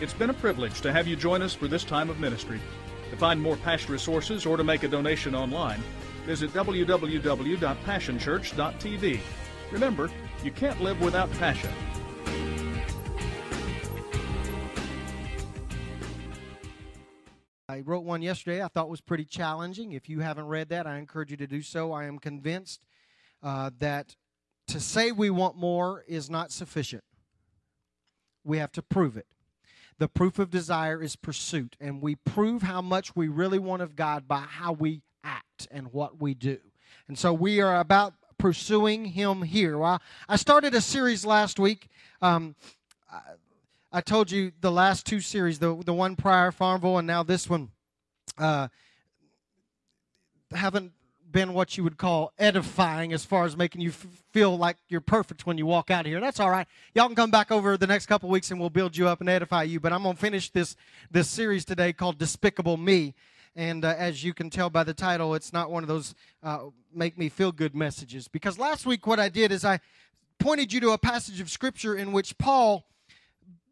It's 0.00 0.14
been 0.14 0.30
a 0.30 0.34
privilege 0.34 0.80
to 0.82 0.92
have 0.92 1.08
you 1.08 1.16
join 1.16 1.42
us 1.42 1.54
for 1.54 1.66
this 1.66 1.82
time 1.82 2.08
of 2.08 2.20
ministry. 2.20 2.60
To 3.10 3.16
find 3.16 3.42
more 3.42 3.56
past 3.56 3.88
resources 3.88 4.46
or 4.46 4.56
to 4.56 4.62
make 4.62 4.84
a 4.84 4.88
donation 4.88 5.34
online, 5.34 5.82
visit 6.24 6.52
www.passionchurch.tv. 6.52 9.20
Remember, 9.72 10.08
you 10.44 10.52
can't 10.52 10.80
live 10.80 11.00
without 11.00 11.28
passion. 11.32 11.70
I 17.68 17.80
wrote 17.80 18.04
one 18.04 18.22
yesterday 18.22 18.62
I 18.62 18.68
thought 18.68 18.88
was 18.88 19.00
pretty 19.00 19.24
challenging. 19.24 19.90
If 19.92 20.08
you 20.08 20.20
haven't 20.20 20.46
read 20.46 20.68
that, 20.68 20.86
I 20.86 20.98
encourage 20.98 21.32
you 21.32 21.36
to 21.38 21.48
do 21.48 21.60
so. 21.60 21.90
I 21.90 22.04
am 22.04 22.20
convinced 22.20 22.86
uh, 23.42 23.72
that 23.80 24.14
to 24.68 24.78
say 24.78 25.10
we 25.10 25.30
want 25.30 25.56
more 25.56 26.04
is 26.06 26.30
not 26.30 26.52
sufficient. 26.52 27.02
We 28.44 28.58
have 28.58 28.70
to 28.72 28.82
prove 28.82 29.16
it. 29.16 29.26
The 29.98 30.08
proof 30.08 30.38
of 30.38 30.50
desire 30.50 31.02
is 31.02 31.16
pursuit, 31.16 31.76
and 31.80 32.00
we 32.00 32.14
prove 32.14 32.62
how 32.62 32.80
much 32.80 33.16
we 33.16 33.26
really 33.26 33.58
want 33.58 33.82
of 33.82 33.96
God 33.96 34.28
by 34.28 34.40
how 34.40 34.72
we 34.72 35.02
act 35.24 35.66
and 35.70 35.92
what 35.92 36.20
we 36.20 36.34
do. 36.34 36.58
And 37.08 37.18
so 37.18 37.32
we 37.32 37.60
are 37.60 37.80
about 37.80 38.14
pursuing 38.38 39.06
Him 39.06 39.42
here. 39.42 39.76
Well, 39.76 40.00
I 40.28 40.36
started 40.36 40.74
a 40.74 40.80
series 40.80 41.26
last 41.26 41.58
week. 41.58 41.88
Um, 42.22 42.54
I, 43.12 43.20
I, 43.92 44.00
told 44.00 44.30
you 44.30 44.52
the 44.60 44.70
last 44.70 45.04
two 45.04 45.20
series, 45.20 45.58
the, 45.58 45.74
the 45.84 45.94
one 45.94 46.14
prior, 46.14 46.52
Farmville, 46.52 46.98
and 46.98 47.06
now 47.06 47.24
this 47.24 47.48
one, 47.48 47.70
uh, 48.38 48.68
haven't 50.52 50.92
been 51.30 51.52
what 51.52 51.76
you 51.76 51.84
would 51.84 51.96
call 51.96 52.32
edifying 52.38 53.12
as 53.12 53.24
far 53.24 53.44
as 53.44 53.56
making 53.56 53.80
you 53.80 53.90
f- 53.90 54.06
feel 54.32 54.56
like 54.56 54.76
you're 54.88 55.00
perfect 55.00 55.46
when 55.46 55.58
you 55.58 55.66
walk 55.66 55.90
out 55.90 56.00
of 56.00 56.06
here. 56.06 56.20
That's 56.20 56.40
all 56.40 56.50
right. 56.50 56.66
Y'all 56.94 57.06
can 57.06 57.16
come 57.16 57.30
back 57.30 57.50
over 57.50 57.76
the 57.76 57.86
next 57.86 58.06
couple 58.06 58.28
weeks 58.28 58.50
and 58.50 58.58
we'll 58.58 58.70
build 58.70 58.96
you 58.96 59.08
up 59.08 59.20
and 59.20 59.28
edify 59.28 59.64
you. 59.64 59.80
But 59.80 59.92
I'm 59.92 60.02
going 60.02 60.14
to 60.14 60.20
finish 60.20 60.50
this 60.50 60.76
this 61.10 61.28
series 61.28 61.64
today 61.64 61.92
called 61.92 62.18
Despicable 62.18 62.76
Me. 62.76 63.14
And 63.56 63.84
uh, 63.84 63.94
as 63.98 64.22
you 64.22 64.34
can 64.34 64.50
tell 64.50 64.70
by 64.70 64.84
the 64.84 64.94
title, 64.94 65.34
it's 65.34 65.52
not 65.52 65.70
one 65.70 65.82
of 65.82 65.88
those 65.88 66.14
uh, 66.42 66.66
make 66.94 67.18
me 67.18 67.28
feel 67.28 67.50
good 67.52 67.74
messages. 67.74 68.28
Because 68.28 68.58
last 68.58 68.86
week, 68.86 69.06
what 69.06 69.18
I 69.18 69.28
did 69.28 69.50
is 69.50 69.64
I 69.64 69.80
pointed 70.38 70.72
you 70.72 70.80
to 70.80 70.90
a 70.90 70.98
passage 70.98 71.40
of 71.40 71.50
Scripture 71.50 71.96
in 71.96 72.12
which 72.12 72.38
Paul 72.38 72.84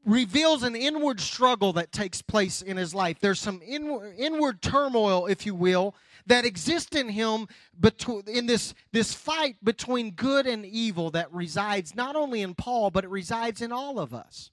reveals 0.05 0.63
an 0.63 0.77
inward 0.77 1.21
struggle 1.21 1.73
that 1.75 1.93
takes 1.93 2.23
place 2.23 2.63
in 2.63 2.77
his 2.77 2.95
life. 2.95 3.19
There's 3.21 3.41
some 3.41 3.61
inward, 3.67 4.15
inward 4.17 4.63
turmoil, 4.63 5.27
if 5.27 5.45
you 5.45 5.55
will, 5.55 5.95
that 6.27 6.45
exists 6.45 6.97
in 6.97 7.09
him 7.09 7.47
between, 7.79 8.23
in 8.27 8.47
this, 8.47 8.75
this 8.93 9.15
fight 9.15 9.57
between 9.63 10.11
good 10.11 10.47
and 10.47 10.67
evil 10.67 11.11
that 11.13 11.33
resides 11.33 11.95
not 11.95 12.17
only 12.17 12.43
in 12.43 12.55
Paul, 12.55 12.91
but 12.91 13.05
it 13.05 13.11
resides 13.11 13.63
in 13.63 13.73
all 13.73 13.99
of 13.99 14.13
us. 14.13 14.51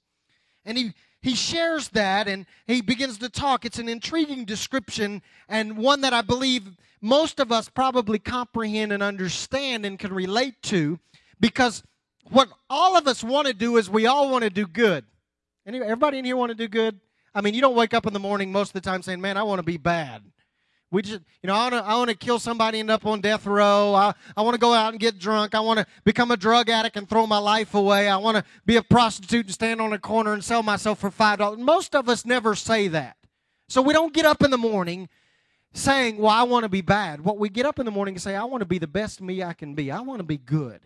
And 0.64 0.78
he, 0.78 0.92
he 1.20 1.34
shares 1.34 1.88
that 1.90 2.28
and 2.28 2.46
he 2.66 2.80
begins 2.80 3.18
to 3.18 3.28
talk. 3.28 3.64
It's 3.64 3.78
an 3.78 3.88
intriguing 3.88 4.44
description 4.44 5.22
and 5.48 5.76
one 5.76 6.00
that 6.02 6.12
I 6.12 6.22
believe 6.22 6.76
most 7.00 7.40
of 7.40 7.52
us 7.52 7.68
probably 7.68 8.18
comprehend 8.18 8.92
and 8.92 9.02
understand 9.02 9.84
and 9.84 9.98
can 9.98 10.12
relate 10.12 10.62
to 10.62 10.98
because 11.40 11.82
what 12.30 12.48
all 12.70 12.96
of 12.96 13.06
us 13.06 13.22
want 13.22 13.46
to 13.46 13.52
do 13.52 13.76
is 13.76 13.90
we 13.90 14.06
all 14.06 14.30
want 14.30 14.44
to 14.44 14.50
do 14.50 14.66
good. 14.66 15.04
Anybody, 15.66 15.90
everybody 15.90 16.18
in 16.18 16.24
here 16.24 16.36
want 16.36 16.50
to 16.50 16.54
do 16.54 16.68
good? 16.68 16.98
I 17.34 17.40
mean, 17.40 17.54
you 17.54 17.60
don't 17.60 17.74
wake 17.74 17.94
up 17.94 18.06
in 18.06 18.12
the 18.12 18.20
morning 18.20 18.52
most 18.52 18.68
of 18.68 18.74
the 18.74 18.80
time 18.80 19.02
saying, 19.02 19.20
man, 19.20 19.36
I 19.36 19.42
want 19.42 19.58
to 19.58 19.64
be 19.64 19.76
bad. 19.76 20.22
We 20.94 21.02
just, 21.02 21.22
you 21.42 21.48
know, 21.48 21.54
I 21.54 21.62
want 21.62 21.74
to, 21.74 21.90
I 21.90 21.96
want 21.96 22.10
to 22.10 22.16
kill 22.16 22.38
somebody, 22.38 22.78
end 22.78 22.88
up 22.88 23.04
on 23.04 23.20
death 23.20 23.46
row. 23.46 23.94
I, 23.96 24.14
I 24.36 24.42
want 24.42 24.54
to 24.54 24.60
go 24.60 24.72
out 24.72 24.92
and 24.92 25.00
get 25.00 25.18
drunk. 25.18 25.56
I 25.56 25.58
want 25.58 25.80
to 25.80 25.86
become 26.04 26.30
a 26.30 26.36
drug 26.36 26.70
addict 26.70 26.96
and 26.96 27.08
throw 27.08 27.26
my 27.26 27.38
life 27.38 27.74
away. 27.74 28.08
I 28.08 28.16
want 28.16 28.36
to 28.36 28.44
be 28.64 28.76
a 28.76 28.82
prostitute 28.82 29.46
and 29.46 29.52
stand 29.52 29.80
on 29.80 29.92
a 29.92 29.98
corner 29.98 30.34
and 30.34 30.44
sell 30.44 30.62
myself 30.62 31.00
for 31.00 31.10
five 31.10 31.40
dollars. 31.40 31.58
Most 31.58 31.96
of 31.96 32.08
us 32.08 32.24
never 32.24 32.54
say 32.54 32.86
that, 32.86 33.16
so 33.68 33.82
we 33.82 33.92
don't 33.92 34.14
get 34.14 34.24
up 34.24 34.44
in 34.44 34.52
the 34.52 34.56
morning 34.56 35.08
saying, 35.72 36.16
"Well, 36.18 36.30
I 36.30 36.44
want 36.44 36.62
to 36.62 36.68
be 36.68 36.80
bad." 36.80 37.22
What 37.22 37.38
we 37.38 37.48
get 37.48 37.66
up 37.66 37.80
in 37.80 37.86
the 37.86 37.90
morning 37.90 38.14
and 38.14 38.22
say, 38.22 38.36
"I 38.36 38.44
want 38.44 38.60
to 38.60 38.66
be 38.66 38.78
the 38.78 38.86
best 38.86 39.20
me 39.20 39.42
I 39.42 39.52
can 39.52 39.74
be. 39.74 39.90
I 39.90 40.00
want 40.00 40.20
to 40.20 40.24
be 40.24 40.38
good." 40.38 40.80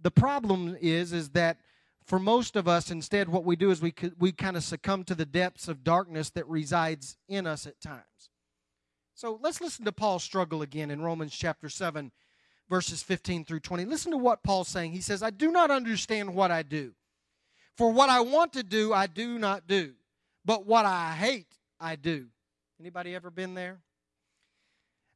The 0.00 0.10
problem 0.10 0.78
is, 0.80 1.12
is 1.12 1.28
that 1.32 1.58
for 2.06 2.18
most 2.18 2.56
of 2.56 2.66
us, 2.66 2.90
instead, 2.90 3.28
what 3.28 3.44
we 3.44 3.54
do 3.54 3.70
is 3.70 3.82
we 3.82 3.92
we 4.18 4.32
kind 4.32 4.56
of 4.56 4.64
succumb 4.64 5.04
to 5.04 5.14
the 5.14 5.26
depths 5.26 5.68
of 5.68 5.84
darkness 5.84 6.30
that 6.30 6.48
resides 6.48 7.18
in 7.28 7.46
us 7.46 7.66
at 7.66 7.82
times. 7.82 8.30
So 9.14 9.38
let's 9.40 9.60
listen 9.60 9.84
to 9.84 9.92
Paul's 9.92 10.24
struggle 10.24 10.62
again 10.62 10.90
in 10.90 11.00
Romans 11.00 11.32
chapter 11.32 11.68
7, 11.68 12.10
verses 12.68 13.00
15 13.00 13.44
through 13.44 13.60
20. 13.60 13.84
Listen 13.84 14.10
to 14.10 14.18
what 14.18 14.42
Paul's 14.42 14.66
saying. 14.66 14.92
He 14.92 15.00
says, 15.00 15.22
I 15.22 15.30
do 15.30 15.52
not 15.52 15.70
understand 15.70 16.34
what 16.34 16.50
I 16.50 16.62
do. 16.64 16.94
For 17.76 17.92
what 17.92 18.10
I 18.10 18.20
want 18.20 18.52
to 18.54 18.64
do, 18.64 18.92
I 18.92 19.06
do 19.06 19.38
not 19.38 19.68
do. 19.68 19.92
But 20.44 20.66
what 20.66 20.84
I 20.84 21.12
hate, 21.12 21.46
I 21.80 21.94
do. 21.94 22.26
Anybody 22.80 23.14
ever 23.14 23.30
been 23.30 23.54
there? 23.54 23.78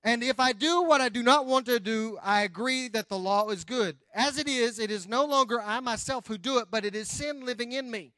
And 0.04 0.22
if 0.22 0.38
I 0.38 0.52
do 0.52 0.82
what 0.82 1.00
I 1.00 1.08
do 1.08 1.24
not 1.24 1.46
want 1.46 1.66
to 1.66 1.80
do, 1.80 2.18
I 2.22 2.42
agree 2.42 2.86
that 2.88 3.08
the 3.08 3.18
law 3.18 3.48
is 3.48 3.64
good. 3.64 3.96
As 4.14 4.38
it 4.38 4.46
is, 4.46 4.78
it 4.78 4.92
is 4.92 5.08
no 5.08 5.24
longer 5.24 5.60
I 5.60 5.80
myself 5.80 6.28
who 6.28 6.38
do 6.38 6.58
it, 6.58 6.68
but 6.70 6.84
it 6.84 6.94
is 6.94 7.10
sin 7.10 7.44
living 7.44 7.72
in 7.72 7.90
me. 7.90 8.12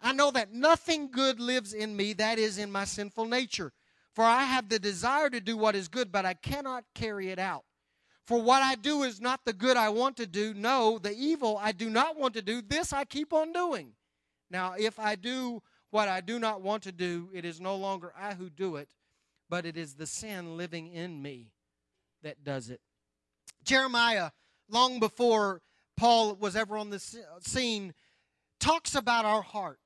I 0.00 0.12
know 0.12 0.30
that 0.32 0.52
nothing 0.52 1.10
good 1.10 1.40
lives 1.40 1.72
in 1.72 1.96
me, 1.96 2.12
that 2.14 2.38
is, 2.38 2.58
in 2.58 2.70
my 2.70 2.84
sinful 2.84 3.24
nature. 3.24 3.72
For 4.14 4.24
I 4.24 4.44
have 4.44 4.68
the 4.68 4.78
desire 4.78 5.30
to 5.30 5.40
do 5.40 5.56
what 5.56 5.74
is 5.74 5.88
good, 5.88 6.12
but 6.12 6.26
I 6.26 6.34
cannot 6.34 6.84
carry 6.94 7.30
it 7.30 7.38
out. 7.38 7.64
For 8.24 8.40
what 8.40 8.62
I 8.62 8.74
do 8.74 9.02
is 9.02 9.20
not 9.20 9.40
the 9.44 9.52
good 9.52 9.76
I 9.76 9.88
want 9.88 10.16
to 10.18 10.26
do. 10.26 10.54
No, 10.54 10.98
the 10.98 11.14
evil 11.14 11.58
I 11.60 11.72
do 11.72 11.90
not 11.90 12.16
want 12.16 12.34
to 12.34 12.42
do, 12.42 12.62
this 12.62 12.92
I 12.92 13.04
keep 13.04 13.32
on 13.32 13.52
doing. 13.52 13.92
Now, 14.50 14.74
if 14.78 14.98
I 14.98 15.16
do 15.16 15.62
what 15.90 16.08
I 16.08 16.20
do 16.20 16.38
not 16.38 16.62
want 16.62 16.82
to 16.84 16.92
do, 16.92 17.30
it 17.32 17.44
is 17.44 17.60
no 17.60 17.74
longer 17.76 18.12
I 18.16 18.34
who 18.34 18.48
do 18.48 18.76
it, 18.76 18.90
but 19.48 19.66
it 19.66 19.76
is 19.76 19.94
the 19.94 20.06
sin 20.06 20.56
living 20.56 20.92
in 20.92 21.20
me 21.20 21.52
that 22.22 22.44
does 22.44 22.70
it. 22.70 22.80
Jeremiah, 23.64 24.30
long 24.68 25.00
before 25.00 25.62
Paul 25.96 26.34
was 26.34 26.54
ever 26.54 26.76
on 26.76 26.90
the 26.90 27.02
scene, 27.40 27.94
talks 28.60 28.94
about 28.94 29.24
our 29.24 29.42
heart. 29.42 29.80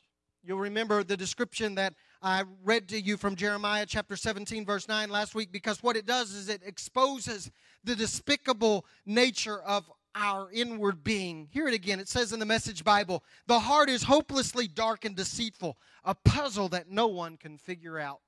You'll 0.45 0.59
remember 0.59 1.03
the 1.03 1.17
description 1.17 1.75
that 1.77 1.95
I 2.23 2.45
read 2.65 2.89
to 2.89 3.01
you 3.01 3.17
from 3.17 3.37
Jeremiah 3.37 3.87
chapter 3.87 4.17
17, 4.17 4.65
verse 4.65 4.89
9 4.89 5.11
last 5.11 5.35
week, 5.35 5.53
because 5.53 5.83
what 5.83 5.97
it 5.97 6.07
does 6.07 6.33
is 6.33 6.49
it 6.49 6.63
exposes 6.65 7.51
the 7.85 7.95
despicable 7.95 8.87
nature 9.05 9.61
of 9.61 9.91
our 10.15 10.51
inward 10.51 11.05
being. 11.05 11.49
Hear 11.53 11.69
it 11.69 11.75
again. 11.75 12.01
It 12.01 12.09
says 12.09 12.33
in 12.33 12.41
the 12.41 12.47
Message 12.47 12.83
Bible 12.83 13.23
the 13.47 13.61
heart 13.61 13.91
is 13.91 14.05
hopelessly 14.05 14.67
dark 14.67 15.05
and 15.05 15.15
deceitful, 15.15 15.77
a 16.05 16.15
puzzle 16.15 16.69
that 16.71 16.91
no 16.91 17.07
one 17.07 17.37
can 17.37 17.59
figure 17.59 17.99
out. 17.99 18.21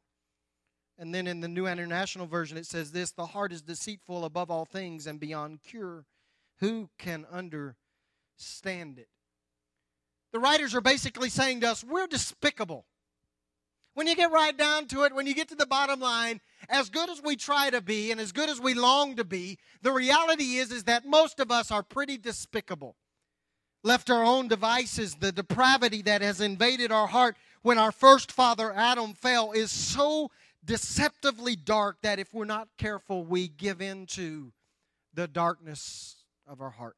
And 0.99 1.15
then 1.15 1.27
in 1.27 1.41
the 1.41 1.49
New 1.49 1.67
International 1.67 2.27
Version, 2.27 2.59
it 2.59 2.67
says 2.67 2.93
this 2.93 3.13
the 3.13 3.27
heart 3.27 3.53
is 3.53 3.63
deceitful 3.63 4.25
above 4.25 4.51
all 4.51 4.67
things 4.67 5.07
and 5.07 5.19
beyond 5.19 5.63
cure. 5.63 6.05
Who 6.59 6.91
can 6.99 7.25
understand 7.33 8.99
it? 8.99 9.09
The 10.33 10.41
writers 10.41 10.75
are 10.75 10.81
basically 10.83 11.31
saying 11.31 11.61
to 11.61 11.71
us, 11.71 11.83
we're 11.83 12.07
despicable. 12.07 12.85
When 13.99 14.07
you 14.07 14.15
get 14.15 14.31
right 14.31 14.57
down 14.57 14.87
to 14.91 15.03
it, 15.03 15.13
when 15.13 15.27
you 15.27 15.35
get 15.35 15.49
to 15.49 15.57
the 15.57 15.67
bottom 15.67 15.99
line, 15.99 16.41
as 16.69 16.89
good 16.89 17.11
as 17.11 17.21
we 17.21 17.35
try 17.35 17.69
to 17.69 17.81
be 17.81 18.13
and 18.13 18.21
as 18.21 18.31
good 18.31 18.49
as 18.49 18.61
we 18.61 18.73
long 18.73 19.17
to 19.17 19.25
be, 19.25 19.59
the 19.83 19.91
reality 19.91 20.59
is 20.59 20.71
is 20.71 20.85
that 20.85 21.05
most 21.05 21.41
of 21.41 21.51
us 21.51 21.73
are 21.73 21.83
pretty 21.83 22.17
despicable. 22.17 22.95
Left 23.83 24.09
our 24.09 24.23
own 24.23 24.47
devices, 24.47 25.17
the 25.17 25.33
depravity 25.33 26.03
that 26.03 26.23
has 26.23 26.41
invaded 26.41 26.93
our 26.93 27.09
heart 27.09 27.37
when 27.63 27.77
our 27.77 27.91
first 27.91 28.31
father 28.31 28.73
Adam 28.73 29.15
fell 29.15 29.51
is 29.51 29.73
so 29.73 30.31
deceptively 30.65 31.57
dark 31.57 31.97
that 32.03 32.21
if 32.21 32.33
we're 32.33 32.45
not 32.45 32.69
careful, 32.79 33.25
we 33.25 33.49
give 33.49 33.83
in 33.83 34.07
to 34.07 34.53
the 35.13 35.27
darkness 35.27 36.23
of 36.47 36.61
our 36.61 36.71
heart. 36.71 36.95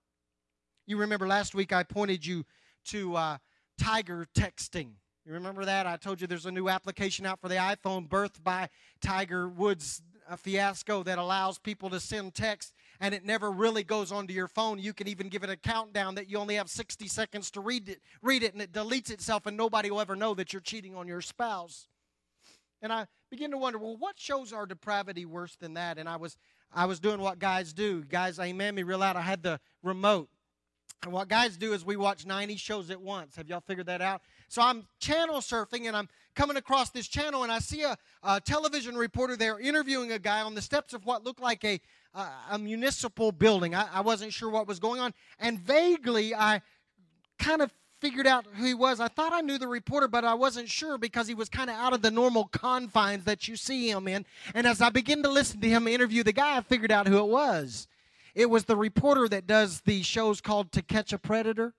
You 0.86 0.98
remember 0.98 1.26
last 1.26 1.54
week 1.54 1.72
I 1.72 1.82
pointed 1.82 2.26
you 2.26 2.44
to 2.88 3.16
uh, 3.16 3.38
tiger 3.78 4.26
texting. 4.34 4.96
You 5.26 5.34
remember 5.34 5.66
that? 5.66 5.86
I 5.86 5.96
told 5.96 6.20
you 6.20 6.26
there's 6.26 6.46
a 6.46 6.50
new 6.50 6.68
application 6.68 7.26
out 7.26 7.40
for 7.40 7.48
the 7.48 7.56
iPhone, 7.56 8.08
Birth 8.08 8.42
by 8.42 8.68
Tiger 9.02 9.48
Woods 9.48 10.02
fiasco 10.38 11.02
that 11.02 11.18
allows 11.18 11.58
people 11.58 11.90
to 11.90 12.00
send 12.00 12.34
text 12.34 12.72
and 13.00 13.14
it 13.14 13.24
never 13.24 13.50
really 13.50 13.82
goes 13.82 14.12
onto 14.12 14.32
your 14.32 14.46
phone. 14.46 14.78
You 14.78 14.92
can 14.92 15.08
even 15.08 15.28
give 15.28 15.42
it 15.42 15.50
a 15.50 15.56
countdown 15.56 16.14
that 16.14 16.30
you 16.30 16.38
only 16.38 16.54
have 16.54 16.70
60 16.70 17.08
seconds 17.08 17.50
to 17.52 17.60
read 17.60 17.88
it, 17.88 18.00
read 18.22 18.42
it 18.42 18.52
and 18.52 18.62
it 18.62 18.72
deletes 18.72 19.10
itself 19.10 19.46
and 19.46 19.56
nobody 19.56 19.90
will 19.90 20.00
ever 20.00 20.16
know 20.16 20.34
that 20.34 20.52
you're 20.52 20.62
cheating 20.62 20.94
on 20.94 21.08
your 21.08 21.20
spouse. 21.20 21.88
And 22.80 22.92
I 22.92 23.06
begin 23.30 23.50
to 23.50 23.58
wonder, 23.58 23.78
well, 23.78 23.96
what 23.96 24.18
shows 24.18 24.52
our 24.52 24.66
depravity 24.66 25.26
worse 25.26 25.56
than 25.56 25.74
that? 25.74 25.98
And 25.98 26.08
I 26.08 26.16
was 26.16 26.36
I 26.72 26.86
was 26.86 27.00
doing 27.00 27.20
what 27.20 27.40
guys 27.40 27.72
do. 27.72 28.04
Guys, 28.04 28.38
amen 28.38 28.76
me 28.76 28.84
real 28.84 28.98
loud. 29.00 29.16
I 29.16 29.22
had 29.22 29.42
the 29.42 29.58
remote. 29.82 30.28
And 31.02 31.12
what 31.12 31.28
guys 31.28 31.56
do 31.56 31.72
is 31.72 31.84
we 31.84 31.96
watch 31.96 32.26
90 32.26 32.56
shows 32.56 32.90
at 32.90 33.00
once. 33.00 33.36
Have 33.36 33.48
y'all 33.48 33.62
figured 33.66 33.86
that 33.86 34.02
out? 34.02 34.20
So 34.50 34.62
I'm 34.62 34.84
channel 34.98 35.36
surfing 35.36 35.86
and 35.86 35.96
I'm 35.96 36.08
coming 36.34 36.56
across 36.56 36.90
this 36.90 37.06
channel 37.06 37.44
and 37.44 37.52
I 37.52 37.60
see 37.60 37.82
a, 37.82 37.96
a 38.24 38.40
television 38.40 38.96
reporter 38.96 39.36
there 39.36 39.60
interviewing 39.60 40.10
a 40.10 40.18
guy 40.18 40.40
on 40.42 40.56
the 40.56 40.60
steps 40.60 40.92
of 40.92 41.06
what 41.06 41.22
looked 41.22 41.40
like 41.40 41.64
a, 41.64 41.80
uh, 42.16 42.28
a 42.50 42.58
municipal 42.58 43.30
building. 43.30 43.76
I, 43.76 43.86
I 43.94 44.00
wasn't 44.00 44.32
sure 44.32 44.50
what 44.50 44.66
was 44.66 44.80
going 44.80 45.00
on. 45.00 45.14
And 45.38 45.60
vaguely, 45.60 46.34
I 46.34 46.62
kind 47.38 47.62
of 47.62 47.72
figured 48.00 48.26
out 48.26 48.44
who 48.54 48.64
he 48.64 48.74
was. 48.74 48.98
I 48.98 49.06
thought 49.06 49.32
I 49.32 49.40
knew 49.40 49.56
the 49.56 49.68
reporter, 49.68 50.08
but 50.08 50.24
I 50.24 50.34
wasn't 50.34 50.68
sure 50.68 50.98
because 50.98 51.28
he 51.28 51.34
was 51.34 51.48
kind 51.48 51.70
of 51.70 51.76
out 51.76 51.92
of 51.92 52.02
the 52.02 52.10
normal 52.10 52.46
confines 52.46 53.22
that 53.26 53.46
you 53.46 53.54
see 53.54 53.88
him 53.88 54.08
in. 54.08 54.26
And 54.52 54.66
as 54.66 54.82
I 54.82 54.90
began 54.90 55.22
to 55.22 55.30
listen 55.30 55.60
to 55.60 55.68
him 55.68 55.86
interview 55.86 56.24
the 56.24 56.32
guy, 56.32 56.56
I 56.56 56.62
figured 56.62 56.90
out 56.90 57.06
who 57.06 57.18
it 57.18 57.28
was. 57.28 57.86
It 58.34 58.50
was 58.50 58.64
the 58.64 58.76
reporter 58.76 59.28
that 59.28 59.46
does 59.46 59.82
the 59.82 60.02
shows 60.02 60.40
called 60.40 60.72
To 60.72 60.82
Catch 60.82 61.12
a 61.12 61.18
Predator. 61.18 61.74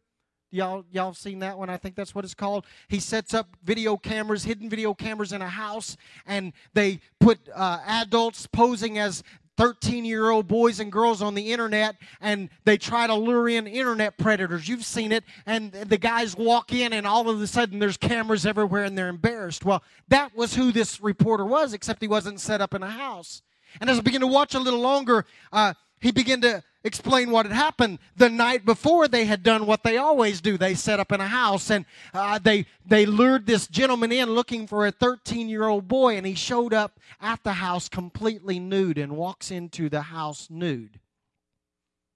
Y'all, 0.51 0.83
y'all 0.91 1.13
seen 1.13 1.39
that 1.39 1.57
one? 1.57 1.69
I 1.69 1.77
think 1.77 1.95
that's 1.95 2.13
what 2.13 2.25
it's 2.25 2.33
called. 2.33 2.65
He 2.89 2.99
sets 2.99 3.33
up 3.33 3.55
video 3.63 3.95
cameras, 3.95 4.43
hidden 4.43 4.69
video 4.69 4.93
cameras 4.93 5.31
in 5.31 5.41
a 5.41 5.47
house, 5.47 5.95
and 6.25 6.51
they 6.73 6.99
put 7.21 7.39
uh, 7.55 7.79
adults 7.87 8.47
posing 8.47 8.97
as 8.97 9.23
13 9.57 10.03
year 10.03 10.29
old 10.29 10.47
boys 10.47 10.79
and 10.79 10.91
girls 10.91 11.21
on 11.21 11.35
the 11.35 11.51
internet 11.51 11.95
and 12.19 12.49
they 12.65 12.77
try 12.77 13.05
to 13.05 13.13
lure 13.13 13.47
in 13.47 13.67
internet 13.67 14.17
predators. 14.17 14.67
You've 14.67 14.83
seen 14.83 15.11
it. 15.11 15.23
And 15.45 15.71
the 15.71 15.97
guys 15.97 16.35
walk 16.35 16.73
in 16.73 16.93
and 16.93 17.05
all 17.05 17.29
of 17.29 17.39
a 17.39 17.47
sudden 17.47 17.77
there's 17.77 17.97
cameras 17.97 18.45
everywhere 18.45 18.85
and 18.85 18.97
they're 18.97 19.09
embarrassed. 19.09 19.63
Well, 19.63 19.83
that 20.07 20.35
was 20.35 20.55
who 20.55 20.71
this 20.71 20.99
reporter 20.99 21.45
was, 21.45 21.73
except 21.73 22.01
he 22.01 22.07
wasn't 22.07 22.39
set 22.39 22.59
up 22.59 22.73
in 22.73 22.81
a 22.81 22.89
house. 22.89 23.41
And 23.79 23.89
as 23.89 23.99
I 23.99 24.01
begin 24.01 24.21
to 24.21 24.27
watch 24.27 24.55
a 24.55 24.59
little 24.59 24.81
longer, 24.81 25.25
uh, 25.53 25.75
he 26.01 26.11
began 26.11 26.41
to 26.41 26.63
explain 26.83 27.29
what 27.29 27.45
had 27.45 27.55
happened 27.55 27.99
the 28.17 28.29
night 28.29 28.65
before 28.65 29.07
they 29.07 29.25
had 29.25 29.43
done 29.43 29.65
what 29.65 29.83
they 29.83 29.97
always 29.97 30.41
do. 30.41 30.57
They 30.57 30.73
set 30.73 30.99
up 30.99 31.11
in 31.11 31.21
a 31.21 31.27
house 31.27 31.69
and 31.69 31.85
uh, 32.13 32.39
they 32.39 32.65
they 32.85 33.05
lured 33.05 33.45
this 33.45 33.67
gentleman 33.67 34.11
in 34.11 34.31
looking 34.31 34.67
for 34.67 34.85
a 34.85 34.91
13 34.91 35.47
year 35.47 35.67
old 35.67 35.87
boy 35.87 36.17
and 36.17 36.25
he 36.25 36.33
showed 36.33 36.73
up 36.73 36.99
at 37.21 37.43
the 37.43 37.53
house 37.53 37.87
completely 37.87 38.59
nude 38.59 38.97
and 38.97 39.15
walks 39.15 39.51
into 39.51 39.89
the 39.89 40.01
house 40.01 40.47
nude. 40.49 40.99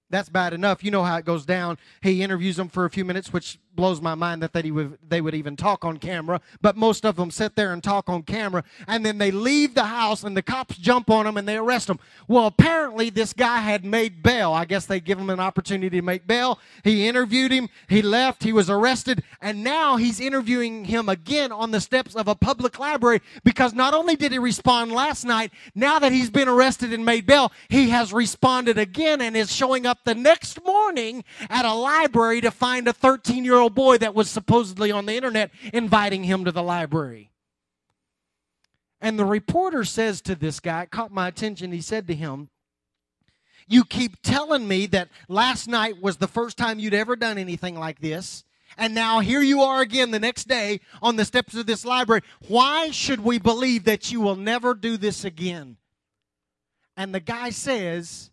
That's 0.10 0.30
bad 0.30 0.54
enough. 0.54 0.84
You 0.84 0.92
know 0.92 1.04
how 1.04 1.18
it 1.18 1.26
goes 1.26 1.46
down. 1.46 1.78
He 2.02 2.22
interviews 2.22 2.56
them 2.56 2.70
for 2.70 2.86
a 2.86 2.90
few 2.90 3.06
minutes 3.06 3.32
which 3.32 3.60
blows 3.76 4.02
my 4.02 4.16
mind 4.16 4.42
that 4.42 4.54
they 4.54 4.72
would, 4.72 4.98
they 5.08 5.22
would 5.22 5.36
even 5.36 5.56
talk 5.56 5.84
on 5.86 5.98
camera, 5.98 6.42
but 6.62 6.76
most 6.76 7.06
of 7.06 7.16
them 7.16 7.32
sit 7.32 7.56
there 7.56 7.74
and 7.74 7.84
talk 7.84 8.10
on 8.10 8.24
camera, 8.24 8.64
and 8.88 9.06
then 9.06 9.18
they 9.18 9.32
leave 9.32 9.76
the 9.76 9.86
house 9.86 10.24
and 10.24 10.36
the 10.36 10.42
cops 10.42 10.78
jump 10.78 11.10
on 11.10 11.26
them 11.26 11.38
and 11.38 11.48
they 11.48 11.58
arrest 11.58 11.88
them. 11.88 12.00
Well, 12.28 12.48
apparently 12.48 13.10
this 13.10 13.34
guy 13.34 13.60
had 13.60 13.86
made 13.86 14.24
bail. 14.24 14.54
I 14.54 14.66
guess 14.66 14.86
they 14.86 15.00
give 15.00 15.20
him 15.20 15.30
an 15.30 15.40
opportunity 15.40 15.98
to 15.98 16.02
make 16.02 16.28
bail. 16.28 16.60
He 16.84 17.08
interviewed 17.08 17.52
him, 17.52 17.70
he 17.88 18.02
left, 18.02 18.44
he 18.44 18.54
was 18.54 18.70
arrested, 18.70 19.24
and 19.42 19.64
now 19.64 19.98
he's 19.98 20.20
interviewing 20.20 20.86
him 20.86 21.10
again 21.10 21.52
on 21.52 21.72
the 21.72 21.82
steps 21.82 22.16
of 22.16 22.28
a 22.28 22.36
public 22.36 22.80
library 22.80 23.22
because 23.44 23.74
not 23.74 23.94
only 23.94 24.16
did 24.16 24.32
he 24.32 24.40
respond 24.40 24.92
last 24.92 25.26
night, 25.26 25.52
now 25.74 26.00
that 26.00 26.12
he's 26.12 26.30
been 26.30 26.48
arrested 26.48 26.94
and 26.94 27.06
made 27.06 27.26
bail, 27.26 27.52
he 27.70 27.90
has 27.90 28.14
responded 28.14 28.78
again 28.78 29.22
and 29.22 29.36
is 29.36 29.52
showing 29.52 29.86
up 29.86 30.00
the 30.04 30.16
next 30.16 30.64
morning 30.64 31.24
at 31.50 31.66
a 31.66 31.74
library 31.74 32.42
to 32.42 32.52
find 32.52 32.88
a 32.88 32.94
13 32.94 33.44
year 33.44 33.56
old 33.56 33.65
boy 33.70 33.98
that 33.98 34.16
was 34.16 34.30
supposedly 34.30 34.92
on 34.92 35.06
the 35.06 35.16
internet 35.16 35.52
inviting 35.74 36.24
him 36.24 36.46
to 36.46 36.52
the 36.52 36.64
library. 36.64 37.32
And 39.02 39.20
the 39.20 39.26
reporter 39.26 39.84
says 39.84 40.22
to 40.22 40.36
this 40.36 40.60
guy, 40.60 40.84
it 40.84 40.92
caught 40.92 41.12
my 41.12 41.28
attention, 41.28 41.72
he 41.72 41.82
said 41.82 42.08
to 42.08 42.16
him, 42.16 42.50
You 43.68 43.84
keep 43.86 44.22
telling 44.22 44.68
me 44.68 44.88
that 44.88 45.10
last 45.28 45.68
night 45.68 46.02
was 46.02 46.18
the 46.18 46.28
first 46.28 46.58
time 46.58 46.80
you'd 46.80 46.94
ever 46.94 47.16
done 47.16 47.38
anything 47.38 47.78
like 47.78 48.00
this. 48.00 48.44
And 48.78 48.94
now 48.94 49.20
here 49.20 49.42
you 49.42 49.62
are 49.62 49.82
again 49.82 50.12
the 50.12 50.20
next 50.20 50.48
day 50.48 50.82
on 51.02 51.16
the 51.16 51.26
steps 51.26 51.56
of 51.56 51.66
this 51.66 51.86
library. 51.86 52.24
Why 52.48 52.92
should 52.92 53.22
we 53.22 53.38
believe 53.38 53.86
that 53.86 54.12
you 54.12 54.22
will 54.22 54.36
never 54.36 54.74
do 54.74 54.98
this 54.98 55.24
again? 55.24 55.78
And 56.98 57.14
the 57.14 57.20
guy 57.20 57.52
says, 57.52 58.32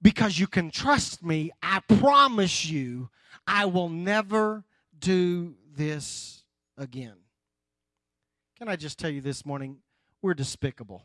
Because 0.00 0.38
you 0.38 0.46
can 0.46 0.70
trust 0.70 1.24
me, 1.24 1.50
I 1.62 1.80
promise 1.80 2.66
you 2.66 3.10
I 3.46 3.66
will 3.66 3.88
never 3.88 4.64
do 4.98 5.54
this 5.74 6.44
again. 6.76 7.16
Can 8.58 8.68
I 8.68 8.76
just 8.76 8.98
tell 8.98 9.10
you 9.10 9.20
this 9.20 9.44
morning? 9.44 9.78
We're 10.20 10.34
despicable. 10.34 11.04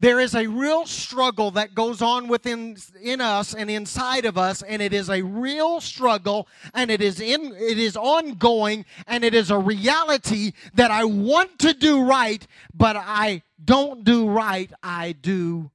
There 0.00 0.20
is 0.20 0.34
a 0.34 0.46
real 0.46 0.86
struggle 0.86 1.52
that 1.52 1.74
goes 1.74 2.02
on 2.02 2.28
within 2.28 2.76
in 3.00 3.20
us 3.20 3.54
and 3.54 3.70
inside 3.70 4.24
of 4.24 4.36
us, 4.36 4.62
and 4.62 4.82
it 4.82 4.92
is 4.92 5.08
a 5.08 5.22
real 5.22 5.80
struggle, 5.80 6.46
and 6.74 6.90
it 6.90 7.00
is 7.00 7.20
in 7.20 7.54
it 7.54 7.78
is 7.78 7.96
ongoing, 7.96 8.84
and 9.06 9.24
it 9.24 9.34
is 9.34 9.50
a 9.50 9.58
reality 9.58 10.52
that 10.74 10.90
I 10.90 11.04
want 11.04 11.58
to 11.60 11.72
do 11.72 12.04
right, 12.04 12.46
but 12.74 12.96
I 12.96 13.42
don't 13.64 14.04
do 14.04 14.28
right, 14.28 14.70
I 14.82 15.12
do 15.12 15.70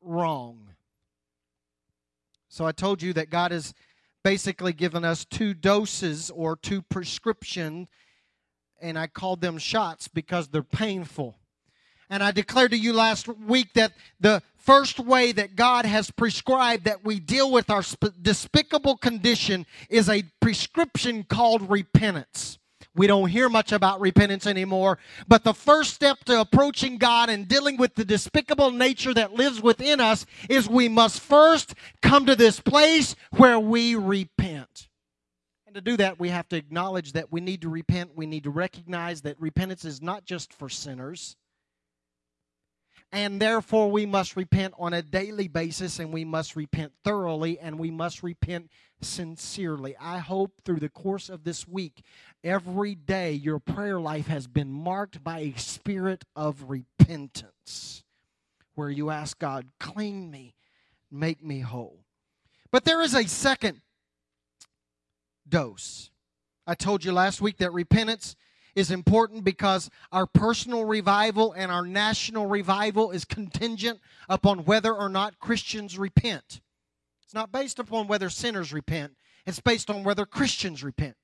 wrong. 0.00 0.70
So 2.48 2.64
I 2.64 2.72
told 2.72 3.02
you 3.02 3.12
that 3.14 3.28
God 3.28 3.52
is 3.52 3.74
basically 4.24 4.72
given 4.72 5.04
us 5.04 5.24
two 5.24 5.54
doses 5.54 6.30
or 6.30 6.56
two 6.56 6.82
prescription 6.82 7.86
and 8.80 8.98
I 8.98 9.06
called 9.06 9.40
them 9.40 9.58
shots 9.58 10.08
because 10.08 10.48
they're 10.48 10.62
painful. 10.62 11.36
And 12.10 12.22
I 12.22 12.32
declared 12.32 12.72
to 12.72 12.76
you 12.76 12.92
last 12.92 13.28
week 13.28 13.72
that 13.74 13.92
the 14.20 14.42
first 14.56 14.98
way 14.98 15.32
that 15.32 15.56
God 15.56 15.86
has 15.86 16.10
prescribed 16.10 16.84
that 16.84 17.04
we 17.04 17.18
deal 17.18 17.50
with 17.50 17.70
our 17.70 17.82
despicable 18.20 18.96
condition 18.96 19.64
is 19.88 20.08
a 20.08 20.24
prescription 20.40 21.24
called 21.24 21.70
repentance. 21.70 22.58
We 22.96 23.06
don't 23.06 23.28
hear 23.28 23.48
much 23.48 23.72
about 23.72 24.00
repentance 24.00 24.46
anymore. 24.46 24.98
But 25.26 25.42
the 25.42 25.54
first 25.54 25.94
step 25.94 26.24
to 26.24 26.40
approaching 26.40 26.96
God 26.98 27.28
and 27.28 27.48
dealing 27.48 27.76
with 27.76 27.94
the 27.94 28.04
despicable 28.04 28.70
nature 28.70 29.12
that 29.14 29.34
lives 29.34 29.60
within 29.60 30.00
us 30.00 30.26
is 30.48 30.68
we 30.68 30.88
must 30.88 31.20
first 31.20 31.74
come 32.02 32.26
to 32.26 32.36
this 32.36 32.60
place 32.60 33.16
where 33.36 33.58
we 33.58 33.96
repent. 33.96 34.88
And 35.66 35.74
to 35.74 35.80
do 35.80 35.96
that, 35.96 36.20
we 36.20 36.28
have 36.28 36.48
to 36.50 36.56
acknowledge 36.56 37.12
that 37.12 37.32
we 37.32 37.40
need 37.40 37.62
to 37.62 37.68
repent. 37.68 38.12
We 38.14 38.26
need 38.26 38.44
to 38.44 38.50
recognize 38.50 39.22
that 39.22 39.40
repentance 39.40 39.84
is 39.84 40.00
not 40.00 40.24
just 40.24 40.52
for 40.52 40.68
sinners. 40.68 41.36
And 43.14 43.40
therefore, 43.40 43.92
we 43.92 44.06
must 44.06 44.34
repent 44.34 44.74
on 44.76 44.92
a 44.92 45.00
daily 45.00 45.46
basis 45.46 46.00
and 46.00 46.12
we 46.12 46.24
must 46.24 46.56
repent 46.56 46.94
thoroughly 47.04 47.60
and 47.60 47.78
we 47.78 47.92
must 47.92 48.24
repent 48.24 48.72
sincerely. 49.00 49.94
I 50.00 50.18
hope 50.18 50.62
through 50.64 50.80
the 50.80 50.88
course 50.88 51.28
of 51.28 51.44
this 51.44 51.68
week, 51.68 52.02
every 52.42 52.96
day 52.96 53.30
your 53.32 53.60
prayer 53.60 54.00
life 54.00 54.26
has 54.26 54.48
been 54.48 54.72
marked 54.72 55.22
by 55.22 55.38
a 55.38 55.54
spirit 55.56 56.24
of 56.34 56.64
repentance 56.68 58.02
where 58.74 58.90
you 58.90 59.10
ask 59.10 59.38
God, 59.38 59.68
clean 59.78 60.28
me, 60.28 60.56
make 61.08 61.40
me 61.40 61.60
whole. 61.60 62.00
But 62.72 62.84
there 62.84 63.00
is 63.00 63.14
a 63.14 63.28
second 63.28 63.80
dose. 65.48 66.10
I 66.66 66.74
told 66.74 67.04
you 67.04 67.12
last 67.12 67.40
week 67.40 67.58
that 67.58 67.72
repentance 67.72 68.34
is 68.74 68.90
important 68.90 69.44
because 69.44 69.90
our 70.12 70.26
personal 70.26 70.84
revival 70.84 71.52
and 71.52 71.70
our 71.70 71.86
national 71.86 72.46
revival 72.46 73.10
is 73.10 73.24
contingent 73.24 74.00
upon 74.28 74.64
whether 74.64 74.92
or 74.92 75.08
not 75.08 75.38
Christians 75.38 75.98
repent. 75.98 76.60
It's 77.22 77.34
not 77.34 77.52
based 77.52 77.78
upon 77.78 78.06
whether 78.06 78.30
sinners 78.30 78.72
repent, 78.72 79.12
it's 79.46 79.60
based 79.60 79.90
on 79.90 80.04
whether 80.04 80.26
Christians 80.26 80.82
repent. 80.82 81.16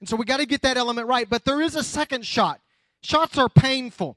And 0.00 0.08
so 0.08 0.16
we 0.16 0.24
got 0.24 0.38
to 0.38 0.46
get 0.46 0.62
that 0.62 0.78
element 0.78 1.06
right. 1.06 1.28
But 1.28 1.44
there 1.44 1.60
is 1.60 1.76
a 1.76 1.82
second 1.82 2.24
shot. 2.24 2.60
Shots 3.02 3.36
are 3.36 3.48
painful. 3.48 4.16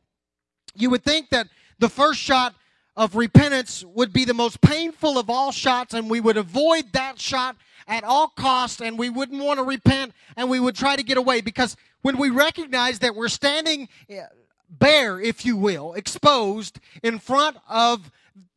You 0.76 0.90
would 0.90 1.04
think 1.04 1.30
that 1.30 1.48
the 1.80 1.90
first 1.90 2.20
shot 2.20 2.56
of 2.96 3.16
repentance 3.16 3.84
would 3.84 4.14
be 4.14 4.24
the 4.24 4.34
most 4.34 4.62
painful 4.62 5.18
of 5.18 5.30
all 5.30 5.52
shots, 5.52 5.94
and 5.94 6.10
we 6.10 6.22
would 6.22 6.38
avoid 6.38 6.94
that 6.94 7.20
shot 7.20 7.58
at 7.88 8.04
all 8.04 8.30
costs, 8.30 8.82
and 8.82 8.98
we 8.98 9.10
wouldn't 9.10 9.44
want 9.44 9.60
to 9.60 9.64
repent, 9.64 10.14
and 10.38 10.50
we 10.50 10.60
would 10.60 10.76
try 10.76 10.96
to 10.96 11.04
get 11.04 11.18
away 11.18 11.42
because 11.42 11.76
when 12.04 12.18
we 12.18 12.30
recognize 12.30 13.00
that 13.00 13.16
we're 13.16 13.28
standing 13.28 13.90
eh, 14.08 14.22
bare, 14.70 15.20
if 15.20 15.46
you 15.46 15.58
will, 15.58 15.94
exposed 15.94 16.80
in 17.02 17.18
front 17.18 17.58
of 17.68 18.12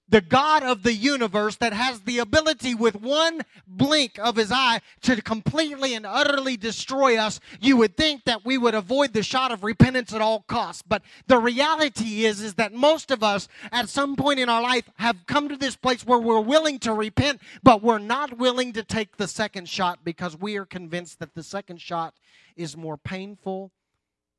the 0.08 0.20
God 0.20 0.62
of 0.62 0.82
the 0.82 0.92
universe 0.92 1.56
that 1.56 1.72
has 1.72 2.00
the 2.00 2.18
ability 2.18 2.74
with 2.74 3.00
one 3.00 3.42
blink 3.66 4.18
of 4.20 4.36
his 4.36 4.52
eye 4.52 4.80
to 5.02 5.20
completely 5.20 5.94
and 5.94 6.06
utterly 6.06 6.56
destroy 6.56 7.16
us, 7.16 7.40
you 7.60 7.76
would 7.76 7.96
think 7.96 8.24
that 8.24 8.44
we 8.44 8.56
would 8.56 8.74
avoid 8.74 9.12
the 9.12 9.22
shot 9.22 9.50
of 9.50 9.64
repentance 9.64 10.12
at 10.12 10.20
all 10.20 10.44
costs. 10.46 10.82
But 10.86 11.02
the 11.26 11.38
reality 11.38 12.24
is, 12.24 12.40
is 12.40 12.54
that 12.54 12.72
most 12.72 13.10
of 13.10 13.22
us 13.22 13.48
at 13.72 13.88
some 13.88 14.14
point 14.14 14.38
in 14.38 14.48
our 14.48 14.62
life 14.62 14.88
have 14.96 15.26
come 15.26 15.48
to 15.48 15.56
this 15.56 15.76
place 15.76 16.06
where 16.06 16.18
we're 16.18 16.40
willing 16.40 16.78
to 16.80 16.92
repent, 16.92 17.40
but 17.62 17.82
we're 17.82 17.98
not 17.98 18.38
willing 18.38 18.72
to 18.74 18.84
take 18.84 19.16
the 19.16 19.28
second 19.28 19.68
shot 19.68 20.00
because 20.04 20.36
we 20.36 20.56
are 20.56 20.66
convinced 20.66 21.18
that 21.18 21.34
the 21.34 21.42
second 21.42 21.80
shot 21.80 22.14
is 22.56 22.76
more 22.76 22.96
painful 22.96 23.72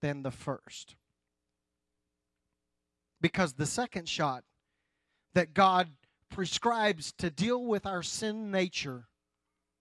than 0.01 0.24
the 0.24 0.31
first. 0.31 0.95
Because 3.19 3.53
the 3.53 3.65
second 3.65 4.07
shot 4.07 4.43
that 5.38 5.53
God 5.53 5.88
prescribes 6.32 7.12
to 7.20 7.29
deal 7.29 7.63
with 7.63 7.86
our 7.86 8.01
sin 8.01 8.50
nature, 8.50 9.06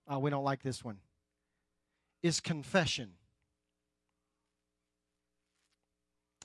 oh, 0.07 0.19
we 0.19 0.29
don't 0.29 0.45
like 0.45 0.63
this 0.63 0.85
one, 0.85 0.99
is 2.23 2.41
confession. 2.41 3.13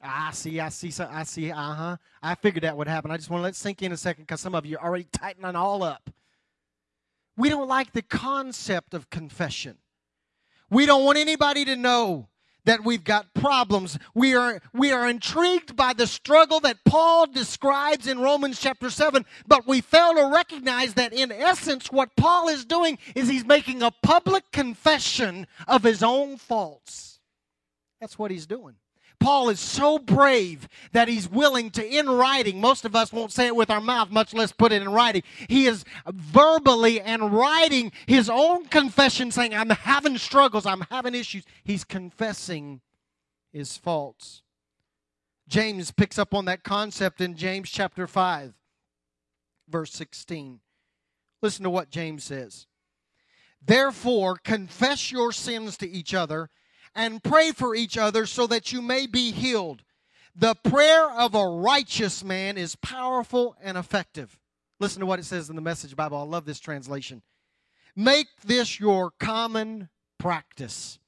I 0.01 0.32
see, 0.32 0.62
I 0.62 0.70
see, 0.70 0.94
I 1.03 1.24
see, 1.24 1.51
uh 1.51 1.74
huh. 1.74 1.98
I 2.24 2.36
figured 2.36 2.63
that 2.63 2.77
would 2.77 2.88
happen. 2.88 3.12
I 3.12 3.18
just 3.18 3.30
want 3.30 3.41
to 3.41 3.44
let 3.44 3.56
sink 3.58 3.82
in 3.82 3.91
a 3.91 3.98
second 3.98 4.24
because 4.24 4.39
some 4.39 4.56
of 4.56 4.65
you 4.65 4.77
are 4.77 4.86
already 4.86 5.08
tightening 5.12 5.58
all 5.58 5.84
up. 5.84 6.10
We 7.36 7.50
don't 7.50 7.68
like 7.68 7.91
the 7.91 8.03
concept 8.03 8.94
of 8.94 9.10
confession. 9.10 9.77
We 10.70 10.86
don't 10.86 11.03
want 11.03 11.18
anybody 11.18 11.65
to 11.65 11.75
know 11.75 12.30
that 12.65 12.84
we've 12.84 13.03
got 13.03 13.34
problems. 13.34 13.98
We 14.13 14.36
are, 14.36 14.62
we 14.74 14.91
are 14.91 15.08
intrigued 15.08 15.75
by 15.75 15.94
the 15.94 16.08
struggle 16.08 16.60
that 16.62 16.84
Paul 16.86 17.27
describes 17.27 18.08
in 18.08 18.20
Romans 18.20 18.60
chapter 18.60 18.89
7, 18.89 19.25
but 19.48 19.68
we 19.68 19.82
fail 19.82 20.13
to 20.15 20.32
recognize 20.34 20.94
that 20.96 21.13
in 21.13 21.32
essence, 21.32 21.91
what 21.91 22.15
Paul 22.15 22.50
is 22.50 22.65
doing 22.65 22.98
is 23.15 23.27
he's 23.27 23.46
making 23.46 23.82
a 23.82 23.91
public 24.03 24.51
confession 24.51 25.48
of 25.68 25.84
his 25.84 26.03
own 26.03 26.38
faults. 26.38 27.20
That's 28.00 28.18
what 28.18 28.32
he's 28.32 28.48
doing. 28.48 28.75
Paul 29.21 29.49
is 29.49 29.59
so 29.59 29.99
brave 29.99 30.67
that 30.93 31.07
he's 31.07 31.29
willing 31.29 31.69
to, 31.71 31.87
in 31.87 32.09
writing, 32.09 32.59
most 32.59 32.83
of 32.85 32.95
us 32.95 33.13
won't 33.13 33.31
say 33.31 33.45
it 33.45 33.55
with 33.55 33.69
our 33.69 33.79
mouth, 33.79 34.09
much 34.09 34.33
less 34.33 34.51
put 34.51 34.71
it 34.71 34.81
in 34.81 34.89
writing. 34.89 35.21
He 35.47 35.67
is 35.67 35.85
verbally 36.07 36.99
and 36.99 37.31
writing 37.31 37.91
his 38.07 38.29
own 38.29 38.65
confession 38.65 39.31
saying, 39.31 39.53
I'm 39.53 39.69
having 39.69 40.17
struggles, 40.17 40.65
I'm 40.65 40.85
having 40.89 41.13
issues. 41.13 41.43
He's 41.63 41.83
confessing 41.83 42.81
his 43.53 43.77
faults. 43.77 44.41
James 45.47 45.91
picks 45.91 46.17
up 46.17 46.33
on 46.33 46.45
that 46.45 46.63
concept 46.63 47.21
in 47.21 47.35
James 47.35 47.69
chapter 47.69 48.07
5, 48.07 48.53
verse 49.69 49.93
16. 49.93 50.59
Listen 51.43 51.63
to 51.63 51.69
what 51.69 51.91
James 51.91 52.23
says. 52.23 52.65
Therefore, 53.63 54.37
confess 54.37 55.11
your 55.11 55.31
sins 55.31 55.77
to 55.77 55.87
each 55.87 56.15
other 56.15 56.49
and 56.95 57.24
pray 57.24 57.51
for 57.51 57.75
each 57.75 57.98
other 57.98 58.25
so 58.25 58.48
that 58.48 58.71
you 58.71 58.81
may 58.81 59.07
be 59.07 59.31
healed. 59.31 59.83
The 60.36 60.55
prayer 60.55 61.10
of 61.10 61.36
a 61.36 61.45
righteous 61.45 62.24
man 62.24 62.57
is 62.57 62.75
powerful 62.77 63.55
and 63.62 63.77
effective. 63.77 64.39
Listen 64.79 65.01
to 65.01 65.05
what 65.05 65.19
it 65.19 65.25
says 65.25 65.50
in 65.50 65.55
the 65.55 65.62
Message 65.62 65.95
Bible. 65.95 66.17
I 66.17 66.24
love 66.24 66.45
this 66.45 66.60
translation. 66.60 67.21
Make 67.95 68.27
this 68.43 68.79
your 68.79 69.12
common 69.19 69.89
practice. 70.17 71.00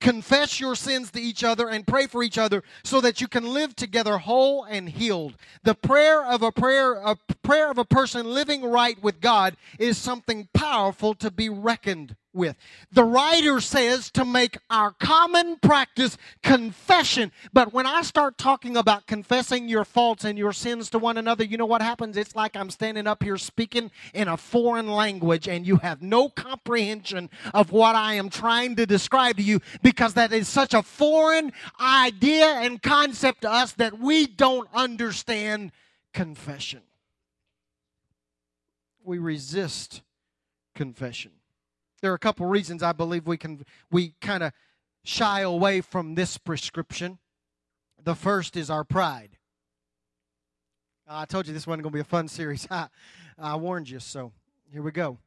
Confess 0.00 0.60
your 0.60 0.74
sins 0.74 1.10
to 1.12 1.20
each 1.20 1.42
other 1.42 1.68
and 1.68 1.86
pray 1.86 2.06
for 2.06 2.22
each 2.22 2.36
other 2.36 2.62
so 2.84 3.00
that 3.00 3.20
you 3.20 3.28
can 3.28 3.54
live 3.54 3.74
together 3.74 4.18
whole 4.18 4.64
and 4.64 4.90
healed. 4.90 5.36
The 5.62 5.74
prayer 5.74 6.24
of 6.24 6.42
a 6.42 6.52
prayer 6.52 6.94
a 6.94 7.16
prayer 7.42 7.70
of 7.70 7.78
a 7.78 7.84
person 7.84 8.26
living 8.26 8.62
right 8.62 9.02
with 9.02 9.20
God 9.20 9.56
is 9.78 9.96
something 9.96 10.48
powerful 10.52 11.14
to 11.14 11.30
be 11.30 11.48
reckoned 11.48 12.14
with. 12.36 12.56
The 12.92 13.02
writer 13.02 13.60
says 13.60 14.10
to 14.12 14.24
make 14.24 14.58
our 14.70 14.92
common 14.92 15.56
practice 15.56 16.16
confession. 16.42 17.32
But 17.52 17.72
when 17.72 17.86
I 17.86 18.02
start 18.02 18.38
talking 18.38 18.76
about 18.76 19.06
confessing 19.06 19.68
your 19.68 19.84
faults 19.84 20.24
and 20.24 20.38
your 20.38 20.52
sins 20.52 20.90
to 20.90 20.98
one 20.98 21.16
another, 21.16 21.42
you 21.42 21.56
know 21.56 21.66
what 21.66 21.82
happens? 21.82 22.16
It's 22.16 22.36
like 22.36 22.54
I'm 22.54 22.70
standing 22.70 23.06
up 23.06 23.22
here 23.22 23.38
speaking 23.38 23.90
in 24.14 24.28
a 24.28 24.36
foreign 24.36 24.88
language 24.88 25.48
and 25.48 25.66
you 25.66 25.76
have 25.78 26.02
no 26.02 26.28
comprehension 26.28 27.30
of 27.54 27.72
what 27.72 27.96
I 27.96 28.14
am 28.14 28.28
trying 28.28 28.76
to 28.76 28.86
describe 28.86 29.38
to 29.38 29.42
you 29.42 29.60
because 29.82 30.14
that 30.14 30.32
is 30.32 30.46
such 30.46 30.74
a 30.74 30.82
foreign 30.82 31.52
idea 31.80 32.46
and 32.46 32.80
concept 32.82 33.42
to 33.42 33.50
us 33.50 33.72
that 33.72 33.98
we 33.98 34.26
don't 34.26 34.68
understand 34.74 35.72
confession. 36.12 36.82
We 39.02 39.18
resist 39.18 40.02
confession. 40.74 41.32
There 42.02 42.10
are 42.10 42.14
a 42.14 42.18
couple 42.18 42.46
reasons 42.46 42.82
I 42.82 42.92
believe 42.92 43.26
we 43.26 43.36
can 43.36 43.64
we 43.90 44.14
kind 44.20 44.42
of 44.42 44.52
shy 45.04 45.40
away 45.40 45.80
from 45.80 46.14
this 46.14 46.36
prescription. 46.38 47.18
The 48.02 48.14
first 48.14 48.56
is 48.56 48.70
our 48.70 48.84
pride. 48.84 49.36
I 51.08 51.24
told 51.24 51.46
you 51.46 51.54
this 51.54 51.66
wasn't 51.66 51.84
going 51.84 51.92
to 51.92 51.96
be 51.96 52.00
a 52.00 52.04
fun 52.04 52.28
series. 52.28 52.66
I, 52.70 52.88
I 53.38 53.56
warned 53.56 53.88
you, 53.88 54.00
so 54.00 54.32
here 54.72 54.82
we 54.82 54.90
go. 54.90 55.18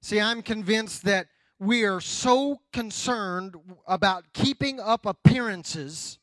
See, 0.00 0.20
I'm 0.20 0.42
convinced 0.42 1.04
that 1.04 1.28
we 1.58 1.84
are 1.84 2.00
so 2.00 2.60
concerned 2.72 3.54
about 3.86 4.32
keeping 4.32 4.80
up 4.80 5.06
appearances 5.06 6.18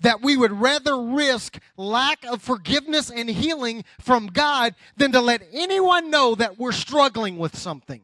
that 0.00 0.20
we 0.20 0.36
would 0.36 0.52
rather 0.52 1.00
risk 1.00 1.58
lack 1.76 2.24
of 2.26 2.42
forgiveness 2.42 3.10
and 3.10 3.30
healing 3.30 3.84
from 4.00 4.26
God 4.26 4.74
than 4.96 5.12
to 5.12 5.20
let 5.20 5.42
anyone 5.52 6.10
know 6.10 6.34
that 6.34 6.58
we're 6.58 6.72
struggling 6.72 7.38
with 7.38 7.56
something. 7.56 8.02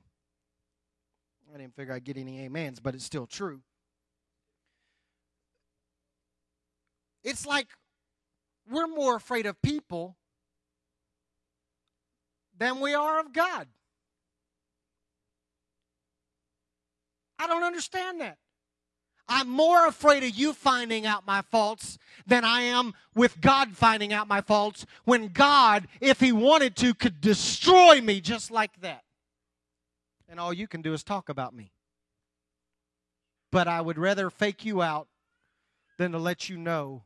I 1.52 1.58
didn't 1.58 1.76
figure 1.76 1.92
I'd 1.92 2.04
get 2.04 2.16
any 2.16 2.46
amens, 2.46 2.80
but 2.80 2.94
it's 2.94 3.04
still 3.04 3.26
true. 3.26 3.60
It's 7.22 7.46
like 7.46 7.68
we're 8.70 8.86
more 8.86 9.16
afraid 9.16 9.44
of 9.44 9.60
people 9.60 10.16
than 12.56 12.80
we 12.80 12.94
are 12.94 13.20
of 13.20 13.32
God. 13.32 13.68
I 17.38 17.46
don't 17.46 17.64
understand 17.64 18.20
that. 18.20 18.38
I'm 19.28 19.48
more 19.48 19.86
afraid 19.86 20.22
of 20.24 20.30
you 20.30 20.52
finding 20.52 21.06
out 21.06 21.26
my 21.26 21.42
faults 21.42 21.98
than 22.26 22.44
I 22.44 22.62
am 22.62 22.92
with 23.14 23.40
God 23.40 23.76
finding 23.76 24.12
out 24.12 24.26
my 24.26 24.40
faults 24.40 24.86
when 25.04 25.28
God, 25.28 25.86
if 26.00 26.20
He 26.20 26.32
wanted 26.32 26.76
to, 26.76 26.94
could 26.94 27.20
destroy 27.20 28.00
me 28.00 28.20
just 28.20 28.50
like 28.50 28.80
that 28.80 29.02
and 30.32 30.40
all 30.40 30.52
you 30.52 30.66
can 30.66 30.80
do 30.80 30.94
is 30.94 31.04
talk 31.04 31.28
about 31.28 31.54
me. 31.54 31.72
But 33.52 33.68
I 33.68 33.82
would 33.82 33.98
rather 33.98 34.30
fake 34.30 34.64
you 34.64 34.80
out 34.80 35.08
than 35.98 36.12
to 36.12 36.18
let 36.18 36.48
you 36.48 36.56
know 36.56 37.04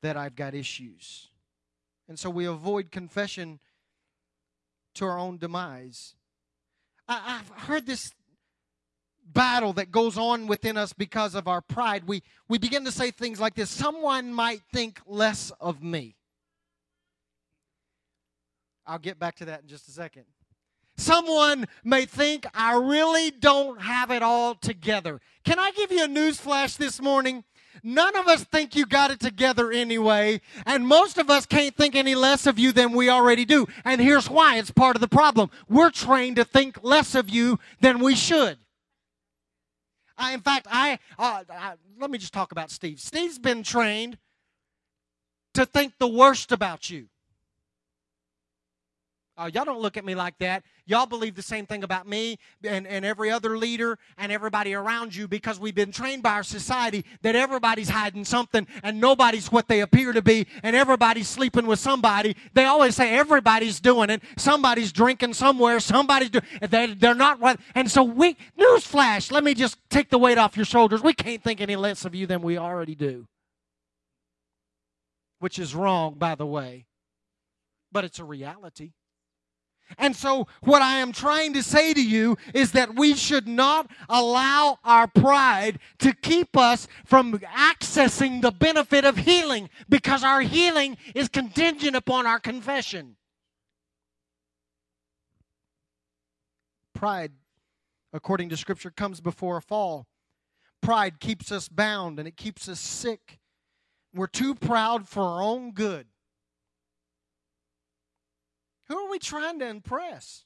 that 0.00 0.16
I've 0.16 0.34
got 0.34 0.54
issues. 0.54 1.28
And 2.08 2.18
so 2.18 2.30
we 2.30 2.46
avoid 2.46 2.90
confession 2.90 3.60
to 4.94 5.04
our 5.04 5.18
own 5.18 5.36
demise. 5.36 6.14
I, 7.06 7.36
have 7.36 7.50
heard 7.50 7.84
this 7.84 8.12
battle 9.26 9.74
that 9.74 9.92
goes 9.92 10.16
on 10.16 10.46
within 10.46 10.78
us 10.78 10.94
because 10.94 11.34
of 11.34 11.48
our 11.48 11.60
pride. 11.60 12.04
We, 12.06 12.22
we 12.48 12.56
begin 12.56 12.86
to 12.86 12.92
say 12.92 13.10
things 13.10 13.38
like 13.38 13.56
this 13.56 13.68
Someone 13.68 14.32
might 14.32 14.62
think 14.72 15.02
less 15.06 15.52
of 15.60 15.82
me. 15.82 16.16
I'll 18.86 18.98
get 18.98 19.18
back 19.18 19.36
to 19.36 19.44
that 19.44 19.60
in 19.60 19.68
just 19.68 19.86
a 19.88 19.90
second. 19.90 20.24
Someone 20.98 21.66
may 21.84 22.06
think 22.06 22.44
I 22.52 22.74
really 22.74 23.30
don't 23.30 23.80
have 23.80 24.10
it 24.10 24.22
all 24.22 24.56
together. 24.56 25.20
Can 25.44 25.58
I 25.58 25.70
give 25.70 25.92
you 25.92 26.02
a 26.02 26.08
news 26.08 26.38
flash 26.40 26.74
this 26.74 27.00
morning? 27.00 27.44
None 27.84 28.16
of 28.16 28.26
us 28.26 28.42
think 28.42 28.74
you 28.74 28.84
got 28.84 29.12
it 29.12 29.20
together 29.20 29.70
anyway, 29.70 30.40
and 30.66 30.86
most 30.86 31.16
of 31.16 31.30
us 31.30 31.46
can't 31.46 31.76
think 31.76 31.94
any 31.94 32.16
less 32.16 32.46
of 32.46 32.58
you 32.58 32.72
than 32.72 32.92
we 32.92 33.08
already 33.08 33.44
do. 33.44 33.66
And 33.84 34.00
here's 34.00 34.28
why 34.28 34.58
it's 34.58 34.72
part 34.72 34.96
of 34.96 35.00
the 35.00 35.06
problem. 35.06 35.50
We're 35.68 35.90
trained 35.90 36.34
to 36.36 36.44
think 36.44 36.80
less 36.82 37.14
of 37.14 37.30
you 37.30 37.60
than 37.80 38.00
we 38.00 38.16
should. 38.16 38.58
I, 40.16 40.34
in 40.34 40.40
fact, 40.40 40.66
I, 40.68 40.98
uh, 41.16 41.44
I 41.48 41.74
let 42.00 42.10
me 42.10 42.18
just 42.18 42.32
talk 42.32 42.50
about 42.50 42.72
Steve. 42.72 42.98
Steve's 42.98 43.38
been 43.38 43.62
trained 43.62 44.18
to 45.54 45.64
think 45.64 45.94
the 45.98 46.08
worst 46.08 46.50
about 46.50 46.90
you. 46.90 47.06
Oh, 49.40 49.46
y'all 49.46 49.64
don't 49.64 49.80
look 49.80 49.96
at 49.96 50.04
me 50.04 50.16
like 50.16 50.36
that. 50.38 50.64
Y'all 50.84 51.06
believe 51.06 51.36
the 51.36 51.42
same 51.42 51.64
thing 51.64 51.84
about 51.84 52.08
me 52.08 52.38
and, 52.64 52.88
and 52.88 53.04
every 53.04 53.30
other 53.30 53.56
leader 53.56 53.96
and 54.16 54.32
everybody 54.32 54.74
around 54.74 55.14
you 55.14 55.28
because 55.28 55.60
we've 55.60 55.76
been 55.76 55.92
trained 55.92 56.24
by 56.24 56.32
our 56.32 56.42
society 56.42 57.04
that 57.22 57.36
everybody's 57.36 57.88
hiding 57.88 58.24
something 58.24 58.66
and 58.82 59.00
nobody's 59.00 59.52
what 59.52 59.68
they 59.68 59.80
appear 59.80 60.12
to 60.12 60.22
be 60.22 60.48
and 60.64 60.74
everybody's 60.74 61.28
sleeping 61.28 61.66
with 61.66 61.78
somebody. 61.78 62.34
They 62.52 62.64
always 62.64 62.96
say 62.96 63.14
everybody's 63.14 63.78
doing 63.78 64.10
it. 64.10 64.22
Somebody's 64.36 64.90
drinking 64.90 65.34
somewhere. 65.34 65.78
Somebody's 65.78 66.30
doing 66.30 66.44
they, 66.68 66.94
They're 66.94 67.14
not 67.14 67.38
what. 67.38 67.60
And 67.76 67.88
so 67.88 68.02
we, 68.02 68.36
newsflash, 68.58 69.30
let 69.30 69.44
me 69.44 69.54
just 69.54 69.78
take 69.88 70.10
the 70.10 70.18
weight 70.18 70.38
off 70.38 70.56
your 70.56 70.66
shoulders. 70.66 71.00
We 71.00 71.12
can't 71.12 71.44
think 71.44 71.60
any 71.60 71.76
less 71.76 72.04
of 72.04 72.12
you 72.12 72.26
than 72.26 72.42
we 72.42 72.58
already 72.58 72.96
do. 72.96 73.28
Which 75.38 75.60
is 75.60 75.76
wrong, 75.76 76.14
by 76.14 76.34
the 76.34 76.46
way. 76.46 76.86
But 77.92 78.04
it's 78.04 78.18
a 78.18 78.24
reality. 78.24 78.94
And 79.96 80.14
so, 80.14 80.46
what 80.62 80.82
I 80.82 80.98
am 80.98 81.12
trying 81.12 81.54
to 81.54 81.62
say 81.62 81.94
to 81.94 82.04
you 82.04 82.36
is 82.52 82.72
that 82.72 82.96
we 82.96 83.14
should 83.14 83.48
not 83.48 83.90
allow 84.08 84.78
our 84.84 85.06
pride 85.06 85.78
to 86.00 86.12
keep 86.12 86.56
us 86.56 86.86
from 87.06 87.38
accessing 87.38 88.42
the 88.42 88.50
benefit 88.50 89.04
of 89.04 89.16
healing 89.16 89.70
because 89.88 90.22
our 90.22 90.42
healing 90.42 90.98
is 91.14 91.28
contingent 91.28 91.96
upon 91.96 92.26
our 92.26 92.38
confession. 92.38 93.16
Pride, 96.94 97.32
according 98.12 98.48
to 98.48 98.56
Scripture, 98.56 98.90
comes 98.90 99.20
before 99.20 99.56
a 99.56 99.62
fall. 99.62 100.06
Pride 100.82 101.20
keeps 101.20 101.50
us 101.50 101.68
bound 101.68 102.18
and 102.18 102.28
it 102.28 102.36
keeps 102.36 102.68
us 102.68 102.80
sick. 102.80 103.38
We're 104.14 104.26
too 104.26 104.54
proud 104.54 105.08
for 105.08 105.22
our 105.22 105.42
own 105.42 105.72
good. 105.72 106.06
Who 108.88 108.98
are 108.98 109.10
we 109.10 109.18
trying 109.18 109.58
to 109.58 109.68
impress? 109.68 110.44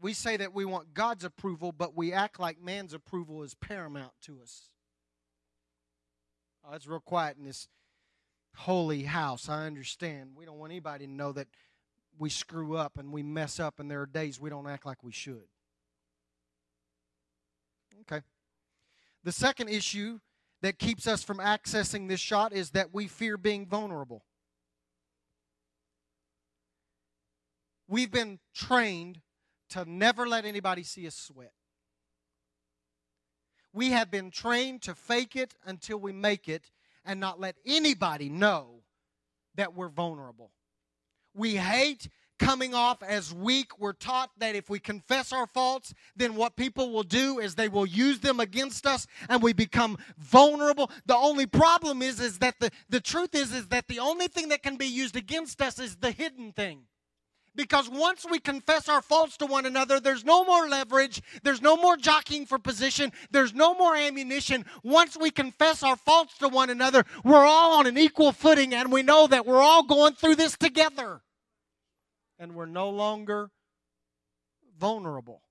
We 0.00 0.12
say 0.12 0.36
that 0.36 0.54
we 0.54 0.64
want 0.64 0.94
God's 0.94 1.24
approval, 1.24 1.72
but 1.72 1.96
we 1.96 2.12
act 2.12 2.38
like 2.38 2.62
man's 2.62 2.94
approval 2.94 3.42
is 3.42 3.54
paramount 3.54 4.12
to 4.22 4.40
us. 4.40 4.70
Oh, 6.64 6.74
it's 6.74 6.86
real 6.86 7.00
quiet 7.00 7.36
in 7.36 7.44
this 7.44 7.66
holy 8.54 9.02
house. 9.02 9.48
I 9.48 9.66
understand. 9.66 10.30
We 10.36 10.44
don't 10.44 10.58
want 10.58 10.70
anybody 10.70 11.06
to 11.06 11.12
know 11.12 11.32
that 11.32 11.48
we 12.16 12.30
screw 12.30 12.76
up 12.76 12.96
and 12.96 13.12
we 13.12 13.24
mess 13.24 13.58
up, 13.58 13.80
and 13.80 13.90
there 13.90 14.02
are 14.02 14.06
days 14.06 14.40
we 14.40 14.50
don't 14.50 14.68
act 14.68 14.86
like 14.86 15.02
we 15.02 15.12
should. 15.12 15.48
Okay. 18.02 18.22
The 19.24 19.32
second 19.32 19.68
issue 19.68 20.20
that 20.62 20.78
keeps 20.78 21.08
us 21.08 21.24
from 21.24 21.38
accessing 21.38 22.08
this 22.08 22.20
shot 22.20 22.52
is 22.52 22.70
that 22.70 22.94
we 22.94 23.08
fear 23.08 23.36
being 23.36 23.66
vulnerable. 23.66 24.22
We've 27.88 28.10
been 28.10 28.38
trained 28.54 29.20
to 29.70 29.84
never 29.86 30.28
let 30.28 30.44
anybody 30.44 30.82
see 30.82 31.06
us 31.06 31.16
sweat. 31.16 31.52
We 33.72 33.90
have 33.90 34.10
been 34.10 34.30
trained 34.30 34.82
to 34.82 34.94
fake 34.94 35.36
it 35.36 35.54
until 35.64 35.98
we 35.98 36.12
make 36.12 36.48
it 36.48 36.70
and 37.04 37.18
not 37.20 37.40
let 37.40 37.56
anybody 37.66 38.28
know 38.28 38.82
that 39.54 39.74
we're 39.74 39.88
vulnerable. 39.88 40.52
We 41.34 41.56
hate 41.56 42.08
coming 42.38 42.74
off 42.74 43.02
as 43.02 43.34
weak. 43.34 43.78
We're 43.78 43.92
taught 43.92 44.30
that 44.38 44.54
if 44.54 44.70
we 44.70 44.78
confess 44.78 45.32
our 45.32 45.46
faults, 45.46 45.92
then 46.16 46.34
what 46.34 46.56
people 46.56 46.92
will 46.92 47.02
do 47.02 47.38
is 47.38 47.54
they 47.54 47.68
will 47.68 47.86
use 47.86 48.20
them 48.20 48.40
against 48.40 48.86
us 48.86 49.06
and 49.28 49.42
we 49.42 49.52
become 49.52 49.98
vulnerable. 50.18 50.90
The 51.06 51.16
only 51.16 51.46
problem 51.46 52.02
is 52.02 52.20
is 52.20 52.38
that 52.38 52.60
the, 52.60 52.70
the 52.88 53.00
truth 53.00 53.34
is 53.34 53.52
is 53.52 53.68
that 53.68 53.88
the 53.88 53.98
only 53.98 54.28
thing 54.28 54.48
that 54.48 54.62
can 54.62 54.76
be 54.76 54.86
used 54.86 55.16
against 55.16 55.60
us 55.60 55.78
is 55.78 55.96
the 55.96 56.10
hidden 56.10 56.52
thing. 56.52 56.87
Because 57.54 57.88
once 57.88 58.24
we 58.30 58.38
confess 58.38 58.88
our 58.88 59.02
faults 59.02 59.36
to 59.38 59.46
one 59.46 59.66
another, 59.66 59.98
there's 59.98 60.24
no 60.24 60.44
more 60.44 60.68
leverage, 60.68 61.20
there's 61.42 61.60
no 61.60 61.76
more 61.76 61.96
jockeying 61.96 62.46
for 62.46 62.58
position, 62.58 63.12
there's 63.30 63.52
no 63.52 63.74
more 63.74 63.96
ammunition. 63.96 64.64
Once 64.84 65.16
we 65.16 65.30
confess 65.30 65.82
our 65.82 65.96
faults 65.96 66.38
to 66.38 66.48
one 66.48 66.70
another, 66.70 67.04
we're 67.24 67.44
all 67.44 67.78
on 67.78 67.86
an 67.86 67.98
equal 67.98 68.32
footing 68.32 68.74
and 68.74 68.92
we 68.92 69.02
know 69.02 69.26
that 69.26 69.44
we're 69.44 69.60
all 69.60 69.82
going 69.82 70.14
through 70.14 70.36
this 70.36 70.56
together 70.56 71.20
and 72.38 72.54
we're 72.54 72.66
no 72.66 72.90
longer 72.90 73.50
vulnerable. 74.78 75.42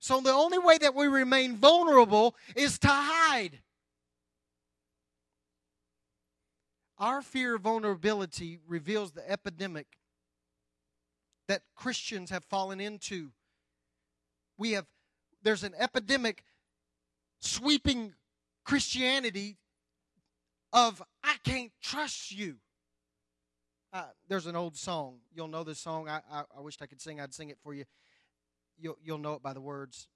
So 0.00 0.20
the 0.20 0.32
only 0.32 0.58
way 0.58 0.78
that 0.78 0.94
we 0.94 1.06
remain 1.08 1.56
vulnerable 1.56 2.34
is 2.54 2.78
to 2.80 2.88
hide. 2.88 3.60
Our 6.98 7.22
fear 7.22 7.56
of 7.56 7.62
vulnerability 7.62 8.58
reveals 8.66 9.12
the 9.12 9.30
epidemic 9.30 9.86
that 11.50 11.62
Christians 11.74 12.30
have 12.30 12.44
fallen 12.44 12.78
into. 12.80 13.32
We 14.56 14.70
have 14.72 14.86
there's 15.42 15.64
an 15.64 15.74
epidemic 15.76 16.44
sweeping 17.40 18.14
Christianity 18.64 19.58
of 20.72 21.02
I 21.24 21.34
can't 21.44 21.72
trust 21.82 22.30
you. 22.30 22.58
Uh, 23.92 24.04
there's 24.28 24.46
an 24.46 24.54
old 24.54 24.76
song. 24.76 25.18
You'll 25.34 25.48
know 25.48 25.64
this 25.64 25.80
song. 25.80 26.08
I, 26.08 26.20
I, 26.30 26.44
I 26.56 26.60
wished 26.60 26.82
I 26.82 26.86
could 26.86 27.00
sing. 27.00 27.20
I'd 27.20 27.34
sing 27.34 27.50
it 27.50 27.58
for 27.64 27.74
you. 27.74 27.84
You'll, 28.78 28.98
you'll 29.02 29.18
know 29.18 29.34
it 29.34 29.42
by 29.42 29.52
the 29.52 29.60
words. 29.60 30.06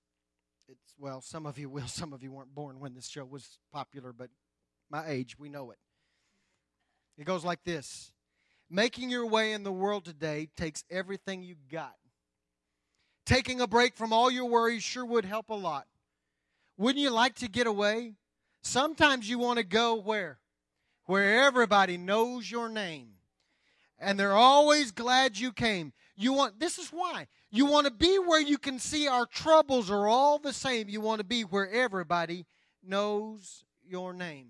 It's 0.69 0.95
well, 1.01 1.21
some 1.21 1.47
of 1.47 1.59
you 1.59 1.69
will. 1.69 1.89
Some 1.89 2.13
of 2.13 2.23
you 2.23 2.31
weren't 2.31 2.55
born 2.55 2.79
when 2.79 2.95
this 2.95 3.09
show 3.09 3.25
was 3.25 3.59
popular, 3.73 4.13
but 4.13 4.31
my 4.89 5.09
age, 5.09 5.37
we 5.37 5.49
know 5.49 5.73
it. 5.73 5.79
It 7.19 7.25
goes 7.25 7.45
like 7.45 7.65
this: 7.65 8.13
Making 8.71 9.11
your 9.11 9.27
way 9.27 9.53
in 9.53 9.63
the 9.63 9.73
world 9.73 10.05
today 10.05 10.49
takes 10.57 10.85
everything 10.91 11.43
you 11.43 11.57
got. 11.71 11.95
Taking 13.27 13.61
a 13.61 13.67
break 13.67 13.97
from 13.97 14.13
all 14.13 14.31
your 14.31 14.47
worries 14.47 14.83
sure 14.83 15.05
would 15.05 15.25
help 15.25 15.51
a 15.51 15.55
lot. 15.55 15.87
Wouldn't 16.77 17.03
you 17.03 17.11
like 17.11 17.37
to 17.37 17.49
get 17.49 17.67
away? 17.67 18.15
Sometimes 18.63 19.29
you 19.29 19.39
want 19.39 19.59
to 19.59 19.65
go 19.65 19.95
where? 19.95 20.39
Where 21.05 21.45
everybody 21.45 21.97
knows 21.97 22.51
your 22.51 22.69
name 22.69 23.15
and 23.99 24.19
they're 24.19 24.33
always 24.33 24.91
glad 24.91 25.39
you 25.39 25.53
came. 25.53 25.93
You 26.17 26.33
want 26.33 26.61
this 26.61 26.79
is 26.79 26.89
why. 26.91 27.27
You 27.51 27.67
want 27.67 27.87
to 27.87 27.93
be 27.93 28.19
where 28.19 28.41
you 28.41 28.59
can 28.59 28.79
see 28.79 29.09
our 29.09 29.27
troubles 29.27 29.91
are 29.91 30.07
all 30.07 30.39
the 30.39 30.53
same. 30.53 30.89
You 30.89 31.01
want 31.01 31.21
to 31.21 31.25
be 31.25 31.43
where 31.43 31.71
everybody 31.71 32.47
knows 32.83 33.65
your 33.87 34.13
name. 34.13 34.49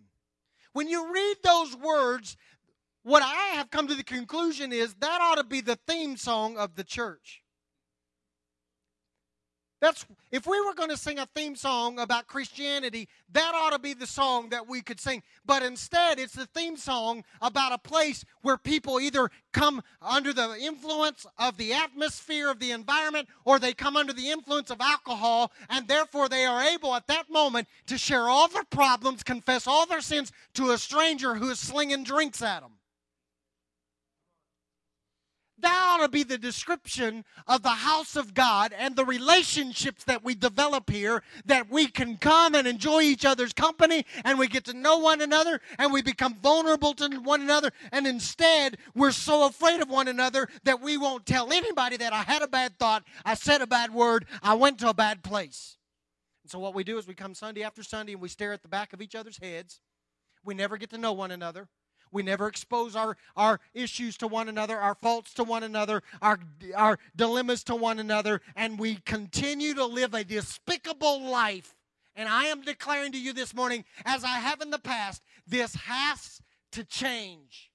When 0.73 0.89
you 0.89 1.13
read 1.13 1.37
those 1.43 1.77
words, 1.77 2.37
what 3.05 3.23
I 3.23 3.55
have 3.55 3.71
come 3.71 3.87
to 3.89 3.95
the 3.95 4.03
conclusion 4.03 4.73
is 4.73 4.95
that 4.95 5.21
ought 5.21 5.37
to 5.37 5.45
be 5.45 5.61
the 5.61 5.79
theme 5.87 6.17
song 6.17 6.57
of 6.57 6.75
the 6.75 6.85
church. 6.85 7.43
That's 9.85 10.07
if 10.31 10.47
we 10.47 10.59
were 10.63 10.73
going 10.73 10.89
to 10.89 10.97
sing 10.97 11.19
a 11.19 11.27
theme 11.35 11.55
song 11.55 11.99
about 11.99 12.27
Christianity, 12.27 13.07
that 13.33 13.53
ought 13.55 13.75
to 13.75 13.79
be 13.79 13.93
the 13.93 14.07
song 14.07 14.49
that 14.49 14.67
we 14.67 14.81
could 14.81 14.99
sing. 14.99 15.23
But 15.45 15.63
instead, 15.63 16.19
it's 16.19 16.33
the 16.33 16.47
theme 16.47 16.79
song 16.79 17.23
about 17.43 17.73
a 17.73 17.79
place 17.79 18.25
where 18.41 18.57
people 18.57 18.99
either 18.99 19.31
come 19.53 19.83
under 20.01 20.33
the 20.33 20.57
influence 20.59 21.27
of 21.39 21.59
the 21.59 21.75
atmosphere 21.75 22.51
of 22.51 22.61
the 22.61 22.71
environment 22.71 23.29
or 23.45 23.59
they 23.59 23.75
come 23.75 23.99
under 23.99 24.15
the 24.15 24.31
influence 24.31 24.71
of 24.71 24.81
alcohol, 24.81 25.53
and 25.69 25.87
therefore 25.87 26.31
they 26.31 26.47
are 26.47 26.63
able 26.63 26.95
at 26.95 27.07
that 27.09 27.29
moment 27.29 27.69
to 27.89 27.99
share 27.99 28.31
all 28.31 28.49
their 28.49 28.65
problems, 28.65 29.23
confess 29.23 29.67
all 29.67 29.85
their 29.85 30.01
sins 30.01 30.33
to 30.55 30.71
a 30.71 30.79
stranger 30.79 31.35
who 31.35 31.51
is 31.51 31.59
slinging 31.59 32.05
drinks 32.05 32.41
at 32.41 32.63
them. 32.63 32.73
That 35.59 35.87
ought 35.87 36.03
to 36.03 36.09
be 36.09 36.25
the 36.25 36.37
description 36.37 37.25
of 37.47 37.63
the 37.63 37.69
house 37.69 38.17
of 38.17 38.35
God 38.35 38.75
and 38.77 38.97
the 38.97 39.05
relationships 39.05 40.03
that 40.05 40.25
we 40.25 40.35
develop 40.35 40.91
here, 40.91 41.23
that 41.47 41.71
we 41.71 41.87
can 41.87 42.17
come 42.17 42.55
and 42.55 42.67
enjoy 42.67 43.03
each 43.03 43.25
other's 43.25 43.53
company 43.53 44.05
and 44.25 44.39
we 44.39 44.49
get 44.49 44.65
to 44.65 44.75
know 44.75 44.99
one 44.99 45.21
another 45.21 45.61
and 45.79 45.93
we 45.93 46.03
become 46.03 46.35
vulnerable 46.43 46.93
to 46.95 47.09
one 47.21 47.41
another. 47.41 47.71
And 47.93 48.07
instead, 48.07 48.79
we're 48.95 49.13
so 49.13 49.47
afraid 49.47 49.81
of 49.81 49.89
one 49.89 50.09
another 50.09 50.49
that 50.65 50.81
we 50.81 50.99
won't 50.99 51.25
tell 51.25 51.53
anybody 51.53 51.97
that 51.99 52.13
I 52.13 52.23
had 52.23 52.43
a 52.43 52.49
bad 52.49 52.79
thought, 52.79 53.05
I 53.25 53.35
said 53.35 53.63
a 53.63 53.67
bad 53.67 53.95
word, 53.95 54.27
I 54.43 54.55
went 54.55 54.81
to 54.81 54.89
a 54.89 54.95
bad 54.95 55.23
place. 55.23 55.77
And 56.43 56.51
so 56.51 56.59
what 56.59 56.75
we 56.75 56.83
do 56.83 56.99
is 56.99 57.07
we 57.07 57.15
come 57.15 57.35
Sunday 57.35 57.63
after 57.63 57.83
Sunday 57.83 58.13
and 58.13 58.21
we 58.21 58.29
stare 58.29 58.53
at 58.53 58.63
the 58.63 58.69
back 58.69 58.93
of 58.93 59.01
each 59.01 59.15
other's 59.15 59.39
heads. 59.39 59.81
We 60.45 60.55
never 60.55 60.77
get 60.77 60.91
to 60.91 60.99
know 60.99 61.13
one 61.13 61.31
another. 61.31 61.69
We 62.15 62.23
never 62.23 62.47
expose 62.47 62.95
our, 62.95 63.17
our 63.37 63.59
issues 63.75 64.17
to 64.19 64.29
one 64.29 64.49
another, 64.49 64.79
our 64.79 64.95
faults 64.95 65.35
to 65.35 65.43
one 65.43 65.65
another, 65.65 66.01
our, 66.23 66.39
our 66.77 67.01
dilemmas 67.17 67.65
to 67.65 67.75
one 67.75 67.99
another, 67.99 68.41
and 68.55 68.79
we 68.79 68.99
continue 69.05 69.75
to 69.75 69.85
live 69.85 70.15
a 70.15 70.23
despicable 70.23 71.21
life. 71.29 71.75
And 72.15 72.29
I 72.29 72.45
am 72.45 72.63
declaring 72.63 73.11
to 73.13 73.19
you 73.19 73.33
this 73.33 73.53
morning, 73.53 73.85
as 74.05 74.23
I 74.23 74.39
have 74.39 74.61
in 74.61 74.71
the 74.71 74.79
past, 74.79 75.25
this 75.45 75.75
has 75.75 76.41
to 76.71 76.85
change. 76.85 77.73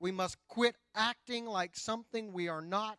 We 0.00 0.12
must 0.12 0.38
quit 0.48 0.76
acting 0.94 1.44
like 1.44 1.76
something 1.76 2.32
we 2.32 2.48
are 2.48 2.62
not. 2.62 2.96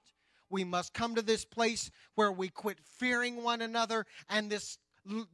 We 0.47 0.63
must 0.63 0.93
come 0.93 1.15
to 1.15 1.23
this 1.23 1.43
place 1.43 1.89
where 2.13 2.31
we 2.31 2.49
quit 2.49 2.77
fearing 2.99 3.41
one 3.41 3.63
another 3.63 4.05
and 4.29 4.51
this 4.51 4.77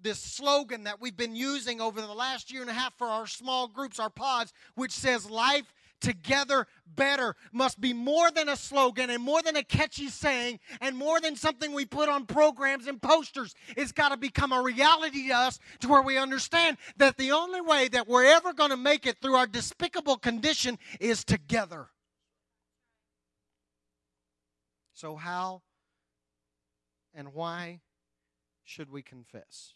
this 0.01 0.19
slogan 0.19 0.84
that 0.86 1.01
we've 1.01 1.17
been 1.17 1.36
using 1.36 1.82
over 1.82 1.99
the 1.99 2.13
last 2.13 2.51
year 2.51 2.62
and 2.62 2.69
a 2.69 2.73
half 2.73 2.97
for 2.97 3.08
our 3.08 3.27
small 3.27 3.67
groups, 3.67 3.99
our 3.99 4.10
pods, 4.10 4.53
which 4.75 4.91
says 4.91 5.30
life 5.30 5.73
together 5.99 6.67
better 6.86 7.36
must 7.51 7.82
be 7.82 7.93
more 7.93 8.30
than 8.32 8.49
a 8.49 8.56
slogan 8.56 9.10
and 9.10 9.21
more 9.21 9.41
than 9.41 9.56
a 9.56 9.63
catchy 9.63 10.10
saying 10.10 10.60
and 10.80 10.95
more 10.95 11.19
than 11.19 11.36
something 11.36 11.73
we 11.73 11.86
put 11.86 12.10
on 12.10 12.25
programs 12.25 12.88
and 12.88 13.01
posters. 13.01 13.56
It's 13.75 13.91
got 13.91 14.10
to 14.10 14.17
become 14.17 14.51
a 14.51 14.62
reality 14.62 15.27
to 15.30 15.34
us 15.34 15.60
to 15.82 15.88
where 15.88 16.01
we 16.01 16.17
understand 16.17 16.77
that 16.97 17.17
the 17.17 17.32
only 17.32 17.62
way 17.62 17.88
that 17.89 18.08
we're 18.08 18.25
ever 18.25 18.53
going 18.53 18.69
to 18.69 18.77
make 18.77 19.06
it 19.06 19.17
through 19.21 19.36
our 19.36 19.47
despicable 19.47 20.17
condition 20.17 20.77
is 20.99 21.23
together. 21.23 21.88
So, 24.93 25.15
how 25.15 25.62
and 27.13 27.34
why 27.34 27.82
should 28.67 28.91
we 28.91 29.01
confess? 29.01 29.73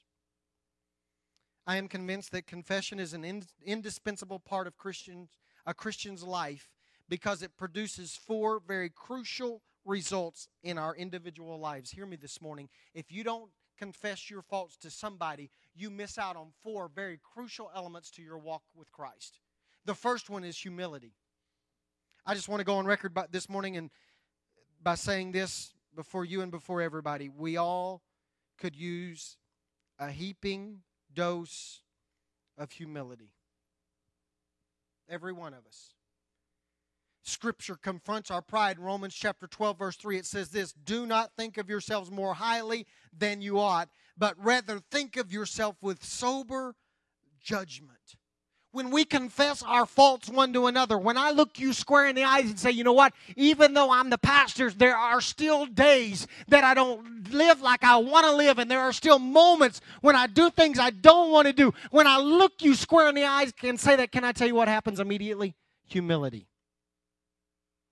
I 1.66 1.78
am 1.78 1.88
convinced 1.88 2.32
that 2.32 2.48
confession 2.48 3.00
is 3.00 3.14
an 3.14 3.24
in, 3.24 3.44
indispensable 3.66 4.40
part 4.40 4.68
of 4.68 4.78
Christians, 4.78 5.30
a 5.66 5.74
Christian's 5.74 6.24
life 6.24 6.70
because 7.08 7.42
it 7.42 7.56
produces 7.58 8.16
four 8.16 8.60
very 8.60 8.90
crucial 8.90 9.62
results 9.86 10.48
in 10.64 10.78
our 10.78 10.96
individual 10.96 11.60
lives. 11.60 11.92
Hear 11.92 12.06
me 12.06 12.18
this 12.18 12.42
morning. 12.42 12.70
If 12.94 13.12
you 13.12 13.24
don't 13.24 13.52
confess 13.78 14.30
your 14.30 14.42
faults 14.42 14.76
to 14.78 14.90
somebody, 14.90 15.50
you 15.74 15.90
miss 15.90 16.18
out 16.18 16.36
on 16.36 16.52
four 16.62 16.90
very 16.94 17.20
crucial 17.34 17.72
elements 17.76 18.12
to 18.12 18.22
your 18.22 18.38
walk 18.38 18.64
with 18.76 18.92
Christ. 18.92 19.40
The 19.86 19.96
first 19.96 20.30
one 20.30 20.44
is 20.44 20.58
humility. 20.58 21.14
I 22.26 22.36
just 22.36 22.50
want 22.50 22.60
to 22.60 22.66
go 22.66 22.76
on 22.76 22.86
record 22.86 23.14
by, 23.14 23.26
this 23.32 23.50
morning 23.50 23.78
and 23.78 23.90
by 24.84 24.96
saying 24.96 25.32
this 25.32 25.74
before 25.96 26.26
you 26.26 26.42
and 26.42 26.52
before 26.52 26.82
everybody. 26.82 27.30
We 27.30 27.58
all 27.58 28.02
could 28.62 28.76
use 28.76 29.38
a 29.98 30.12
heaping 30.12 30.82
dose 31.12 31.82
of 32.60 32.72
humility. 32.72 33.34
Every 35.10 35.34
one 35.34 35.56
of 35.56 35.66
us. 35.66 35.96
Scripture 37.24 37.76
confronts 37.76 38.30
our 38.30 38.42
pride 38.42 38.78
in 38.78 38.84
Romans 38.84 39.16
chapter 39.16 39.48
12, 39.48 39.80
verse 39.80 39.96
3. 39.96 40.18
It 40.18 40.26
says 40.28 40.50
this 40.50 40.74
Do 40.74 41.08
not 41.08 41.32
think 41.36 41.58
of 41.58 41.70
yourselves 41.70 42.12
more 42.12 42.36
highly 42.36 42.86
than 43.18 43.42
you 43.42 43.60
ought, 43.60 43.90
but 44.16 44.36
rather 44.38 44.80
think 44.92 45.18
of 45.18 45.34
yourself 45.34 45.76
with 45.82 46.04
sober 46.04 46.76
judgment. 47.40 48.16
When 48.72 48.90
we 48.90 49.04
confess 49.04 49.62
our 49.64 49.86
faults 49.86 50.30
one 50.30 50.54
to 50.54 50.68
another, 50.68 50.98
when 50.98 51.18
I 51.18 51.32
look 51.32 51.60
you 51.60 51.74
square 51.74 52.08
in 52.08 52.16
the 52.16 52.24
eyes 52.24 52.46
and 52.46 52.60
say, 52.60 52.72
you 52.72 52.84
know 52.84 52.94
what, 52.94 53.14
even 53.36 53.74
though 53.74 53.92
I'm 53.92 54.10
the 54.10 54.18
pastor, 54.18 54.70
there 54.70 54.96
are 54.96 55.20
still 55.20 55.66
days 55.66 56.28
that 56.48 56.64
I 56.64 56.74
don't 56.74 57.32
live 57.32 57.62
like 57.62 57.84
I 57.84 57.98
want 57.98 58.26
to 58.26 58.36
live, 58.36 58.60
and 58.60 58.72
there 58.72 58.80
are 58.80 58.94
still 58.94 59.20
moments 59.20 59.82
when 60.00 60.16
I 60.16 60.28
do 60.28 60.50
things 60.50 60.80
I 60.80 60.92
don't 60.92 61.32
want 61.32 61.48
to 61.48 61.54
do. 61.54 61.74
When 61.92 62.08
I 62.08 62.18
look 62.18 62.62
you 62.62 62.76
square 62.76 63.10
in 63.10 63.16
the 63.16 63.26
eyes 63.26 63.54
and 63.64 63.80
say 63.80 63.96
that, 63.98 64.12
can 64.12 64.24
I 64.24 64.32
tell 64.32 64.48
you 64.48 64.56
what 64.56 64.68
happens 64.68 65.00
immediately? 65.00 65.56
Humility. 65.88 66.48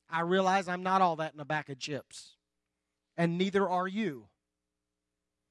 I 0.10 0.22
realize 0.22 0.68
I'm 0.68 0.84
not 0.84 1.02
all 1.02 1.18
that 1.18 1.34
in 1.34 1.40
a 1.40 1.46
bag 1.46 1.70
of 1.70 1.78
chips, 1.78 2.36
and 3.18 3.38
neither 3.38 3.68
are 3.68 3.88
you 3.88 4.28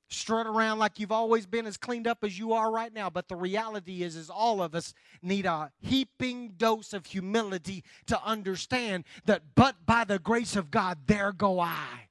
strut 0.09 0.47
around 0.47 0.79
like 0.79 0.99
you've 0.99 1.13
always 1.13 1.47
been 1.47 1.67
as 1.67 1.77
cleaned 1.77 2.07
up 2.07 2.25
as 2.25 2.39
you 2.39 2.53
are 2.53 2.71
right 2.71 2.93
now. 2.93 3.11
But 3.11 3.29
the 3.29 3.37
reality 3.37 4.03
is 4.03 4.17
is 4.17 4.31
all 4.31 4.63
of 4.63 4.75
us 4.75 4.95
need 5.23 5.47
a 5.47 5.71
heaping 5.81 6.55
dose 6.57 6.93
of 6.93 7.07
humility 7.07 7.85
to 8.07 8.23
understand 8.25 9.05
that 9.27 9.43
but 9.55 9.87
by 9.87 10.05
the 10.05 10.19
grace 10.19 10.57
of 10.57 10.71
god 10.71 10.99
there 11.07 11.33
go 11.33 11.61
i. 11.61 12.09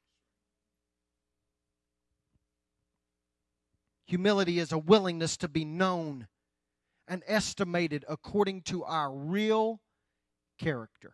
Humility 4.06 4.60
is 4.60 4.72
a 4.72 4.78
willingness 4.78 5.36
to 5.38 5.50
be 5.50 5.66
known 5.66 6.28
and 7.08 7.24
estimated 7.28 8.06
according 8.08 8.62
to 8.62 8.84
our 8.84 9.12
real 9.12 9.82
character. 10.58 11.14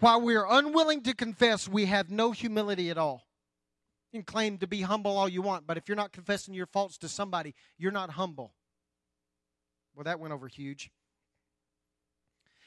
While 0.00 0.22
we 0.22 0.34
are 0.36 0.46
unwilling 0.48 1.02
to 1.02 1.14
confess 1.14 1.68
we 1.68 1.86
have 1.86 2.10
no 2.10 2.32
humility 2.32 2.90
at 2.90 2.98
all 2.98 3.24
can 4.14 4.22
claim 4.22 4.58
to 4.58 4.66
be 4.68 4.82
humble 4.82 5.18
all 5.18 5.28
you 5.28 5.42
want, 5.42 5.66
but 5.66 5.76
if 5.76 5.88
you're 5.88 5.96
not 5.96 6.12
confessing 6.12 6.54
your 6.54 6.66
faults 6.66 6.96
to 6.98 7.08
somebody, 7.08 7.52
you're 7.76 7.90
not 7.90 8.10
humble. 8.10 8.54
Well, 9.94 10.04
that 10.04 10.20
went 10.20 10.32
over 10.32 10.46
huge. 10.46 10.92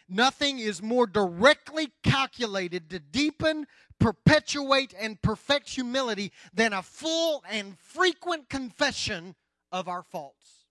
Nothing 0.09 0.59
is 0.59 0.81
more 0.81 1.07
directly 1.07 1.93
calculated 2.03 2.89
to 2.89 2.99
deepen, 2.99 3.65
perpetuate, 3.97 4.93
and 4.99 5.21
perfect 5.21 5.69
humility 5.69 6.33
than 6.53 6.73
a 6.73 6.81
full 6.81 7.43
and 7.49 7.77
frequent 7.79 8.49
confession 8.49 9.35
of 9.71 9.87
our 9.87 10.03
faults. 10.03 10.65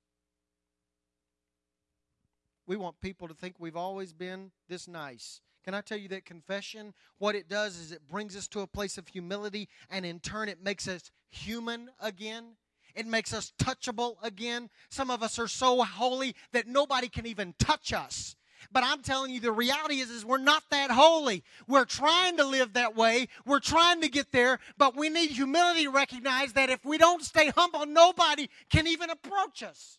We 2.66 2.76
want 2.76 3.00
people 3.00 3.28
to 3.28 3.34
think 3.34 3.56
we've 3.58 3.76
always 3.76 4.12
been 4.12 4.52
this 4.68 4.88
nice. 4.88 5.40
Can 5.66 5.74
I 5.74 5.80
tell 5.80 5.98
you 5.98 6.06
that 6.10 6.24
confession, 6.24 6.94
what 7.18 7.34
it 7.34 7.48
does 7.48 7.76
is 7.76 7.90
it 7.90 8.06
brings 8.08 8.36
us 8.36 8.46
to 8.48 8.60
a 8.60 8.68
place 8.68 8.98
of 8.98 9.08
humility, 9.08 9.68
and 9.90 10.06
in 10.06 10.20
turn, 10.20 10.48
it 10.48 10.62
makes 10.62 10.86
us 10.86 11.10
human 11.28 11.88
again. 12.00 12.52
It 12.94 13.04
makes 13.04 13.34
us 13.34 13.52
touchable 13.58 14.14
again. 14.22 14.70
Some 14.90 15.10
of 15.10 15.24
us 15.24 15.40
are 15.40 15.48
so 15.48 15.82
holy 15.82 16.36
that 16.52 16.68
nobody 16.68 17.08
can 17.08 17.26
even 17.26 17.52
touch 17.58 17.92
us. 17.92 18.36
But 18.70 18.84
I'm 18.84 19.02
telling 19.02 19.32
you, 19.32 19.40
the 19.40 19.50
reality 19.50 19.98
is, 19.98 20.08
is 20.08 20.24
we're 20.24 20.38
not 20.38 20.62
that 20.70 20.92
holy. 20.92 21.42
We're 21.66 21.84
trying 21.84 22.36
to 22.36 22.46
live 22.46 22.74
that 22.74 22.94
way. 22.94 23.26
We're 23.44 23.58
trying 23.58 24.00
to 24.02 24.08
get 24.08 24.30
there, 24.30 24.60
but 24.78 24.96
we 24.96 25.08
need 25.08 25.30
humility 25.30 25.82
to 25.82 25.90
recognize 25.90 26.52
that 26.52 26.70
if 26.70 26.84
we 26.84 26.96
don't 26.96 27.24
stay 27.24 27.50
humble, 27.56 27.86
nobody 27.86 28.48
can 28.70 28.86
even 28.86 29.10
approach 29.10 29.64
us. 29.64 29.98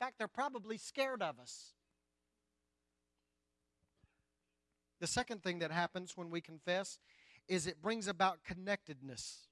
In 0.00 0.06
fact, 0.06 0.18
they're 0.18 0.28
probably 0.28 0.78
scared 0.78 1.22
of 1.22 1.40
us. 1.40 1.72
The 5.00 5.06
second 5.06 5.42
thing 5.42 5.60
that 5.60 5.70
happens 5.70 6.16
when 6.16 6.30
we 6.30 6.40
confess 6.40 6.98
is 7.46 7.66
it 7.66 7.80
brings 7.80 8.08
about 8.08 8.44
connectedness. 8.44 9.48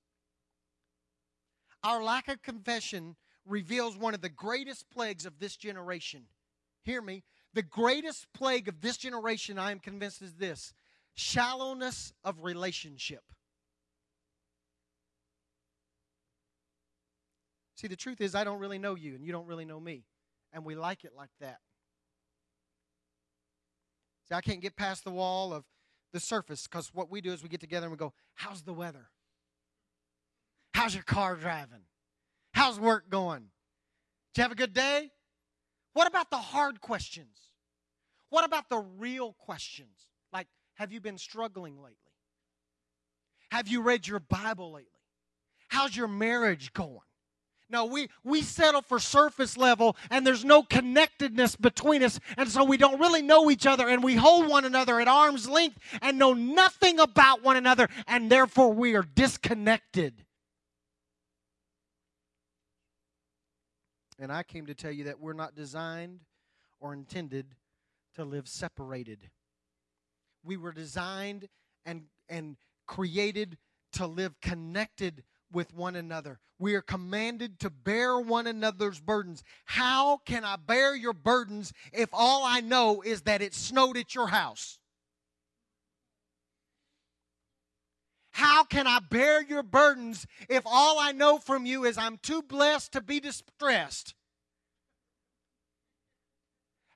Our 1.82 2.02
lack 2.02 2.28
of 2.28 2.42
confession 2.42 3.16
reveals 3.46 3.96
one 3.96 4.14
of 4.14 4.20
the 4.20 4.28
greatest 4.28 4.90
plagues 4.90 5.24
of 5.24 5.38
this 5.38 5.56
generation. 5.56 6.24
Hear 6.82 7.00
me. 7.00 7.22
The 7.54 7.62
greatest 7.62 8.26
plague 8.35 8.68
of 8.68 8.80
this 8.80 8.96
generation, 8.96 9.59
I 9.59 9.70
am 9.70 9.78
convinced, 9.78 10.20
is 10.20 10.35
this 10.35 10.74
shallowness 11.14 12.12
of 12.24 12.42
relationship. 12.42 13.22
See, 17.76 17.87
the 17.88 17.96
truth 17.96 18.20
is, 18.20 18.35
I 18.35 18.44
don't 18.44 18.59
really 18.59 18.78
know 18.78 18.94
you, 18.94 19.14
and 19.14 19.24
you 19.24 19.32
don't 19.32 19.46
really 19.46 19.64
know 19.64 19.80
me. 19.80 20.04
And 20.52 20.64
we 20.64 20.74
like 20.74 21.04
it 21.04 21.12
like 21.16 21.30
that. 21.40 21.61
See, 24.28 24.34
I 24.34 24.40
can't 24.40 24.60
get 24.60 24.76
past 24.76 25.04
the 25.04 25.10
wall 25.10 25.52
of 25.52 25.64
the 26.12 26.20
surface 26.20 26.66
because 26.66 26.92
what 26.92 27.10
we 27.10 27.20
do 27.20 27.32
is 27.32 27.42
we 27.42 27.48
get 27.48 27.60
together 27.60 27.86
and 27.86 27.92
we 27.92 27.98
go, 27.98 28.12
How's 28.34 28.62
the 28.62 28.72
weather? 28.72 29.08
How's 30.74 30.94
your 30.94 31.04
car 31.04 31.36
driving? 31.36 31.84
How's 32.52 32.78
work 32.78 33.08
going? 33.08 33.48
Did 34.34 34.40
you 34.40 34.42
have 34.42 34.52
a 34.52 34.56
good 34.56 34.74
day? 34.74 35.10
What 35.94 36.06
about 36.06 36.30
the 36.30 36.36
hard 36.36 36.80
questions? 36.80 37.38
What 38.28 38.44
about 38.44 38.68
the 38.68 38.78
real 38.78 39.32
questions? 39.32 39.96
Like, 40.32 40.48
have 40.74 40.92
you 40.92 41.00
been 41.00 41.16
struggling 41.16 41.76
lately? 41.76 41.96
Have 43.50 43.68
you 43.68 43.80
read 43.80 44.06
your 44.06 44.20
Bible 44.20 44.72
lately? 44.72 44.90
How's 45.68 45.96
your 45.96 46.08
marriage 46.08 46.72
going? 46.72 47.00
No, 47.68 47.85
we, 47.87 48.09
we 48.22 48.42
settle 48.42 48.83
for 48.83 49.00
surface 49.00 49.57
level 49.57 49.96
and 50.11 50.24
there's 50.24 50.44
no 50.44 50.62
connectedness 50.62 51.57
between 51.57 52.02
us. 52.02 52.20
And 52.37 52.48
so 52.48 52.62
we 52.62 52.76
don't 52.76 53.00
really 53.00 53.22
know 53.22 53.50
each 53.50 53.66
other 53.66 53.88
and 53.88 54.05
we 54.05 54.14
hold 54.14 54.48
one 54.48 54.64
another 54.64 55.00
at 55.00 55.09
arm's 55.09 55.48
length 55.48 55.79
and 56.00 56.18
know 56.18 56.33
nothing 56.33 57.00
about 57.00 57.42
one 57.42 57.57
another 57.57 57.88
and 58.07 58.31
therefore 58.31 58.72
we 58.72 58.94
are 58.94 59.02
disconnected. 59.02 60.24
And 64.18 64.33
I 64.33 64.44
came 64.44 64.66
to 64.66 64.74
tell 64.74 64.92
you 64.92 65.05
that 65.05 65.20
we're 65.20 65.33
not 65.33 65.55
designed 65.55 66.20
or 66.81 66.92
intended 66.92 67.46
to 68.14 68.24
live 68.24 68.48
separated. 68.48 69.18
We 70.44 70.57
were 70.57 70.72
designed 70.72 71.48
and, 71.85 72.05
and 72.29 72.57
created 72.87 73.59
to 73.92 74.07
live 74.07 74.40
connected 74.40 75.24
with 75.52 75.74
one 75.74 75.96
another. 75.96 76.38
We 76.59 76.74
are 76.74 76.82
commanded 76.82 77.61
to 77.61 77.70
bear 77.70 78.18
one 78.18 78.46
another's 78.46 79.00
burdens. 79.00 79.42
How 79.64 80.18
can 80.18 80.44
I 80.44 80.56
bear 80.56 80.94
your 80.94 81.12
burdens 81.12 81.72
if 81.92 82.09
all 82.12 82.44
I 82.44 82.61
know 82.61 83.02
is 83.02 83.22
that 83.22 83.42
it 83.42 83.54
snowed 83.54 83.96
at 83.96 84.14
your 84.14 84.28
house? 84.28 84.78
How 88.37 88.64
can 88.64 88.87
I 88.87 88.98
bear 88.98 89.42
your 89.42 89.62
burdens 89.62 90.26
if 90.50 90.62
all 90.66 90.98
I 90.98 91.12
know 91.12 91.38
from 91.38 91.64
you 91.64 91.85
is 91.85 91.96
I'm 91.96 92.18
too 92.18 92.42
blessed 92.42 92.92
to 92.92 93.00
be 93.00 93.18
distressed? 93.18 94.14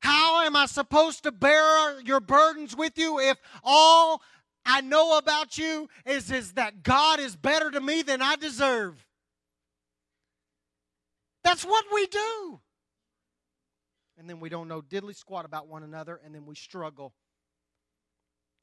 How 0.01 0.45
am 0.45 0.57
I 0.57 0.67
supposed 0.67 1.23
to 1.23 1.33
bear 1.33 2.01
your 2.03 2.21
burdens 2.21 2.77
with 2.77 2.99
you 2.99 3.21
if 3.21 3.39
all 3.63 4.23
I 4.65 4.81
know 4.81 5.19
about 5.19 5.59
you 5.59 5.89
is, 6.05 6.31
is 6.31 6.53
that 6.53 6.83
God 6.83 7.19
is 7.19 7.37
better 7.37 7.71
to 7.71 7.81
me 7.81 8.03
than 8.03 8.23
I 8.23 8.37
deserve. 8.37 9.07
That's 11.43 11.65
what 11.65 11.85
we 11.93 12.07
do. 12.07 12.61
And 14.19 14.29
then 14.29 14.39
we 14.39 14.51
don't 14.51 14.69
know 14.69 14.83
diddly 14.83 15.17
squat 15.17 15.47
about 15.47 15.67
one 15.67 15.83
another, 15.83 16.21
and 16.23 16.35
then 16.35 16.45
we 16.45 16.55
struggle. 16.55 17.15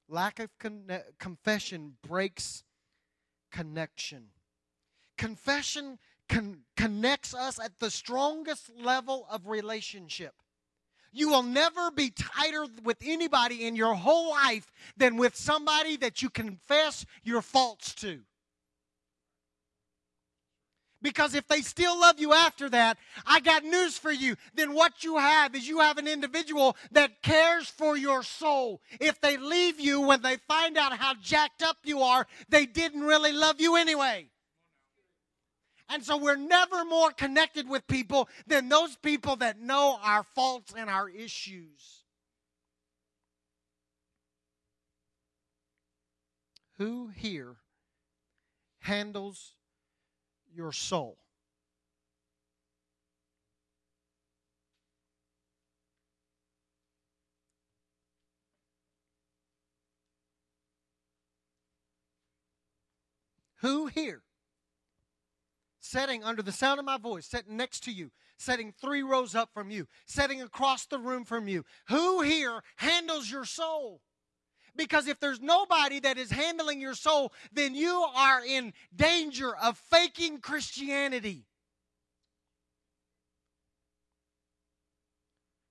Lack 0.07 0.39
of 0.39 0.49
con- 0.60 0.86
confession 1.19 1.97
breaks 2.07 2.63
connection. 3.51 4.27
Confession 5.17 5.97
con- 6.29 6.60
connects 6.75 7.33
us 7.33 7.60
at 7.60 7.79
the 7.79 7.89
strongest 7.89 8.69
level 8.79 9.25
of 9.31 9.47
relationship. 9.47 10.36
You 11.17 11.30
will 11.30 11.41
never 11.41 11.89
be 11.89 12.12
tighter 12.12 12.67
with 12.84 12.97
anybody 13.03 13.65
in 13.65 13.75
your 13.75 13.95
whole 13.95 14.30
life 14.30 14.71
than 14.97 15.17
with 15.17 15.36
somebody 15.36 15.97
that 15.97 16.21
you 16.21 16.30
confess 16.30 17.08
your 17.23 17.41
faults 17.41 17.95
to. 17.95 18.19
Because 21.01 21.34
if 21.34 21.47
they 21.47 21.62
still 21.62 21.99
love 21.99 22.19
you 22.19 22.34
after 22.34 22.69
that, 22.69 22.99
I 23.25 23.39
got 23.39 23.63
news 23.63 23.97
for 23.97 24.12
you. 24.12 24.36
Then 24.53 24.75
what 24.75 25.03
you 25.03 25.17
have 25.17 25.56
is 25.56 25.67
you 25.67 25.80
have 25.80 25.97
an 25.97 26.08
individual 26.08 26.77
that 26.91 27.23
cares 27.23 27.67
for 27.67 27.97
your 27.97 28.21
soul. 28.21 28.82
If 28.99 29.19
they 29.19 29.38
leave 29.38 29.80
you 29.80 30.01
when 30.01 30.21
they 30.21 30.38
find 30.47 30.77
out 30.77 30.97
how 30.97 31.15
jacked 31.15 31.63
up 31.63 31.77
you 31.84 32.01
are, 32.01 32.27
they 32.49 32.67
didn't 32.67 33.01
really 33.01 33.34
love 33.34 33.60
you 33.60 33.75
anyway. 33.75 34.27
And 35.89 36.04
so 36.04 36.17
we're 36.17 36.36
never 36.36 36.84
more 36.84 37.12
connected 37.12 37.69
with 37.69 37.88
people 37.88 38.28
than 38.45 38.67
those 38.67 38.95
people 38.97 39.38
that 39.38 39.60
know 39.60 39.97
our 40.04 40.23
faults 40.23 40.73
and 40.78 40.89
our 40.89 41.10
issues. 41.10 42.04
Who 46.78 47.08
here 47.08 47.56
handles 48.80 49.54
your 50.54 50.71
soul? 50.73 51.17
Who 63.62 63.88
here 63.88 64.21
sitting 65.88 66.23
under 66.23 66.41
the 66.41 66.52
sound 66.52 66.80
of 66.80 66.86
my 66.86 66.97
voice, 66.97 67.26
sitting 67.26 67.58
next 67.58 67.84
to 67.84 67.91
you, 67.91 68.12
sitting 68.38 68.71
three 68.71 69.02
rows 69.02 69.34
up 69.36 69.50
from 69.54 69.71
you, 69.71 69.88
sitting 70.06 70.41
across 70.41 70.86
the 70.86 71.00
room 71.00 71.23
from 71.23 71.47
you, 71.47 71.63
who 71.88 72.21
here 72.21 72.62
handles 72.78 73.32
your 73.32 73.45
soul? 73.45 74.02
Because 74.76 75.08
if 75.08 75.19
there's 75.19 75.41
nobody 75.41 76.00
that 76.02 76.17
is 76.17 76.30
handling 76.30 76.80
your 76.80 76.93
soul, 76.93 77.34
then 77.52 77.73
you 77.73 78.06
are 78.15 78.45
in 78.45 78.73
danger 78.95 79.56
of 79.56 79.78
faking 79.78 80.39
Christianity. 80.39 81.45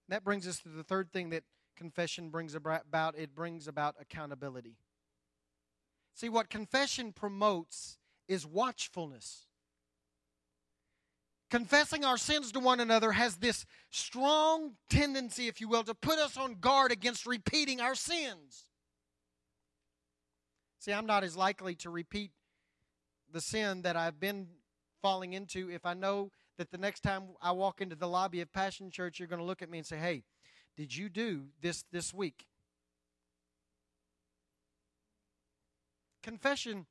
That 0.08 0.24
brings 0.24 0.46
us 0.46 0.58
to 0.60 0.68
the 0.68 0.82
third 0.82 1.12
thing 1.12 1.30
that 1.30 1.44
confession 1.76 2.30
brings 2.30 2.54
about 2.54 2.84
it 3.16 3.34
brings 3.34 3.68
about 3.68 3.96
accountability. 4.00 4.76
See, 6.14 6.28
what 6.28 6.48
confession 6.48 7.12
promotes 7.12 7.98
is 8.26 8.46
watchfulness. 8.46 9.45
Confessing 11.50 12.04
our 12.04 12.16
sins 12.16 12.50
to 12.52 12.60
one 12.60 12.80
another 12.80 13.12
has 13.12 13.36
this 13.36 13.64
strong 13.90 14.72
tendency, 14.90 15.46
if 15.46 15.60
you 15.60 15.68
will, 15.68 15.84
to 15.84 15.94
put 15.94 16.18
us 16.18 16.36
on 16.36 16.56
guard 16.56 16.90
against 16.90 17.24
repeating 17.24 17.80
our 17.80 17.94
sins. 17.94 18.64
See, 20.80 20.92
I'm 20.92 21.06
not 21.06 21.22
as 21.22 21.36
likely 21.36 21.76
to 21.76 21.90
repeat 21.90 22.32
the 23.32 23.40
sin 23.40 23.82
that 23.82 23.96
I've 23.96 24.18
been 24.18 24.48
falling 25.02 25.34
into 25.34 25.70
if 25.70 25.86
I 25.86 25.94
know 25.94 26.30
that 26.58 26.70
the 26.70 26.78
next 26.78 27.00
time 27.00 27.28
I 27.40 27.52
walk 27.52 27.80
into 27.80 27.94
the 27.94 28.08
lobby 28.08 28.40
of 28.40 28.52
Passion 28.52 28.90
Church, 28.90 29.18
you're 29.18 29.28
going 29.28 29.40
to 29.40 29.44
look 29.44 29.62
at 29.62 29.70
me 29.70 29.78
and 29.78 29.86
say, 29.86 29.98
hey, 29.98 30.24
did 30.76 30.96
you 30.96 31.08
do 31.08 31.46
this 31.60 31.84
this 31.92 32.12
week? 32.12 32.46
Confession 36.22 36.86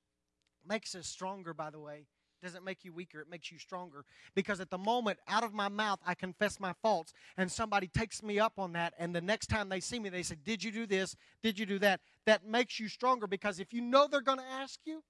makes 0.66 0.96
us 0.96 1.08
stronger, 1.08 1.54
by 1.54 1.70
the 1.70 1.80
way. 1.80 2.06
Doesn't 2.44 2.64
make 2.64 2.86
you 2.86 2.94
weaker, 2.94 3.22
it 3.22 3.30
makes 3.30 3.52
you 3.52 3.58
stronger. 3.58 4.06
Because 4.36 4.60
at 4.60 4.70
the 4.70 4.78
moment, 4.78 5.20
out 5.28 5.44
of 5.44 5.54
my 5.54 5.68
mouth, 5.68 6.00
I 6.06 6.14
confess 6.14 6.60
my 6.60 6.74
faults, 6.82 7.14
and 7.38 7.52
somebody 7.52 7.88
takes 7.88 8.22
me 8.22 8.40
up 8.40 8.54
on 8.58 8.74
that, 8.74 8.94
and 9.00 9.16
the 9.16 9.22
next 9.22 9.48
time 9.48 9.70
they 9.70 9.80
see 9.80 10.00
me, 10.00 10.10
they 10.10 10.24
say, 10.24 10.36
Did 10.44 10.64
you 10.64 10.72
do 10.72 10.86
this? 10.86 11.16
Did 11.42 11.58
you 11.58 11.66
do 11.66 11.80
that? 11.80 12.02
That 12.26 12.46
makes 12.46 12.80
you 12.80 12.88
stronger 12.88 13.28
because 13.28 13.60
if 13.60 13.74
you 13.74 13.82
know 13.82 14.08
they're 14.08 14.22
going 14.22 14.40
to 14.40 14.46
ask 14.46 14.80
you, 14.86 15.04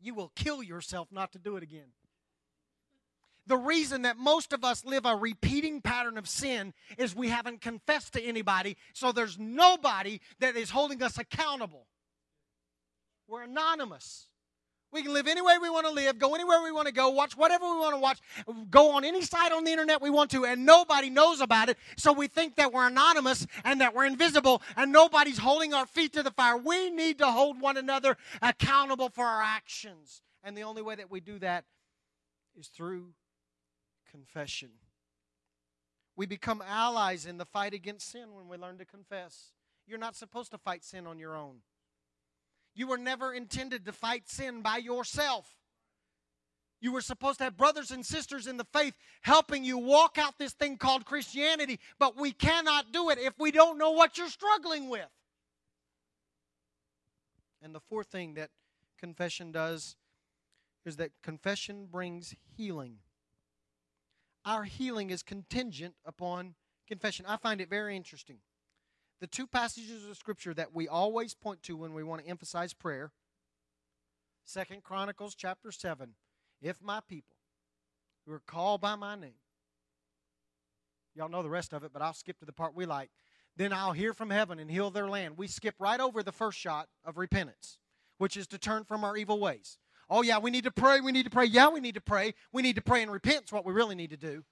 you 0.00 0.14
will 0.14 0.32
kill 0.34 0.62
yourself 0.62 1.08
not 1.10 1.32
to 1.32 1.38
do 1.38 1.56
it 1.56 1.62
again 1.62 1.92
the 3.46 3.56
reason 3.56 4.02
that 4.02 4.16
most 4.16 4.52
of 4.52 4.64
us 4.64 4.84
live 4.84 5.04
a 5.04 5.16
repeating 5.16 5.80
pattern 5.80 6.16
of 6.16 6.28
sin 6.28 6.72
is 6.96 7.14
we 7.14 7.28
haven't 7.28 7.60
confessed 7.60 8.14
to 8.14 8.22
anybody, 8.22 8.76
so 8.92 9.12
there's 9.12 9.38
nobody 9.38 10.20
that 10.40 10.56
is 10.56 10.70
holding 10.70 11.02
us 11.02 11.18
accountable. 11.18 11.86
We're 13.28 13.42
anonymous. 13.42 14.28
We 14.94 15.02
can 15.02 15.12
live 15.12 15.26
any 15.26 15.42
way 15.42 15.58
we 15.60 15.68
want 15.68 15.86
to 15.88 15.92
live, 15.92 16.20
go 16.20 16.36
anywhere 16.36 16.62
we 16.62 16.70
want 16.70 16.86
to 16.86 16.94
go, 16.94 17.10
watch 17.10 17.36
whatever 17.36 17.64
we 17.64 17.80
want 17.80 17.94
to 17.94 18.00
watch, 18.00 18.20
go 18.70 18.92
on 18.92 19.04
any 19.04 19.22
site 19.22 19.50
on 19.50 19.64
the 19.64 19.72
internet 19.72 20.00
we 20.00 20.08
want 20.08 20.30
to, 20.30 20.44
and 20.44 20.64
nobody 20.64 21.10
knows 21.10 21.40
about 21.40 21.68
it. 21.68 21.76
So 21.96 22.12
we 22.12 22.28
think 22.28 22.54
that 22.54 22.72
we're 22.72 22.86
anonymous 22.86 23.44
and 23.64 23.80
that 23.80 23.92
we're 23.92 24.06
invisible 24.06 24.62
and 24.76 24.92
nobody's 24.92 25.38
holding 25.38 25.74
our 25.74 25.84
feet 25.84 26.12
to 26.12 26.22
the 26.22 26.30
fire. 26.30 26.56
We 26.56 26.90
need 26.90 27.18
to 27.18 27.26
hold 27.26 27.60
one 27.60 27.76
another 27.76 28.16
accountable 28.40 29.08
for 29.08 29.24
our 29.24 29.42
actions. 29.42 30.22
And 30.44 30.56
the 30.56 30.62
only 30.62 30.80
way 30.80 30.94
that 30.94 31.10
we 31.10 31.18
do 31.18 31.40
that 31.40 31.64
is 32.56 32.68
through 32.68 33.14
confession. 34.08 34.70
We 36.14 36.26
become 36.26 36.62
allies 36.64 37.26
in 37.26 37.38
the 37.38 37.44
fight 37.44 37.74
against 37.74 38.12
sin 38.12 38.32
when 38.32 38.46
we 38.46 38.56
learn 38.56 38.78
to 38.78 38.84
confess. 38.84 39.54
You're 39.88 39.98
not 39.98 40.14
supposed 40.14 40.52
to 40.52 40.58
fight 40.58 40.84
sin 40.84 41.04
on 41.04 41.18
your 41.18 41.36
own. 41.36 41.62
You 42.74 42.88
were 42.88 42.98
never 42.98 43.32
intended 43.32 43.84
to 43.86 43.92
fight 43.92 44.28
sin 44.28 44.62
by 44.62 44.78
yourself. 44.78 45.48
You 46.80 46.92
were 46.92 47.00
supposed 47.00 47.38
to 47.38 47.44
have 47.44 47.56
brothers 47.56 47.90
and 47.90 48.04
sisters 48.04 48.46
in 48.46 48.56
the 48.56 48.64
faith 48.64 48.94
helping 49.22 49.64
you 49.64 49.78
walk 49.78 50.18
out 50.18 50.38
this 50.38 50.52
thing 50.52 50.76
called 50.76 51.06
Christianity, 51.06 51.80
but 51.98 52.18
we 52.18 52.32
cannot 52.32 52.92
do 52.92 53.10
it 53.10 53.18
if 53.18 53.38
we 53.38 53.50
don't 53.50 53.78
know 53.78 53.92
what 53.92 54.18
you're 54.18 54.28
struggling 54.28 54.90
with. 54.90 55.08
And 57.62 57.74
the 57.74 57.80
fourth 57.80 58.08
thing 58.08 58.34
that 58.34 58.50
confession 58.98 59.50
does 59.50 59.96
is 60.84 60.96
that 60.96 61.12
confession 61.22 61.86
brings 61.90 62.34
healing 62.56 62.98
our 64.44 64.64
healing 64.64 65.10
is 65.10 65.22
contingent 65.22 65.94
upon 66.04 66.54
confession. 66.86 67.24
I 67.26 67.36
find 67.36 67.60
it 67.60 67.70
very 67.70 67.96
interesting. 67.96 68.38
The 69.24 69.28
two 69.28 69.46
passages 69.46 70.06
of 70.06 70.18
scripture 70.18 70.52
that 70.52 70.74
we 70.74 70.86
always 70.86 71.32
point 71.32 71.62
to 71.62 71.78
when 71.78 71.94
we 71.94 72.02
want 72.02 72.22
to 72.22 72.28
emphasize 72.28 72.74
prayer, 72.74 73.10
Second 74.44 74.82
Chronicles 74.82 75.34
chapter 75.34 75.72
7, 75.72 76.10
if 76.60 76.82
my 76.82 77.00
people 77.08 77.38
who 78.26 78.34
are 78.34 78.42
called 78.46 78.82
by 78.82 78.96
my 78.96 79.14
name, 79.14 79.40
y'all 81.14 81.30
know 81.30 81.42
the 81.42 81.48
rest 81.48 81.72
of 81.72 81.84
it, 81.84 81.90
but 81.90 82.02
I'll 82.02 82.12
skip 82.12 82.38
to 82.40 82.44
the 82.44 82.52
part 82.52 82.74
we 82.74 82.84
like, 82.84 83.08
then 83.56 83.72
I'll 83.72 83.92
hear 83.92 84.12
from 84.12 84.28
heaven 84.28 84.58
and 84.58 84.70
heal 84.70 84.90
their 84.90 85.08
land. 85.08 85.38
We 85.38 85.46
skip 85.46 85.76
right 85.78 86.00
over 86.00 86.22
the 86.22 86.30
first 86.30 86.58
shot 86.58 86.90
of 87.02 87.16
repentance, 87.16 87.78
which 88.18 88.36
is 88.36 88.46
to 88.48 88.58
turn 88.58 88.84
from 88.84 89.04
our 89.04 89.16
evil 89.16 89.40
ways. 89.40 89.78
Oh, 90.10 90.20
yeah, 90.20 90.36
we 90.36 90.50
need 90.50 90.64
to 90.64 90.70
pray. 90.70 91.00
We 91.00 91.12
need 91.12 91.24
to 91.24 91.30
pray. 91.30 91.46
Yeah, 91.46 91.70
we 91.70 91.80
need 91.80 91.94
to 91.94 92.02
pray. 92.02 92.34
We 92.52 92.60
need 92.60 92.76
to 92.76 92.82
pray 92.82 93.00
and 93.00 93.10
repent. 93.10 93.46
Is 93.46 93.52
what 93.52 93.64
we 93.64 93.72
really 93.72 93.94
need 93.94 94.10
to 94.10 94.18
do. 94.18 94.44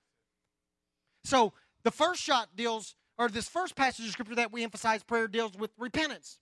So 1.24 1.52
the 1.84 1.90
first 1.90 2.22
shot 2.22 2.56
deals, 2.56 2.96
or 3.18 3.28
this 3.28 3.48
first 3.48 3.76
passage 3.76 4.06
of 4.06 4.12
scripture 4.12 4.34
that 4.36 4.52
we 4.52 4.62
emphasize 4.62 5.02
prayer 5.02 5.28
deals 5.28 5.56
with 5.56 5.70
repentance. 5.78 6.38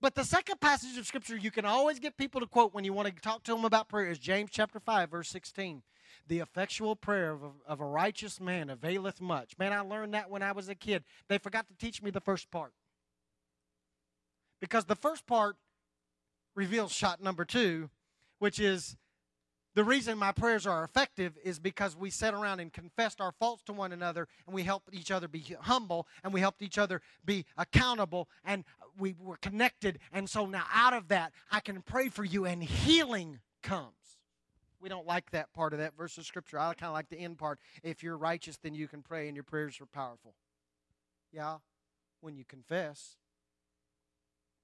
But 0.00 0.14
the 0.14 0.24
second 0.24 0.60
passage 0.60 0.98
of 0.98 1.06
scripture 1.06 1.36
you 1.36 1.50
can 1.50 1.64
always 1.64 1.98
get 1.98 2.16
people 2.16 2.40
to 2.40 2.46
quote 2.46 2.74
when 2.74 2.84
you 2.84 2.92
want 2.92 3.08
to 3.08 3.22
talk 3.22 3.42
to 3.44 3.52
them 3.52 3.64
about 3.64 3.88
prayer 3.88 4.10
is 4.10 4.18
James 4.18 4.50
chapter 4.52 4.78
5, 4.78 5.10
verse 5.10 5.28
16. 5.30 5.82
The 6.28 6.40
effectual 6.40 6.94
prayer 6.96 7.32
of 7.32 7.42
a, 7.42 7.50
of 7.66 7.80
a 7.80 7.86
righteous 7.86 8.40
man 8.40 8.70
availeth 8.70 9.20
much. 9.20 9.58
Man, 9.58 9.72
I 9.72 9.80
learned 9.80 10.14
that 10.14 10.30
when 10.30 10.42
I 10.42 10.52
was 10.52 10.68
a 10.68 10.74
kid. 10.74 11.04
They 11.28 11.38
forgot 11.38 11.68
to 11.68 11.74
teach 11.74 12.02
me 12.02 12.10
the 12.10 12.20
first 12.20 12.50
part. 12.50 12.72
Because 14.60 14.84
the 14.84 14.94
first 14.94 15.26
part 15.26 15.56
reveals 16.54 16.92
shot 16.92 17.22
number 17.22 17.44
two, 17.44 17.90
which 18.38 18.58
is 18.58 18.96
the 19.74 19.84
reason 19.84 20.18
my 20.18 20.30
prayers 20.30 20.66
are 20.66 20.84
effective 20.84 21.36
is 21.42 21.58
because 21.58 21.96
we 21.96 22.08
sat 22.08 22.32
around 22.32 22.60
and 22.60 22.72
confessed 22.72 23.20
our 23.20 23.32
faults 23.32 23.62
to 23.64 23.72
one 23.72 23.92
another 23.92 24.28
and 24.46 24.54
we 24.54 24.62
helped 24.62 24.88
each 24.92 25.10
other 25.10 25.26
be 25.26 25.56
humble 25.62 26.06
and 26.22 26.32
we 26.32 26.40
helped 26.40 26.62
each 26.62 26.78
other 26.78 27.02
be 27.24 27.44
accountable 27.56 28.28
and 28.44 28.64
we 28.98 29.16
were 29.18 29.36
connected. 29.36 29.98
And 30.12 30.30
so 30.30 30.46
now 30.46 30.64
out 30.72 30.94
of 30.94 31.08
that, 31.08 31.32
I 31.50 31.58
can 31.58 31.82
pray 31.82 32.08
for 32.08 32.24
you 32.24 32.44
and 32.44 32.62
healing 32.62 33.40
comes. 33.62 33.90
We 34.80 34.88
don't 34.88 35.06
like 35.06 35.30
that 35.30 35.52
part 35.52 35.72
of 35.72 35.80
that 35.80 35.96
verse 35.96 36.18
of 36.18 36.26
scripture. 36.26 36.58
I 36.58 36.74
kind 36.74 36.88
of 36.88 36.94
like 36.94 37.08
the 37.08 37.18
end 37.18 37.38
part. 37.38 37.58
If 37.82 38.02
you're 38.02 38.18
righteous, 38.18 38.58
then 38.62 38.74
you 38.74 38.86
can 38.86 39.02
pray 39.02 39.26
and 39.26 39.36
your 39.36 39.44
prayers 39.44 39.80
are 39.80 39.86
powerful. 39.86 40.34
Yeah, 41.32 41.56
when 42.20 42.36
you 42.36 42.44
confess. 42.44 43.16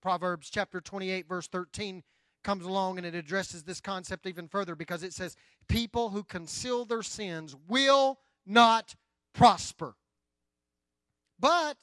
Proverbs 0.01 0.51
chapter 0.51 0.81
28, 0.81 1.27
verse 1.27 1.49
13 1.49 2.05
comes 2.43 2.65
along 2.65 2.99
and 2.99 3.07
it 3.07 3.15
addresses 3.15 3.63
this 3.63 3.81
concept 3.81 4.27
even 4.27 4.49
further 4.49 4.75
because 4.75 5.03
it 5.03 5.13
says, 5.13 5.37
People 5.69 6.11
who 6.11 6.25
conceal 6.25 6.85
their 6.85 7.03
sins 7.03 7.55
will 7.69 8.19
not 8.47 8.95
prosper. 9.35 9.95
But, 11.39 11.77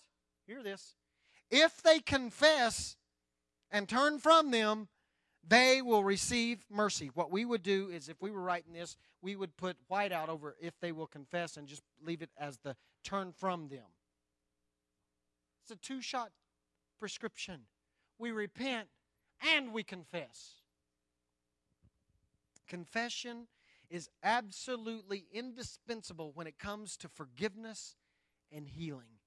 hear 0.45 0.61
this, 0.61 0.95
if 1.49 1.81
they 1.81 1.99
confess 1.99 2.95
and 3.71 3.87
turn 3.87 4.19
from 4.19 4.51
them, 4.51 4.87
they 5.47 5.81
will 5.81 6.03
receive 6.03 6.65
mercy. 6.69 7.09
What 7.13 7.31
we 7.31 7.45
would 7.45 7.63
do 7.63 7.89
is, 7.89 8.09
if 8.09 8.21
we 8.21 8.31
were 8.31 8.41
writing 8.41 8.73
this, 8.73 8.97
we 9.21 9.35
would 9.35 9.55
put 9.55 9.77
white 9.87 10.11
out 10.11 10.29
over 10.29 10.55
if 10.61 10.77
they 10.81 10.91
will 10.91 11.07
confess 11.07 11.55
and 11.55 11.67
just 11.67 11.83
leave 12.05 12.21
it 12.21 12.29
as 12.37 12.57
the 12.57 12.75
turn 13.03 13.31
from 13.31 13.69
them. 13.69 13.85
It's 15.63 15.71
a 15.71 15.75
two 15.75 16.01
shot 16.01 16.31
prescription. 16.99 17.61
We 18.19 18.31
repent 18.31 18.89
and 19.41 19.73
we 19.73 19.83
confess. 19.83 20.55
Confession 22.67 23.47
is 23.89 24.09
absolutely 24.23 25.25
indispensable 25.31 26.31
when 26.33 26.47
it 26.47 26.59
comes 26.59 26.97
to 26.97 27.07
forgiveness 27.07 27.95
and 28.51 28.67
healing. 28.67 29.19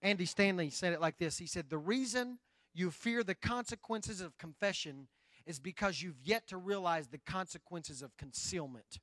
Andy 0.00 0.24
Stanley 0.24 0.70
said 0.70 0.92
it 0.92 1.00
like 1.00 1.18
this 1.18 1.38
He 1.38 1.46
said, 1.46 1.68
The 1.68 1.78
reason 1.78 2.38
you 2.74 2.90
fear 2.90 3.22
the 3.22 3.34
consequences 3.34 4.20
of 4.20 4.38
confession 4.38 5.08
is 5.46 5.58
because 5.58 6.00
you've 6.00 6.20
yet 6.22 6.46
to 6.48 6.56
realize 6.56 7.08
the 7.08 7.18
consequences 7.18 8.02
of 8.02 8.16
concealment. 8.16 9.00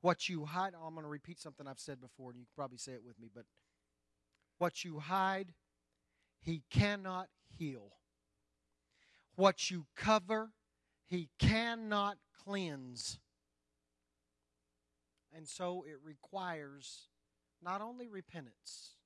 What 0.00 0.28
you 0.28 0.44
hide, 0.46 0.72
oh, 0.76 0.84
I'm 0.84 0.94
going 0.94 1.04
to 1.04 1.08
repeat 1.08 1.38
something 1.38 1.66
I've 1.66 1.78
said 1.78 2.00
before, 2.00 2.30
and 2.30 2.38
you 2.40 2.46
can 2.46 2.54
probably 2.56 2.78
say 2.78 2.92
it 2.92 3.04
with 3.04 3.20
me, 3.20 3.28
but 3.32 3.44
what 4.58 4.84
you 4.84 5.00
hide, 5.00 5.54
he 6.40 6.62
cannot 6.70 7.28
heal. 7.56 7.92
What 9.34 9.70
you 9.70 9.86
cover, 9.96 10.50
he 11.06 11.30
cannot 11.38 12.18
cleanse. 12.44 13.18
And 15.34 15.48
so 15.48 15.84
it 15.86 15.96
requires 16.04 17.08
not 17.62 17.80
only 17.80 18.08
repentance, 18.08 18.96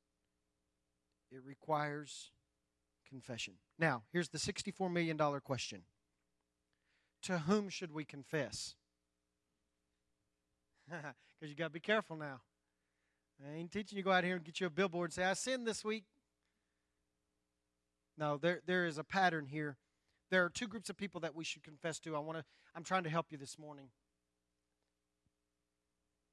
it 1.31 1.41
requires 1.45 2.31
confession. 3.09 3.55
Now, 3.79 4.03
here's 4.13 4.31
the 4.31 4.39
$64 4.39 4.93
million 4.93 5.19
question 5.41 5.83
To 7.23 7.39
whom 7.41 7.69
should 7.69 7.93
we 7.93 8.05
confess? 8.05 8.75
Because 11.39 11.51
you 11.51 11.57
got 11.57 11.67
to 11.67 11.73
be 11.75 11.81
careful 11.81 12.17
now. 12.17 12.41
I 13.45 13.55
ain't 13.55 13.71
teaching 13.71 13.97
you 13.97 14.03
to 14.03 14.07
go 14.07 14.13
out 14.13 14.25
here 14.25 14.37
and 14.37 14.45
get 14.45 14.61
you 14.61 14.67
a 14.67 14.71
billboard 14.71 15.09
and 15.09 15.15
say, 15.15 15.25
I 15.25 15.35
sinned 15.35 15.67
this 15.67 15.85
week. 15.85 16.05
No, 18.17 18.39
there, 18.39 18.61
there 18.67 18.87
is 18.87 18.99
a 18.99 19.05
pattern 19.05 19.47
here. 19.47 19.77
There 20.31 20.45
are 20.45 20.49
two 20.49 20.67
groups 20.67 20.89
of 20.89 20.97
people 20.97 21.21
that 21.21 21.35
we 21.35 21.45
should 21.45 21.63
confess 21.63 21.99
to. 22.01 22.17
I 22.17 22.19
want 22.19 22.39
to 22.39 22.45
I'm 22.75 22.83
trying 22.83 23.05
to 23.05 23.11
help 23.11 23.27
you 23.31 23.39
this 23.39 23.59
morning. 23.59 23.89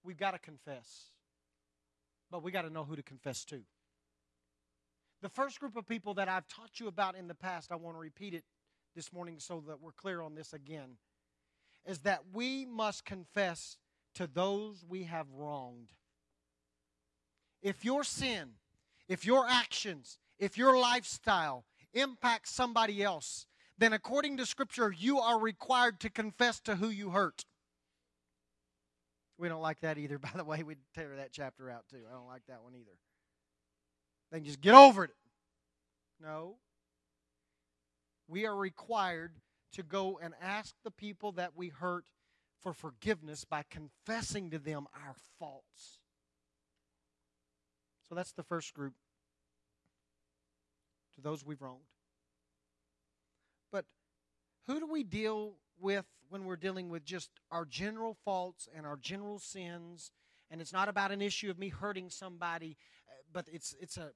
We've 0.04 0.18
got 0.18 0.32
to 0.32 0.40
confess. 0.40 1.06
But 2.30 2.44
we 2.44 2.52
got 2.52 2.64
to 2.64 2.70
know 2.70 2.84
who 2.84 2.98
to 2.98 3.04
confess 3.04 3.46
to. 3.46 3.62
The 5.22 5.30
first 5.30 5.62
group 5.62 5.78
of 5.78 5.86
people 5.86 6.16
that 6.16 6.28
I've 6.28 6.48
taught 6.50 6.82
you 6.82 6.88
about 6.88 7.16
in 7.16 7.30
the 7.30 7.36
past, 7.36 7.72
I 7.72 7.76
want 7.76 7.96
to 7.96 8.02
repeat 8.02 8.34
it 8.34 8.44
this 8.94 9.14
morning 9.14 9.36
so 9.40 9.64
that 9.68 9.80
we're 9.80 9.94
clear 9.94 10.22
on 10.22 10.36
this 10.36 10.52
again, 10.52 10.98
is 11.86 12.00
that 12.00 12.24
we 12.34 12.66
must 12.66 13.06
confess 13.06 13.78
to 14.16 14.28
those 14.28 14.84
we 14.88 15.04
have 15.04 15.28
wronged. 15.34 15.94
If 17.64 17.84
your 17.86 18.04
sin, 18.04 18.52
if 19.08 19.26
your 19.26 19.48
actions, 19.48 20.20
if 20.38 20.58
your 20.58 20.78
lifestyle 20.78 21.66
impacts 21.94 22.52
somebody 22.52 23.02
else, 23.02 23.48
then 23.78 23.94
according 23.94 24.38
to 24.38 24.46
Scripture, 24.46 24.92
you 24.92 25.20
are 25.20 25.40
required 25.40 26.00
to 26.02 26.10
confess 26.10 26.60
to 26.62 26.76
who 26.76 26.90
you 26.90 27.12
hurt. 27.12 27.46
We 29.38 29.48
don't 29.48 29.62
like 29.62 29.80
that 29.80 29.98
either, 29.98 30.20
by 30.20 30.32
the 30.36 30.44
way. 30.44 30.62
We'd 30.62 30.78
tear 30.94 31.16
that 31.16 31.32
chapter 31.32 31.70
out 31.70 31.86
too. 31.90 32.02
I 32.10 32.14
don't 32.14 32.28
like 32.28 32.44
that 32.50 32.62
one 32.62 32.76
either. 32.76 32.98
They 34.32 34.40
can 34.40 34.46
just 34.46 34.62
get 34.62 34.76
over 34.76 35.06
it. 35.06 35.12
No. 36.22 36.58
We 38.28 38.46
are 38.46 38.56
required 38.56 39.34
to 39.74 39.84
go 39.84 40.20
and 40.22 40.34
ask 40.42 40.76
the 40.84 40.92
people 40.92 41.32
that 41.34 41.56
we 41.56 41.70
hurt 41.70 42.06
for 42.62 42.74
forgiveness 42.74 43.46
by 43.46 43.64
confessing 43.70 44.50
to 44.52 44.60
them 44.60 44.88
our 44.94 45.16
faults. 45.40 46.00
So 48.08 48.16
that's 48.16 48.34
the 48.34 48.44
first 48.44 48.74
group 48.74 48.94
to 51.16 51.22
those 51.22 51.46
we've 51.46 51.62
wronged. 51.62 51.86
But 53.72 53.86
who 54.68 54.80
do 54.80 54.88
we 54.88 55.04
deal 55.04 55.56
with 55.80 56.06
when 56.30 56.46
we're 56.46 56.56
dealing 56.56 56.90
with 56.90 57.06
just 57.06 57.30
our 57.52 57.66
general 57.66 58.18
faults 58.26 58.68
and 58.76 58.86
our 58.86 58.98
general 58.98 59.40
sins? 59.40 60.12
And 60.52 60.62
it's 60.62 60.74
not 60.74 60.90
about 60.90 61.12
an 61.12 61.22
issue 61.22 61.50
of 61.50 61.58
me 61.58 61.70
hurting 61.70 62.10
somebody, 62.10 62.78
uh, 63.08 63.14
but 63.32 63.48
it's 63.52 63.76
it's 63.80 63.98
a 63.98 64.12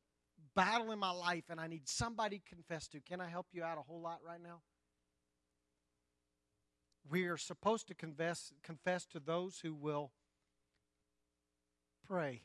battle 0.55 0.91
in 0.91 0.99
my 0.99 1.11
life 1.11 1.45
and 1.49 1.59
I 1.59 1.67
need 1.67 1.87
somebody 1.87 2.39
to 2.39 2.55
confess 2.55 2.87
to. 2.89 2.99
Can 2.99 3.21
I 3.21 3.29
help 3.29 3.47
you 3.51 3.63
out 3.63 3.77
a 3.77 3.81
whole 3.81 4.01
lot 4.01 4.19
right 4.25 4.41
now? 4.41 4.61
We 7.09 7.25
are 7.25 7.37
supposed 7.37 7.87
to 7.87 7.95
confess 7.95 8.51
confess 8.63 9.05
to 9.07 9.19
those 9.19 9.59
who 9.59 9.73
will 9.73 10.11
pray. 12.07 12.41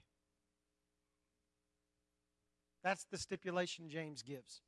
That's 2.82 3.04
the 3.10 3.18
stipulation 3.18 3.88
James 3.88 4.22
gives. 4.22 4.60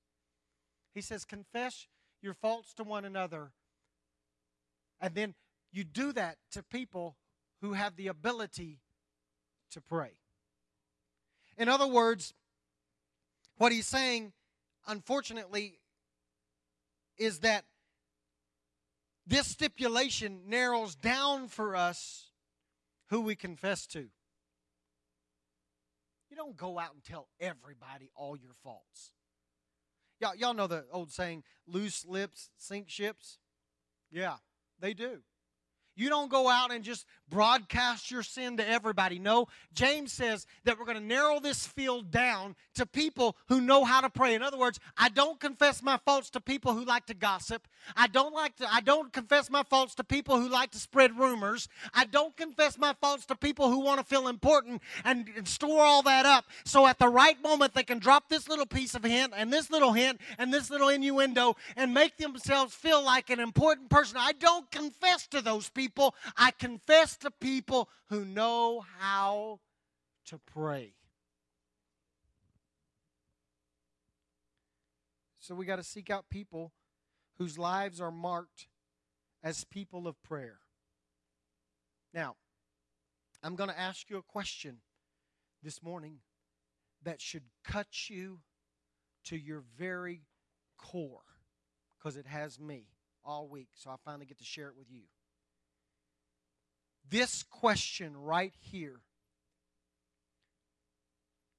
He 0.95 1.01
says, 1.01 1.25
Confess 1.25 1.89
your 2.23 2.35
faults 2.35 2.73
to 2.75 2.85
one 2.85 3.05
another. 3.05 3.53
And 5.01 5.15
then 5.15 5.35
you 5.73 5.85
do 5.85 6.13
that 6.13 6.37
to 6.53 6.63
people 6.63 7.17
who 7.61 7.73
have 7.73 7.97
the 7.97 8.09
ability 8.09 8.81
to 9.73 9.81
pray. 9.81 10.13
In 11.59 11.69
other 11.69 11.87
words, 11.87 12.33
what 13.59 13.73
he's 13.73 13.87
saying, 13.87 14.33
unfortunately, 14.87 15.81
is 17.17 17.41
that 17.41 17.65
this 19.27 19.47
stipulation 19.47 20.43
narrows 20.47 20.95
down 20.95 21.49
for 21.49 21.75
us 21.75 22.31
who 23.11 23.21
we 23.21 23.35
confess 23.35 23.87
to. 23.89 24.09
You 26.35 26.39
don't 26.39 26.57
go 26.57 26.81
out 26.81 26.93
and 26.95 27.05
tell 27.05 27.29
everybody 27.39 28.11
all 28.17 28.37
your 28.37 28.55
faults. 28.65 29.13
Y'all, 30.19 30.35
y'all 30.35 30.53
know 30.53 30.67
the 30.67 30.85
old 30.91 31.13
saying, 31.13 31.45
loose 31.65 32.05
lips 32.05 32.51
sink 32.57 32.91
ships? 32.91 33.39
Yeah, 34.11 34.39
they 34.81 34.95
do. 34.95 35.19
You 35.97 36.09
don't 36.09 36.31
go 36.31 36.49
out 36.49 36.73
and 36.73 36.83
just 36.83 37.07
broadcast 37.31 38.11
your 38.11 38.23
sin 38.23 38.57
to 38.57 38.69
everybody. 38.69 39.19
No, 39.19 39.47
James 39.73 40.13
says 40.13 40.47
that 40.65 40.79
we're 40.79 40.85
going 40.85 40.99
to 40.99 41.05
narrow 41.05 41.41
this 41.41 41.67
field 41.67 42.11
down 42.11 42.55
to 42.75 42.87
people 42.87 43.37
who 43.49 43.61
know 43.61 43.85
how 43.85 44.01
to 44.01 44.11
pray. 44.11 44.35
In 44.35 44.43
other 44.43 44.59
words, 44.59 44.79
I 44.97 45.09
don't 45.09 45.39
confess 45.41 45.83
my 45.83 45.99
faults 46.05 46.31
to 46.31 46.41
people 46.41 46.75
who 46.75 46.85
like 46.85 47.07
to 47.07 47.15
gossip. 47.15 47.67
I 47.97 48.09
don't 48.09 48.35
like 48.35 48.57
to 48.57 48.73
I 48.73 48.81
don't 48.81 49.13
confess 49.13 49.51
my 49.51 49.63
faults 49.63 49.95
to 49.97 50.05
people 50.05 50.39
who 50.41 50.49
like 50.49 50.71
to 50.73 50.79
spread 50.79 51.19
rumors. 51.19 51.69
I 51.93 52.07
don't 52.07 52.37
confess 52.37 52.79
my 52.79 52.95
faults 53.01 53.27
to 53.27 53.37
people 53.37 53.69
who 53.71 53.81
want 53.81 54.01
to 54.01 54.07
feel 54.07 54.29
important 54.29 54.83
and, 55.05 55.29
and 55.37 55.47
store 55.47 55.85
all 55.85 56.03
that 56.03 56.27
up. 56.27 56.47
So 56.65 56.87
at 56.87 56.99
the 56.99 57.09
right 57.09 57.41
moment 57.43 57.75
they 57.75 57.83
can 57.83 57.99
drop 57.99 58.29
this 58.29 58.49
little 58.49 58.67
piece 58.67 58.95
of 58.95 59.05
hint 59.05 59.33
and 59.37 59.53
this 59.53 59.71
little 59.71 59.93
hint 59.93 60.21
and 60.39 60.53
this 60.53 60.71
little 60.71 60.89
innuendo 60.89 61.57
and 61.77 61.95
make 61.95 62.17
themselves 62.17 62.75
feel 62.75 63.05
like 63.05 63.31
an 63.31 63.41
important 63.41 63.91
person. 63.91 64.17
I 64.19 64.33
don't 64.33 64.69
confess 64.71 65.27
to 65.29 65.41
those 65.41 65.69
people. 65.69 65.84
I 66.37 66.51
confess 66.51 67.17
to 67.19 67.31
people 67.31 67.89
who 68.09 68.25
know 68.25 68.85
how 68.99 69.61
to 70.27 70.39
pray. 70.39 70.95
So 75.39 75.55
we 75.55 75.67
got 75.67 75.77
to 75.77 75.83
seek 75.83 76.09
out 76.09 76.31
people 76.31 76.73
whose 77.37 77.59
lives 77.59 78.01
are 78.01 78.11
marked 78.11 78.69
as 79.43 79.65
people 79.65 80.09
of 80.09 80.23
prayer. 80.23 80.59
Now, 82.15 82.37
I'm 83.43 83.57
going 83.57 83.69
to 83.69 83.79
ask 83.79 84.09
you 84.09 84.17
a 84.17 84.23
question 84.23 84.79
this 85.63 85.83
morning 85.83 86.21
that 87.03 87.21
should 87.21 87.43
cut 87.63 88.09
you 88.09 88.41
to 89.25 89.37
your 89.37 89.63
very 89.77 90.23
core 90.79 91.25
because 91.99 92.17
it 92.17 92.27
has 92.27 92.59
me 92.59 92.87
all 93.25 93.49
week. 93.49 93.69
So 93.75 93.91
I 93.91 93.97
finally 94.05 94.27
get 94.27 94.39
to 94.39 94.45
share 94.45 94.69
it 94.69 94.77
with 94.79 94.91
you. 94.91 95.03
This 97.09 97.43
question 97.43 98.17
right 98.17 98.55
here 98.59 99.01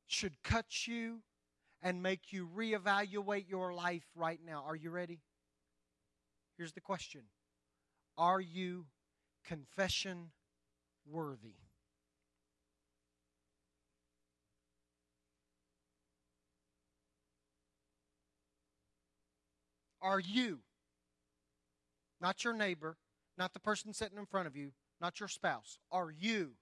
should 0.07 0.41
cut 0.43 0.87
you 0.87 1.21
and 1.81 2.01
make 2.01 2.31
you 2.33 2.47
reevaluate 2.47 3.47
your 3.47 3.73
life 3.73 4.05
right 4.15 4.39
now. 4.45 4.63
Are 4.67 4.75
you 4.75 4.89
ready? 4.89 5.19
Here's 6.57 6.73
the 6.73 6.81
question 6.81 7.21
Are 8.17 8.41
you 8.41 8.85
confession 9.45 10.31
worthy? 11.05 11.55
Are 20.01 20.19
you, 20.19 20.59
not 22.21 22.43
your 22.43 22.53
neighbor, 22.53 22.97
not 23.39 23.53
the 23.53 23.59
person 23.59 23.91
sitting 23.91 24.19
in 24.19 24.27
front 24.27 24.45
of 24.45 24.55
you, 24.55 24.71
not 25.05 25.19
your 25.19 25.29
spouse, 25.29 25.77
are 25.91 26.09
you 26.09 26.53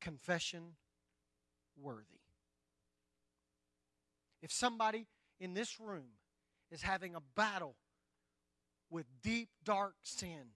confession 0.00 0.76
worthy? 1.78 2.22
If 4.40 4.50
somebody 4.50 5.06
in 5.38 5.52
this 5.52 5.78
room 5.78 6.16
is 6.70 6.80
having 6.80 7.14
a 7.14 7.20
battle 7.36 7.76
with 8.88 9.04
deep, 9.22 9.50
dark 9.62 9.96
sin, 10.02 10.54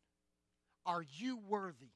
are 0.87 1.05
you 1.19 1.37
worthy? 1.37 1.93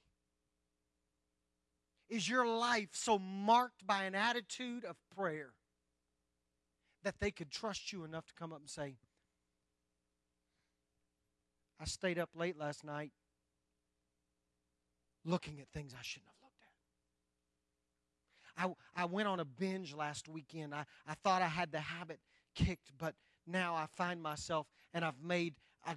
Is 2.10 2.28
your 2.28 2.46
life 2.46 2.90
so 2.92 3.18
marked 3.18 3.86
by 3.86 4.04
an 4.04 4.14
attitude 4.14 4.84
of 4.84 4.96
prayer 5.16 5.52
that 7.04 7.20
they 7.20 7.30
could 7.30 7.50
trust 7.50 7.90
you 7.90 8.04
enough 8.04 8.26
to 8.26 8.34
come 8.34 8.52
up 8.52 8.60
and 8.60 8.68
say, 8.68 8.96
I 11.80 11.86
stayed 11.86 12.18
up 12.18 12.28
late 12.34 12.58
last 12.58 12.84
night 12.84 13.12
looking 15.24 15.60
at 15.60 15.68
things 15.68 15.94
I 15.94 16.02
shouldn't 16.02 16.28
have 16.28 16.36
looked 16.42 16.62
at. 18.62 18.96
I, 18.96 19.02
I 19.02 19.04
went 19.06 19.28
on 19.28 19.40
a 19.40 19.44
binge 19.44 19.94
last 19.94 20.28
weekend. 20.28 20.74
I, 20.74 20.84
I 21.06 21.14
thought 21.22 21.42
I 21.42 21.48
had 21.48 21.72
the 21.72 21.80
habit 21.80 22.20
kicked, 22.54 22.90
but 22.98 23.14
now 23.46 23.74
I 23.74 23.86
find 23.96 24.22
myself 24.22 24.66
and 24.92 25.04
I've 25.04 25.22
made 25.22 25.54
a 25.86 25.96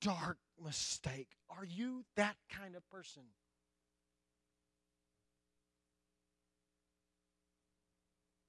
dark 0.00 0.38
mistake. 0.62 1.28
Are 1.50 1.64
you 1.64 2.04
that 2.16 2.36
kind 2.50 2.76
of 2.76 2.88
person? 2.88 3.22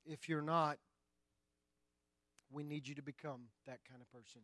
If 0.06 0.30
you're 0.30 0.42
not, 0.42 0.78
we 2.52 2.64
need 2.64 2.88
you 2.88 2.96
to 2.96 3.02
become 3.02 3.42
that 3.66 3.80
kind 3.90 4.02
of 4.02 4.10
person. 4.12 4.42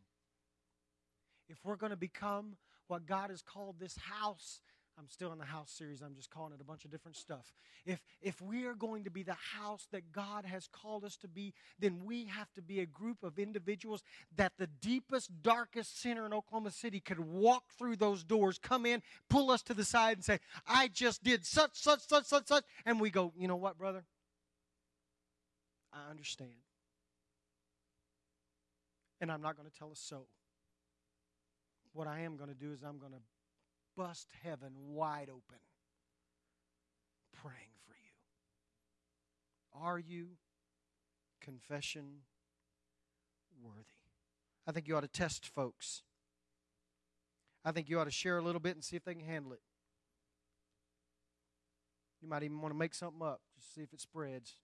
If 1.48 1.58
we're 1.64 1.76
going 1.76 1.92
to 1.92 1.98
become 1.98 2.56
what 2.88 3.06
God 3.06 3.30
has 3.30 3.42
called 3.42 3.76
this 3.80 3.96
house, 3.98 4.60
I'm 5.02 5.10
still 5.10 5.34
in 5.34 5.40
the 5.40 5.46
house 5.46 5.72
series. 5.72 6.04
I'm 6.04 6.14
just 6.14 6.30
calling 6.30 6.54
it 6.54 6.62
a 6.62 6.64
bunch 6.64 6.86
of 6.86 6.92
different 6.92 7.18
stuff. 7.18 7.52
If 7.88 8.04
if 8.22 8.40
we 8.40 8.66
are 8.66 8.76
going 8.76 9.06
to 9.06 9.10
be 9.10 9.24
the 9.24 9.34
house 9.34 9.88
that 9.92 10.12
God 10.12 10.46
has 10.46 10.68
called 10.68 11.04
us 11.04 11.18
to 11.18 11.28
be, 11.28 11.56
then 11.80 12.06
we 12.06 12.26
have 12.26 12.54
to 12.54 12.62
be 12.62 12.82
a 12.82 12.86
group 12.86 13.24
of 13.24 13.40
individuals 13.40 14.04
that 14.36 14.54
the 14.60 14.68
deepest, 14.68 15.42
darkest 15.42 16.00
sinner 16.00 16.28
in 16.28 16.34
Oklahoma 16.34 16.70
City 16.70 17.00
could 17.00 17.20
walk 17.20 17.64
through 17.80 17.96
those 17.96 18.24
doors, 18.24 18.60
come 18.60 18.86
in, 18.86 19.02
pull 19.28 19.50
us 19.50 19.64
to 19.64 19.74
the 19.74 19.84
side, 19.84 20.18
and 20.18 20.24
say, 20.24 20.40
"I 20.68 20.88
just 20.88 21.24
did 21.24 21.48
such, 21.48 21.72
such, 21.74 22.02
such, 22.02 22.26
such, 22.26 22.46
such," 22.46 22.64
and 22.86 23.02
we 23.02 23.10
go, 23.10 23.34
"You 23.36 23.48
know 23.48 23.56
what, 23.56 23.80
brother? 23.80 24.06
I 25.92 26.12
understand." 26.12 26.52
And 29.20 29.32
I'm 29.32 29.42
not 29.42 29.58
going 29.58 29.68
to 29.68 29.76
tell 29.76 29.90
us 29.90 30.00
so. 30.00 30.28
What 31.94 32.08
I 32.08 32.20
am 32.20 32.38
going 32.38 32.50
to 32.50 32.56
do 32.56 32.72
is 32.72 32.84
I'm 32.84 33.00
going 33.00 33.14
to 33.14 33.22
bust 33.96 34.30
heaven 34.44 34.72
wide 34.94 35.30
open 35.30 35.60
praying 37.42 37.76
for 37.86 37.94
you. 37.94 39.86
Are 39.86 40.00
you 40.00 40.38
confession 41.40 42.22
worthy? 43.64 43.84
I 44.68 44.72
think 44.72 44.88
you 44.88 44.96
ought 44.96 45.02
to 45.02 45.08
test 45.08 45.46
folks. 45.46 46.04
I 47.64 47.72
think 47.72 47.90
you 47.90 48.00
ought 48.00 48.06
to 48.06 48.12
share 48.12 48.38
a 48.38 48.44
little 48.44 48.62
bit 48.62 48.76
and 48.76 48.84
see 48.84 48.96
if 48.96 49.04
they 49.04 49.14
can 49.14 49.26
handle 49.26 49.54
it. 49.54 49.62
You 52.22 52.28
might 52.28 52.44
even 52.44 52.62
want 52.62 52.74
to 52.74 52.78
make 52.78 52.94
something 52.94 53.22
up, 53.26 53.42
just 53.56 53.74
see 53.74 53.82
if 53.82 53.94
it 53.94 54.00
spreads. 54.00 54.58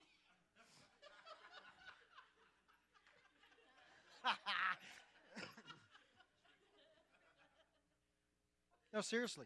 No, 8.93 9.01
seriously. 9.01 9.45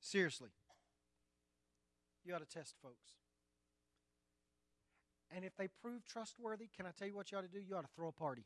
Seriously. 0.00 0.50
You 2.24 2.34
ought 2.34 2.48
to 2.48 2.58
test 2.58 2.74
folks. 2.82 3.12
And 5.34 5.44
if 5.44 5.56
they 5.56 5.68
prove 5.82 6.04
trustworthy, 6.04 6.68
can 6.76 6.86
I 6.86 6.90
tell 6.96 7.08
you 7.08 7.14
what 7.14 7.32
you 7.32 7.38
ought 7.38 7.42
to 7.42 7.48
do? 7.48 7.58
You 7.58 7.76
ought 7.76 7.82
to 7.82 7.94
throw 7.96 8.08
a 8.08 8.12
party. 8.12 8.44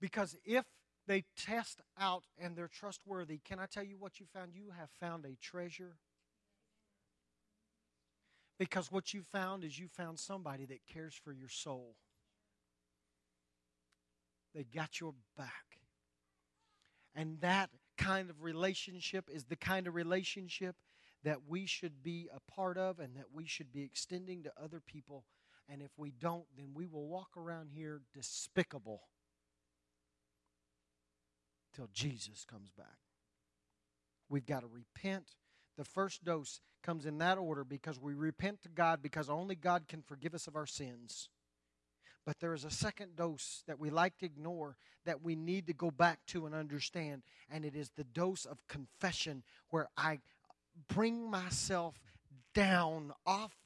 Because 0.00 0.36
if 0.44 0.64
they 1.06 1.24
test 1.36 1.80
out 1.98 2.24
and 2.38 2.56
they're 2.56 2.68
trustworthy, 2.68 3.40
can 3.44 3.58
I 3.58 3.66
tell 3.66 3.84
you 3.84 3.96
what 3.98 4.20
you 4.20 4.26
found? 4.32 4.52
You 4.54 4.70
have 4.78 4.88
found 5.00 5.24
a 5.24 5.36
treasure. 5.40 5.96
Because 8.58 8.90
what 8.90 9.12
you 9.12 9.22
found 9.22 9.64
is 9.64 9.78
you 9.78 9.88
found 9.88 10.18
somebody 10.18 10.64
that 10.66 10.86
cares 10.86 11.14
for 11.14 11.32
your 11.32 11.48
soul. 11.48 11.96
They 14.54 14.64
got 14.64 15.00
your 15.00 15.14
back. 15.36 15.79
And 17.20 17.38
that 17.42 17.68
kind 17.98 18.30
of 18.30 18.42
relationship 18.42 19.28
is 19.30 19.44
the 19.44 19.54
kind 19.54 19.86
of 19.86 19.94
relationship 19.94 20.74
that 21.22 21.40
we 21.46 21.66
should 21.66 22.02
be 22.02 22.30
a 22.34 22.40
part 22.50 22.78
of 22.78 22.98
and 22.98 23.14
that 23.16 23.26
we 23.30 23.44
should 23.44 23.70
be 23.74 23.82
extending 23.82 24.42
to 24.44 24.52
other 24.56 24.80
people. 24.80 25.26
And 25.68 25.82
if 25.82 25.90
we 25.98 26.12
don't, 26.12 26.46
then 26.56 26.68
we 26.72 26.86
will 26.86 27.06
walk 27.06 27.36
around 27.36 27.72
here 27.74 28.00
despicable 28.14 29.02
till 31.76 31.90
Jesus 31.92 32.46
comes 32.46 32.70
back. 32.70 32.86
We've 34.30 34.46
got 34.46 34.60
to 34.60 34.66
repent. 34.66 35.34
The 35.76 35.84
first 35.84 36.24
dose 36.24 36.62
comes 36.82 37.04
in 37.04 37.18
that 37.18 37.36
order 37.36 37.64
because 37.64 38.00
we 38.00 38.14
repent 38.14 38.62
to 38.62 38.70
God 38.70 39.02
because 39.02 39.28
only 39.28 39.56
God 39.56 39.88
can 39.88 40.00
forgive 40.00 40.34
us 40.34 40.46
of 40.46 40.56
our 40.56 40.64
sins. 40.64 41.28
But 42.26 42.38
there 42.40 42.54
is 42.54 42.64
a 42.64 42.70
second 42.70 43.16
dose 43.16 43.62
that 43.66 43.78
we 43.80 43.90
like 43.90 44.18
to 44.18 44.26
ignore 44.26 44.76
that 45.04 45.22
we 45.22 45.34
need 45.34 45.66
to 45.66 45.72
go 45.72 45.90
back 45.90 46.20
to 46.26 46.46
and 46.46 46.54
understand, 46.54 47.22
and 47.50 47.64
it 47.64 47.74
is 47.74 47.90
the 47.96 48.04
dose 48.04 48.44
of 48.44 48.66
confession 48.68 49.42
where 49.70 49.88
I 49.96 50.20
bring 50.88 51.30
myself 51.30 51.98
down 52.54 53.12
off 53.26 53.56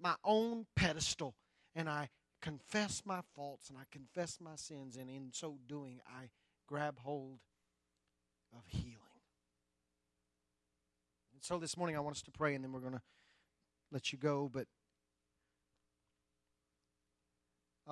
my 0.00 0.14
own 0.24 0.66
pedestal 0.74 1.34
and 1.74 1.88
I 1.88 2.08
confess 2.40 3.02
my 3.04 3.20
faults 3.34 3.68
and 3.68 3.78
I 3.78 3.84
confess 3.90 4.38
my 4.40 4.56
sins, 4.56 4.96
and 4.96 5.08
in 5.08 5.30
so 5.32 5.58
doing, 5.68 6.00
I 6.06 6.30
grab 6.66 6.98
hold 6.98 7.38
of 8.52 8.62
healing. 8.66 8.98
And 11.32 11.42
so 11.42 11.58
this 11.58 11.76
morning, 11.76 11.96
I 11.96 12.00
want 12.00 12.16
us 12.16 12.22
to 12.22 12.30
pray, 12.30 12.54
and 12.54 12.62
then 12.64 12.72
we're 12.72 12.80
going 12.80 12.94
to 12.94 13.02
let 13.90 14.12
you 14.12 14.18
go. 14.18 14.50
But 14.52 14.66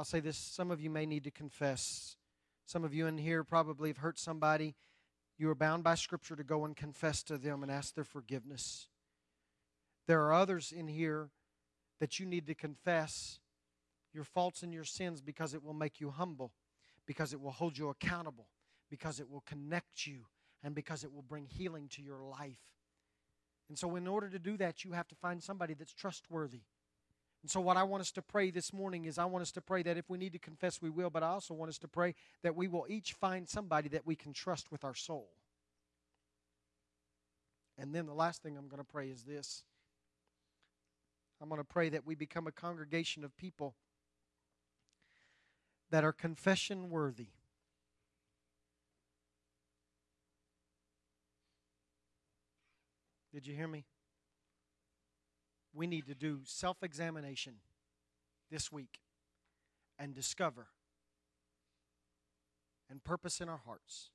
I'll 0.01 0.05
say 0.05 0.21
this 0.21 0.39
some 0.39 0.71
of 0.71 0.81
you 0.81 0.89
may 0.89 1.05
need 1.05 1.25
to 1.25 1.31
confess. 1.31 2.17
Some 2.65 2.85
of 2.85 2.95
you 2.95 3.07
in 3.07 3.19
here 3.19 3.45
probably 3.45 3.91
have 3.91 3.99
hurt 3.99 4.19
somebody. 4.19 4.75
You 5.37 5.51
are 5.51 5.55
bound 5.55 5.85
by 5.85 5.95
Scripture 5.95 6.37
to 6.37 6.43
go 6.43 6.65
and 6.65 6.75
confess 6.75 7.23
to 7.25 7.37
them 7.37 7.63
and 7.63 7.71
ask 7.71 7.95
their 7.95 8.05
forgiveness. 8.05 8.89
There 10.07 10.23
are 10.23 10.33
others 10.33 10.73
in 10.75 10.89
here 10.89 11.29
that 11.99 12.19
you 12.19 12.25
need 12.25 12.47
to 12.47 12.55
confess 12.55 13.41
your 14.15 14.25
faults 14.25 14.63
and 14.63 14.73
your 14.73 14.85
sins 14.85 15.21
because 15.21 15.53
it 15.53 15.63
will 15.63 15.75
make 15.75 16.01
you 16.01 16.09
humble, 16.09 16.53
because 17.05 17.35
it 17.35 17.41
will 17.43 17.51
hold 17.51 17.77
you 17.77 17.91
accountable, 17.91 18.47
because 18.89 19.21
it 19.21 19.29
will 19.29 19.45
connect 19.45 20.07
you, 20.07 20.25
and 20.65 20.75
because 20.75 21.05
it 21.05 21.13
will 21.13 21.21
bring 21.21 21.45
healing 21.45 21.89
to 21.91 22.01
your 22.01 22.23
life. 22.23 22.63
And 23.69 23.79
so, 23.79 23.97
in 23.97 24.07
order 24.07 24.31
to 24.31 24.39
do 24.39 24.57
that, 24.57 24.83
you 24.83 24.93
have 24.93 25.09
to 25.09 25.15
find 25.15 25.43
somebody 25.43 25.75
that's 25.75 25.93
trustworthy 25.93 26.63
and 27.43 27.51
so, 27.51 27.61
what 27.61 27.77
I 27.77 27.85
want 27.85 28.03
us 28.03 28.11
to 28.13 28.23
pray 28.23 28.51
this 28.51 28.73
morning 28.73 29.07
is 29.07 29.19
I 29.19 29.25
want 29.25 29.43
us 29.43 29.53
to 29.53 29.63
pray 29.63 29.83
that 29.85 29.97
if 29.97 30.11
we 30.11 30.19
need 30.19 30.35
to 30.35 30.39
confess, 30.39 30.83
we 30.83 30.91
will, 30.91 31.09
but 31.09 31.23
I 31.23 31.29
also 31.29 31.55
want 31.55 31.71
us 31.71 31.79
to 31.79 31.89
pray 31.89 32.15
that 32.43 32.55
we 32.55 32.69
will 32.69 32.87
each 32.89 33.15
find 33.15 33.49
somebody 33.49 33.89
that 33.91 34.07
we 34.07 34.15
can 34.15 34.33
trust 34.35 34.71
with 34.71 34.85
our 34.85 34.95
soul. 34.95 35.29
And 37.79 37.95
then 37.95 38.05
the 38.05 38.13
last 38.13 38.43
thing 38.43 38.59
I'm 38.59 38.69
going 38.69 38.83
to 38.83 38.93
pray 38.93 39.09
is 39.09 39.23
this 39.23 39.65
I'm 41.41 41.49
going 41.49 41.61
to 41.61 41.65
pray 41.65 41.89
that 41.89 42.07
we 42.07 42.15
become 42.15 42.47
a 42.47 42.53
congregation 42.53 43.25
of 43.25 43.35
people 43.39 43.75
that 45.91 46.05
are 46.05 46.13
confession 46.13 46.91
worthy. 46.91 47.29
Did 53.33 53.47
you 53.47 53.55
hear 53.55 53.69
me? 53.69 53.87
We 55.75 55.87
need 55.87 56.07
to 56.07 56.15
do 56.15 56.41
self 56.45 56.83
examination 56.83 57.55
this 58.51 58.73
week 58.73 59.01
and 59.99 60.15
discover 60.15 60.67
and 62.91 63.05
purpose 63.05 63.41
in 63.41 63.49
our 63.49 63.61
hearts 63.65 64.11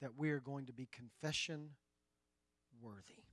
that 0.00 0.16
we 0.16 0.30
are 0.30 0.40
going 0.40 0.66
to 0.66 0.72
be 0.72 0.88
confession 0.90 1.70
worthy. 2.80 3.24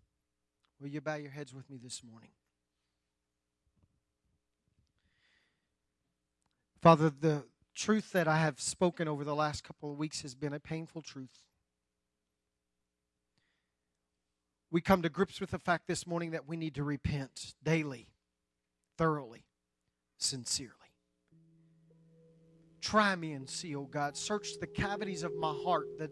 Will 0.80 0.90
you 0.90 1.02
bow 1.02 1.16
your 1.16 1.32
heads 1.32 1.54
with 1.54 1.70
me 1.70 1.78
this 1.82 2.02
morning? 2.04 2.30
Father, 6.82 7.10
the 7.10 7.44
truth 7.76 8.12
that 8.12 8.28
I 8.28 8.38
have 8.38 8.62
spoken 8.62 9.08
over 9.08 9.24
the 9.24 9.36
last 9.36 9.64
couple 9.64 9.92
of 9.92 9.98
weeks 9.98 10.22
has 10.22 10.36
been 10.36 10.54
a 10.54 10.60
painful 10.60 11.02
truth. 11.02 11.42
We 14.78 14.82
come 14.82 15.02
to 15.02 15.10
grips 15.10 15.42
with 15.42 15.50
the 15.50 15.58
fact 15.58 15.88
this 15.88 16.06
morning 16.06 16.30
that 16.30 16.48
we 16.48 16.56
need 16.56 16.76
to 16.76 16.84
repent 16.84 17.56
daily, 17.64 18.08
thoroughly, 18.96 19.44
sincerely. 20.20 20.72
Try 22.80 23.16
me 23.16 23.32
and 23.32 23.50
see, 23.50 23.76
oh 23.76 23.86
God. 23.86 24.16
Search 24.16 24.60
the 24.60 24.68
cavities 24.68 25.24
of 25.24 25.36
my 25.36 25.52
heart, 25.66 25.88
the 25.98 26.12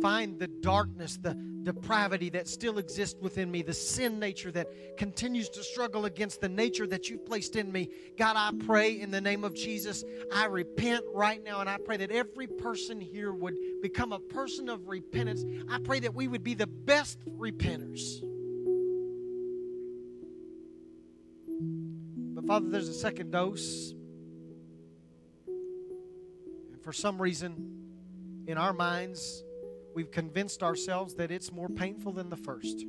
find 0.00 0.38
the 0.38 0.48
darkness, 0.48 1.18
the 1.20 1.34
depravity 1.62 2.30
that 2.30 2.46
still 2.46 2.78
exists 2.78 3.18
within 3.20 3.50
me, 3.50 3.60
the 3.62 3.74
sin 3.74 4.18
nature 4.18 4.52
that 4.52 4.68
continues 4.96 5.48
to 5.48 5.62
struggle 5.62 6.04
against 6.04 6.40
the 6.40 6.48
nature 6.48 6.86
that 6.86 7.10
you've 7.10 7.26
placed 7.26 7.56
in 7.56 7.72
me. 7.72 7.90
God, 8.16 8.36
I 8.36 8.52
pray 8.64 9.00
in 9.00 9.10
the 9.10 9.20
name 9.20 9.42
of 9.42 9.52
Jesus, 9.54 10.04
I 10.32 10.44
repent 10.46 11.04
right 11.12 11.42
now, 11.42 11.60
and 11.60 11.68
I 11.68 11.78
pray 11.78 11.96
that 11.98 12.12
every 12.12 12.46
person 12.46 13.00
here 13.00 13.32
would 13.32 13.56
become 13.82 14.12
a 14.12 14.20
person 14.20 14.68
of 14.68 14.86
repentance. 14.86 15.44
I 15.68 15.80
pray 15.80 16.00
that 16.00 16.14
we 16.14 16.28
would 16.28 16.44
be 16.44 16.54
the 16.54 16.68
best 16.68 17.18
repenters. 17.26 18.22
But 22.34 22.46
Father, 22.46 22.68
there's 22.68 22.88
a 22.88 22.94
second 22.94 23.32
dose. 23.32 23.92
And 25.46 26.80
for 26.82 26.92
some 26.92 27.20
reason, 27.20 28.44
in 28.46 28.56
our 28.58 28.72
minds, 28.72 29.42
we've 29.96 30.10
convinced 30.10 30.62
ourselves 30.62 31.14
that 31.14 31.30
it's 31.30 31.50
more 31.50 31.70
painful 31.70 32.12
than 32.12 32.28
the 32.28 32.36
first. 32.36 32.84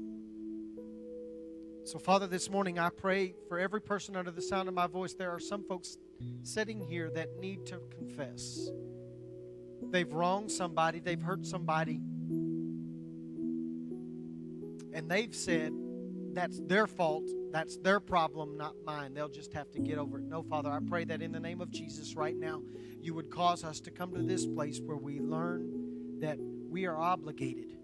So, 1.86 2.00
Father, 2.00 2.28
this 2.28 2.50
morning 2.50 2.78
I 2.78 2.90
pray 2.90 3.34
for 3.48 3.58
every 3.58 3.80
person 3.82 4.18
under 4.18 4.30
the 4.30 4.42
sound 4.42 4.68
of 4.68 4.76
my 4.76 4.88
voice. 4.88 5.14
There 5.14 5.32
are 5.32 5.40
some 5.40 5.64
folks 5.64 5.98
sitting 6.44 6.82
here 6.82 7.10
that 7.12 7.30
need 7.40 7.66
to 7.68 7.80
confess. 7.96 8.70
They've 9.90 10.12
wronged 10.12 10.52
somebody, 10.52 11.00
they've 11.00 11.22
hurt 11.22 11.46
somebody, 11.46 12.02
and 14.94 15.10
they've 15.10 15.34
said, 15.34 15.72
that's 16.34 16.60
their 16.60 16.88
fault. 16.88 17.24
That's 17.54 17.78
their 17.78 18.02
problem, 18.02 18.58
not 18.58 18.76
mine. 18.86 19.14
They'll 19.14 19.30
just 19.30 19.54
have 19.54 19.72
to 19.72 19.80
get 19.80 19.98
over 19.98 20.20
it. 20.20 20.26
No, 20.26 20.44
Father, 20.44 20.70
I 20.70 20.80
pray 20.86 21.06
that 21.06 21.22
in 21.22 21.32
the 21.32 21.40
name 21.40 21.62
of 21.62 21.72
Jesus 21.72 22.16
right 22.18 22.36
now, 22.36 22.62
you 23.00 23.14
would 23.14 23.32
cause 23.32 23.64
us 23.64 23.80
to 23.80 23.92
come 23.92 24.14
to 24.14 24.22
this 24.22 24.46
place 24.46 24.82
where 24.84 24.98
we 24.98 25.22
learn 25.22 26.20
that 26.20 26.38
we 26.70 26.86
are 26.86 26.98
obligated. 26.98 27.78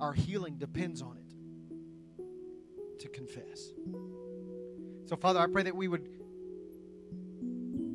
Our 0.00 0.12
healing 0.12 0.56
depends 0.56 1.02
on 1.02 1.16
it 1.16 3.00
to 3.00 3.08
confess. 3.08 3.70
So, 5.06 5.16
Father, 5.16 5.40
I 5.40 5.46
pray 5.46 5.62
that 5.64 5.76
we 5.76 5.88
would 5.88 6.08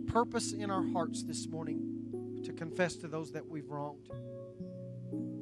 purpose 0.08 0.54
in 0.54 0.70
our 0.70 0.84
hearts 0.84 1.24
this 1.24 1.47
morning 1.47 2.41
to 2.43 2.54
confess 2.54 2.95
to 2.97 3.08
those 3.08 3.32
that 3.32 3.47
we've 3.47 3.70
wronged. 3.70 4.10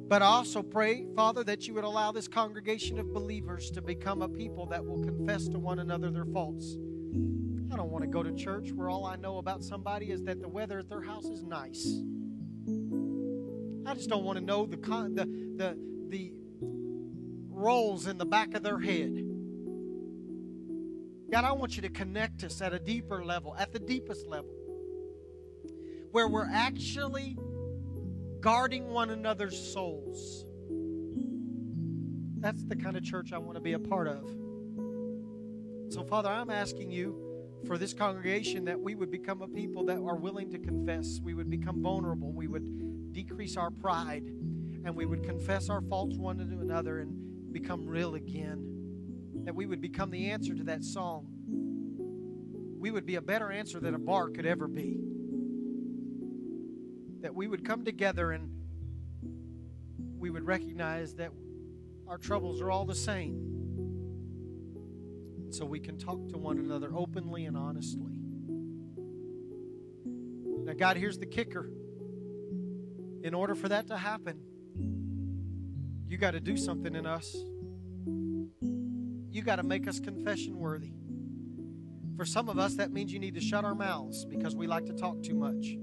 But 0.08 0.22
I 0.22 0.26
also 0.26 0.62
pray, 0.62 1.06
Father, 1.16 1.42
that 1.44 1.66
you 1.66 1.74
would 1.74 1.84
allow 1.84 2.12
this 2.12 2.28
congregation 2.28 2.98
of 2.98 3.12
believers 3.12 3.70
to 3.70 3.80
become 3.80 4.20
a 4.22 4.28
people 4.28 4.66
that 4.66 4.84
will 4.84 5.02
confess 5.02 5.48
to 5.48 5.58
one 5.58 5.78
another 5.78 6.10
their 6.10 6.26
faults. 6.26 6.76
I 7.72 7.76
don't 7.76 7.90
want 7.90 8.04
to 8.04 8.10
go 8.10 8.22
to 8.22 8.32
church 8.32 8.72
where 8.72 8.90
all 8.90 9.06
I 9.06 9.16
know 9.16 9.38
about 9.38 9.62
somebody 9.62 10.10
is 10.10 10.22
that 10.24 10.42
the 10.42 10.48
weather 10.48 10.80
at 10.80 10.90
their 10.90 11.00
house 11.00 11.24
is 11.24 11.42
nice. 11.42 12.02
I 13.92 13.94
just 13.94 14.08
don't 14.08 14.24
want 14.24 14.38
to 14.38 14.44
know 14.44 14.64
the 14.64 14.78
the 14.78 15.26
the 15.56 15.76
the 16.08 16.32
rolls 17.50 18.06
in 18.06 18.16
the 18.16 18.24
back 18.24 18.54
of 18.54 18.62
their 18.62 18.80
head. 18.80 19.22
God, 21.30 21.44
I 21.44 21.52
want 21.52 21.76
you 21.76 21.82
to 21.82 21.90
connect 21.90 22.42
us 22.42 22.62
at 22.62 22.72
a 22.72 22.78
deeper 22.78 23.22
level, 23.22 23.54
at 23.58 23.70
the 23.70 23.78
deepest 23.78 24.26
level, 24.26 24.54
where 26.10 26.26
we're 26.26 26.48
actually 26.50 27.36
guarding 28.40 28.88
one 28.88 29.10
another's 29.10 29.58
souls. 29.74 30.46
That's 32.40 32.64
the 32.64 32.76
kind 32.76 32.96
of 32.96 33.04
church 33.04 33.34
I 33.34 33.38
want 33.38 33.56
to 33.56 33.62
be 33.62 33.74
a 33.74 33.78
part 33.78 34.08
of. 34.08 34.26
So, 35.90 36.02
Father, 36.02 36.30
I'm 36.30 36.48
asking 36.48 36.90
you 36.90 37.14
for 37.66 37.76
this 37.76 37.92
congregation 37.92 38.64
that 38.64 38.80
we 38.80 38.94
would 38.94 39.10
become 39.10 39.42
a 39.42 39.48
people 39.48 39.84
that 39.84 39.98
are 39.98 40.16
willing 40.16 40.50
to 40.52 40.58
confess. 40.58 41.20
We 41.22 41.34
would 41.34 41.50
become 41.50 41.82
vulnerable. 41.82 42.32
We 42.32 42.46
would 42.46 42.91
decrease 43.12 43.56
our 43.56 43.70
pride. 43.70 44.24
And 44.84 44.96
we 44.96 45.06
would 45.06 45.22
confess 45.22 45.68
our 45.68 45.80
faults 45.80 46.16
one 46.16 46.38
to 46.38 46.42
another 46.44 47.00
and 47.00 47.52
become 47.52 47.86
real 47.86 48.14
again. 48.14 48.68
That 49.44 49.54
we 49.54 49.66
would 49.66 49.80
become 49.80 50.10
the 50.10 50.30
answer 50.30 50.54
to 50.54 50.64
that 50.64 50.84
song. 50.84 51.26
We 52.78 52.90
would 52.90 53.06
be 53.06 53.14
a 53.14 53.22
better 53.22 53.52
answer 53.52 53.78
than 53.78 53.94
a 53.94 53.98
bar 53.98 54.30
could 54.30 54.46
ever 54.46 54.66
be. 54.66 54.98
That 57.20 57.34
we 57.34 57.46
would 57.46 57.64
come 57.64 57.84
together 57.84 58.32
and 58.32 58.50
we 60.18 60.30
would 60.30 60.44
recognize 60.44 61.14
that 61.14 61.30
our 62.08 62.18
troubles 62.18 62.60
are 62.60 62.70
all 62.70 62.84
the 62.84 62.94
same 62.94 63.52
so 65.50 65.66
we 65.66 65.80
can 65.80 65.98
talk 65.98 66.28
to 66.30 66.38
one 66.38 66.58
another 66.58 66.90
openly 66.94 67.44
and 67.44 67.56
honestly. 67.56 68.18
Now, 70.64 70.72
God, 70.72 70.96
here's 70.96 71.18
the 71.18 71.26
kicker. 71.26 71.70
In 73.22 73.34
order 73.34 73.54
for 73.54 73.68
that 73.68 73.86
to 73.86 73.96
happen, 73.96 74.40
you 76.08 76.18
got 76.18 76.32
to 76.32 76.40
do 76.40 76.56
something 76.56 76.94
in 76.94 77.06
us. 77.06 77.34
You 79.30 79.42
got 79.42 79.56
to 79.56 79.62
make 79.62 79.86
us 79.86 80.00
confession 80.00 80.58
worthy. 80.58 80.92
For 82.16 82.24
some 82.24 82.48
of 82.48 82.58
us, 82.58 82.74
that 82.74 82.90
means 82.90 83.12
you 83.12 83.18
need 83.18 83.34
to 83.34 83.40
shut 83.40 83.64
our 83.64 83.74
mouths 83.74 84.24
because 84.24 84.54
we 84.54 84.66
like 84.66 84.86
to 84.86 84.92
talk 84.92 85.22
too 85.22 85.34
much. 85.34 85.76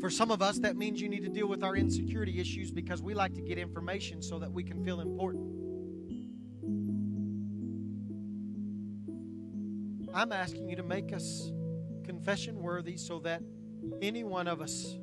For 0.00 0.10
some 0.10 0.30
of 0.30 0.42
us, 0.42 0.58
that 0.60 0.76
means 0.76 1.00
you 1.00 1.08
need 1.08 1.22
to 1.22 1.28
deal 1.28 1.46
with 1.46 1.62
our 1.62 1.76
insecurity 1.76 2.40
issues 2.40 2.70
because 2.70 3.02
we 3.02 3.14
like 3.14 3.34
to 3.34 3.42
get 3.42 3.58
information 3.58 4.22
so 4.22 4.38
that 4.38 4.50
we 4.50 4.64
can 4.64 4.82
feel 4.84 5.00
important. 5.00 5.52
I'm 10.14 10.32
asking 10.32 10.68
you 10.68 10.76
to 10.76 10.82
make 10.82 11.12
us 11.12 11.50
confession 12.04 12.60
worthy 12.62 12.96
so 12.96 13.20
that 13.20 13.42
any 14.00 14.24
one 14.24 14.46
of 14.46 14.60
us 14.60 14.96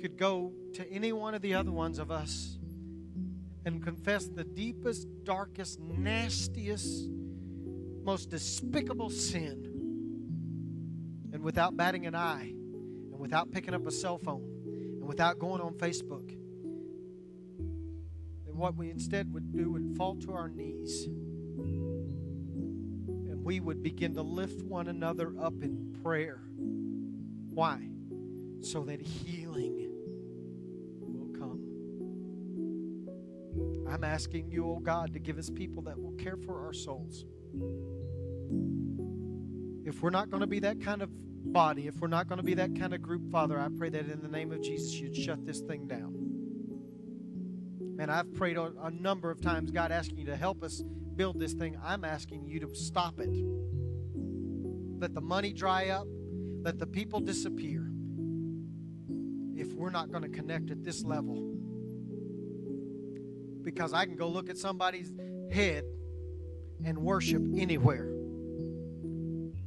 could 0.00 0.16
go 0.16 0.52
to 0.74 0.90
any 0.90 1.12
one 1.12 1.34
of 1.34 1.42
the 1.42 1.54
other 1.54 1.70
ones 1.70 1.98
of 1.98 2.10
us 2.10 2.58
and 3.64 3.82
confess 3.82 4.26
the 4.26 4.44
deepest, 4.44 5.06
darkest, 5.24 5.78
nastiest, 5.80 7.08
most 8.02 8.30
despicable 8.30 9.10
sin. 9.10 9.68
And 11.32 11.42
without 11.42 11.76
batting 11.76 12.06
an 12.06 12.14
eye, 12.14 12.52
and 12.52 13.18
without 13.18 13.50
picking 13.52 13.74
up 13.74 13.86
a 13.86 13.90
cell 13.90 14.18
phone, 14.18 14.42
and 14.98 15.06
without 15.06 15.38
going 15.38 15.60
on 15.60 15.74
Facebook, 15.74 16.28
that 18.44 18.54
what 18.54 18.76
we 18.76 18.90
instead 18.90 19.32
would 19.32 19.52
do 19.52 19.70
would 19.70 19.96
fall 19.96 20.16
to 20.16 20.32
our 20.32 20.48
knees 20.48 21.04
And 23.28 23.44
we 23.44 23.60
would 23.60 23.82
begin 23.82 24.14
to 24.14 24.22
lift 24.22 24.62
one 24.62 24.88
another 24.88 25.32
up 25.40 25.62
in 25.62 25.96
prayer. 26.02 26.40
Why? 27.54 27.88
So 28.60 28.84
that 28.84 29.00
healing 29.00 29.90
will 31.00 31.28
come. 31.38 31.60
I'm 33.88 34.04
asking 34.04 34.50
you, 34.50 34.66
oh 34.68 34.78
God, 34.78 35.12
to 35.12 35.18
give 35.18 35.38
us 35.38 35.50
people 35.50 35.82
that 35.82 36.00
will 36.00 36.12
care 36.12 36.36
for 36.36 36.64
our 36.64 36.72
souls. 36.72 37.24
If 39.84 40.02
we're 40.02 40.10
not 40.10 40.30
going 40.30 40.40
to 40.40 40.46
be 40.46 40.60
that 40.60 40.80
kind 40.80 41.02
of 41.02 41.10
body, 41.12 41.88
if 41.88 41.96
we're 42.00 42.08
not 42.08 42.28
going 42.28 42.38
to 42.38 42.44
be 42.44 42.54
that 42.54 42.78
kind 42.78 42.94
of 42.94 43.02
group, 43.02 43.30
Father, 43.30 43.58
I 43.58 43.68
pray 43.76 43.90
that 43.90 44.08
in 44.08 44.22
the 44.22 44.28
name 44.28 44.52
of 44.52 44.62
Jesus, 44.62 44.94
you'd 44.94 45.16
shut 45.16 45.44
this 45.44 45.60
thing 45.60 45.86
down. 45.86 46.14
And 47.98 48.10
I've 48.10 48.32
prayed 48.34 48.56
a 48.56 48.90
number 48.90 49.30
of 49.30 49.40
times, 49.40 49.70
God, 49.70 49.92
asking 49.92 50.18
you 50.18 50.26
to 50.26 50.36
help 50.36 50.62
us 50.62 50.82
build 51.16 51.38
this 51.38 51.52
thing, 51.52 51.76
I'm 51.84 52.04
asking 52.04 52.46
you 52.46 52.60
to 52.60 52.74
stop 52.74 53.20
it. 53.20 53.28
Let 54.98 55.14
the 55.14 55.20
money 55.20 55.52
dry 55.52 55.88
up, 55.88 56.06
let 56.62 56.78
the 56.78 56.86
people 56.86 57.18
disappear 57.18 57.90
if 59.56 59.72
we're 59.74 59.90
not 59.90 60.12
going 60.12 60.22
to 60.22 60.28
connect 60.28 60.70
at 60.70 60.84
this 60.84 61.02
level. 61.02 61.56
Because 63.62 63.92
I 63.92 64.04
can 64.04 64.16
go 64.16 64.28
look 64.28 64.48
at 64.48 64.56
somebody's 64.56 65.12
head 65.50 65.84
and 66.84 66.98
worship 66.98 67.42
anywhere. 67.56 68.08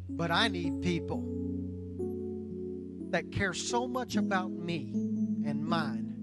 But 0.09 0.31
I 0.31 0.47
need 0.47 0.81
people 0.81 1.23
that 3.09 3.29
care 3.31 3.53
so 3.53 3.87
much 3.87 4.15
about 4.15 4.51
me 4.51 4.91
and 5.45 5.65
mine 5.65 6.13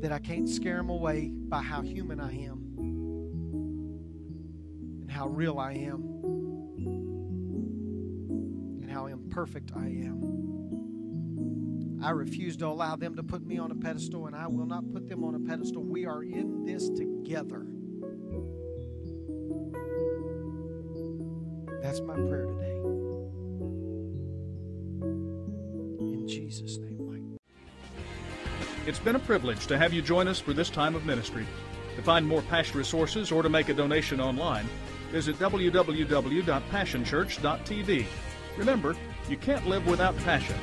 that 0.00 0.10
I 0.10 0.18
can't 0.18 0.48
scare 0.48 0.78
them 0.78 0.90
away 0.90 1.28
by 1.28 1.62
how 1.62 1.80
human 1.80 2.18
I 2.18 2.32
am 2.32 2.74
and 5.00 5.08
how 5.08 5.28
real 5.28 5.60
I 5.60 5.74
am 5.74 6.11
imperfect 9.32 9.72
I 9.74 9.86
am. 9.86 10.20
I 12.02 12.10
refuse 12.10 12.58
to 12.58 12.66
allow 12.66 12.96
them 12.96 13.16
to 13.16 13.22
put 13.22 13.46
me 13.46 13.56
on 13.58 13.70
a 13.70 13.74
pedestal, 13.74 14.26
and 14.26 14.36
I 14.36 14.46
will 14.46 14.66
not 14.66 14.92
put 14.92 15.08
them 15.08 15.24
on 15.24 15.34
a 15.34 15.40
pedestal. 15.40 15.82
We 15.82 16.04
are 16.04 16.22
in 16.22 16.66
this 16.66 16.90
together. 16.90 17.64
That's 21.80 22.00
my 22.00 22.12
prayer 22.14 22.44
today. 22.44 22.76
In 26.12 26.28
Jesus' 26.28 26.76
name. 26.76 26.90
It's 28.84 28.98
been 28.98 29.14
a 29.14 29.20
privilege 29.20 29.68
to 29.68 29.78
have 29.78 29.92
you 29.94 30.02
join 30.02 30.26
us 30.28 30.40
for 30.40 30.52
this 30.52 30.68
time 30.68 30.96
of 30.96 31.06
ministry. 31.06 31.46
To 31.96 32.02
find 32.02 32.26
more 32.26 32.42
past 32.42 32.74
resources 32.74 33.32
or 33.32 33.42
to 33.42 33.48
make 33.48 33.70
a 33.70 33.74
donation 33.74 34.20
online, 34.20 34.68
visit 35.10 35.38
www.passionchurch.tv. 35.38 38.06
Remember, 38.58 38.94
you 39.28 39.36
can't 39.36 39.66
live 39.66 39.86
without 39.86 40.16
passion. 40.18 40.56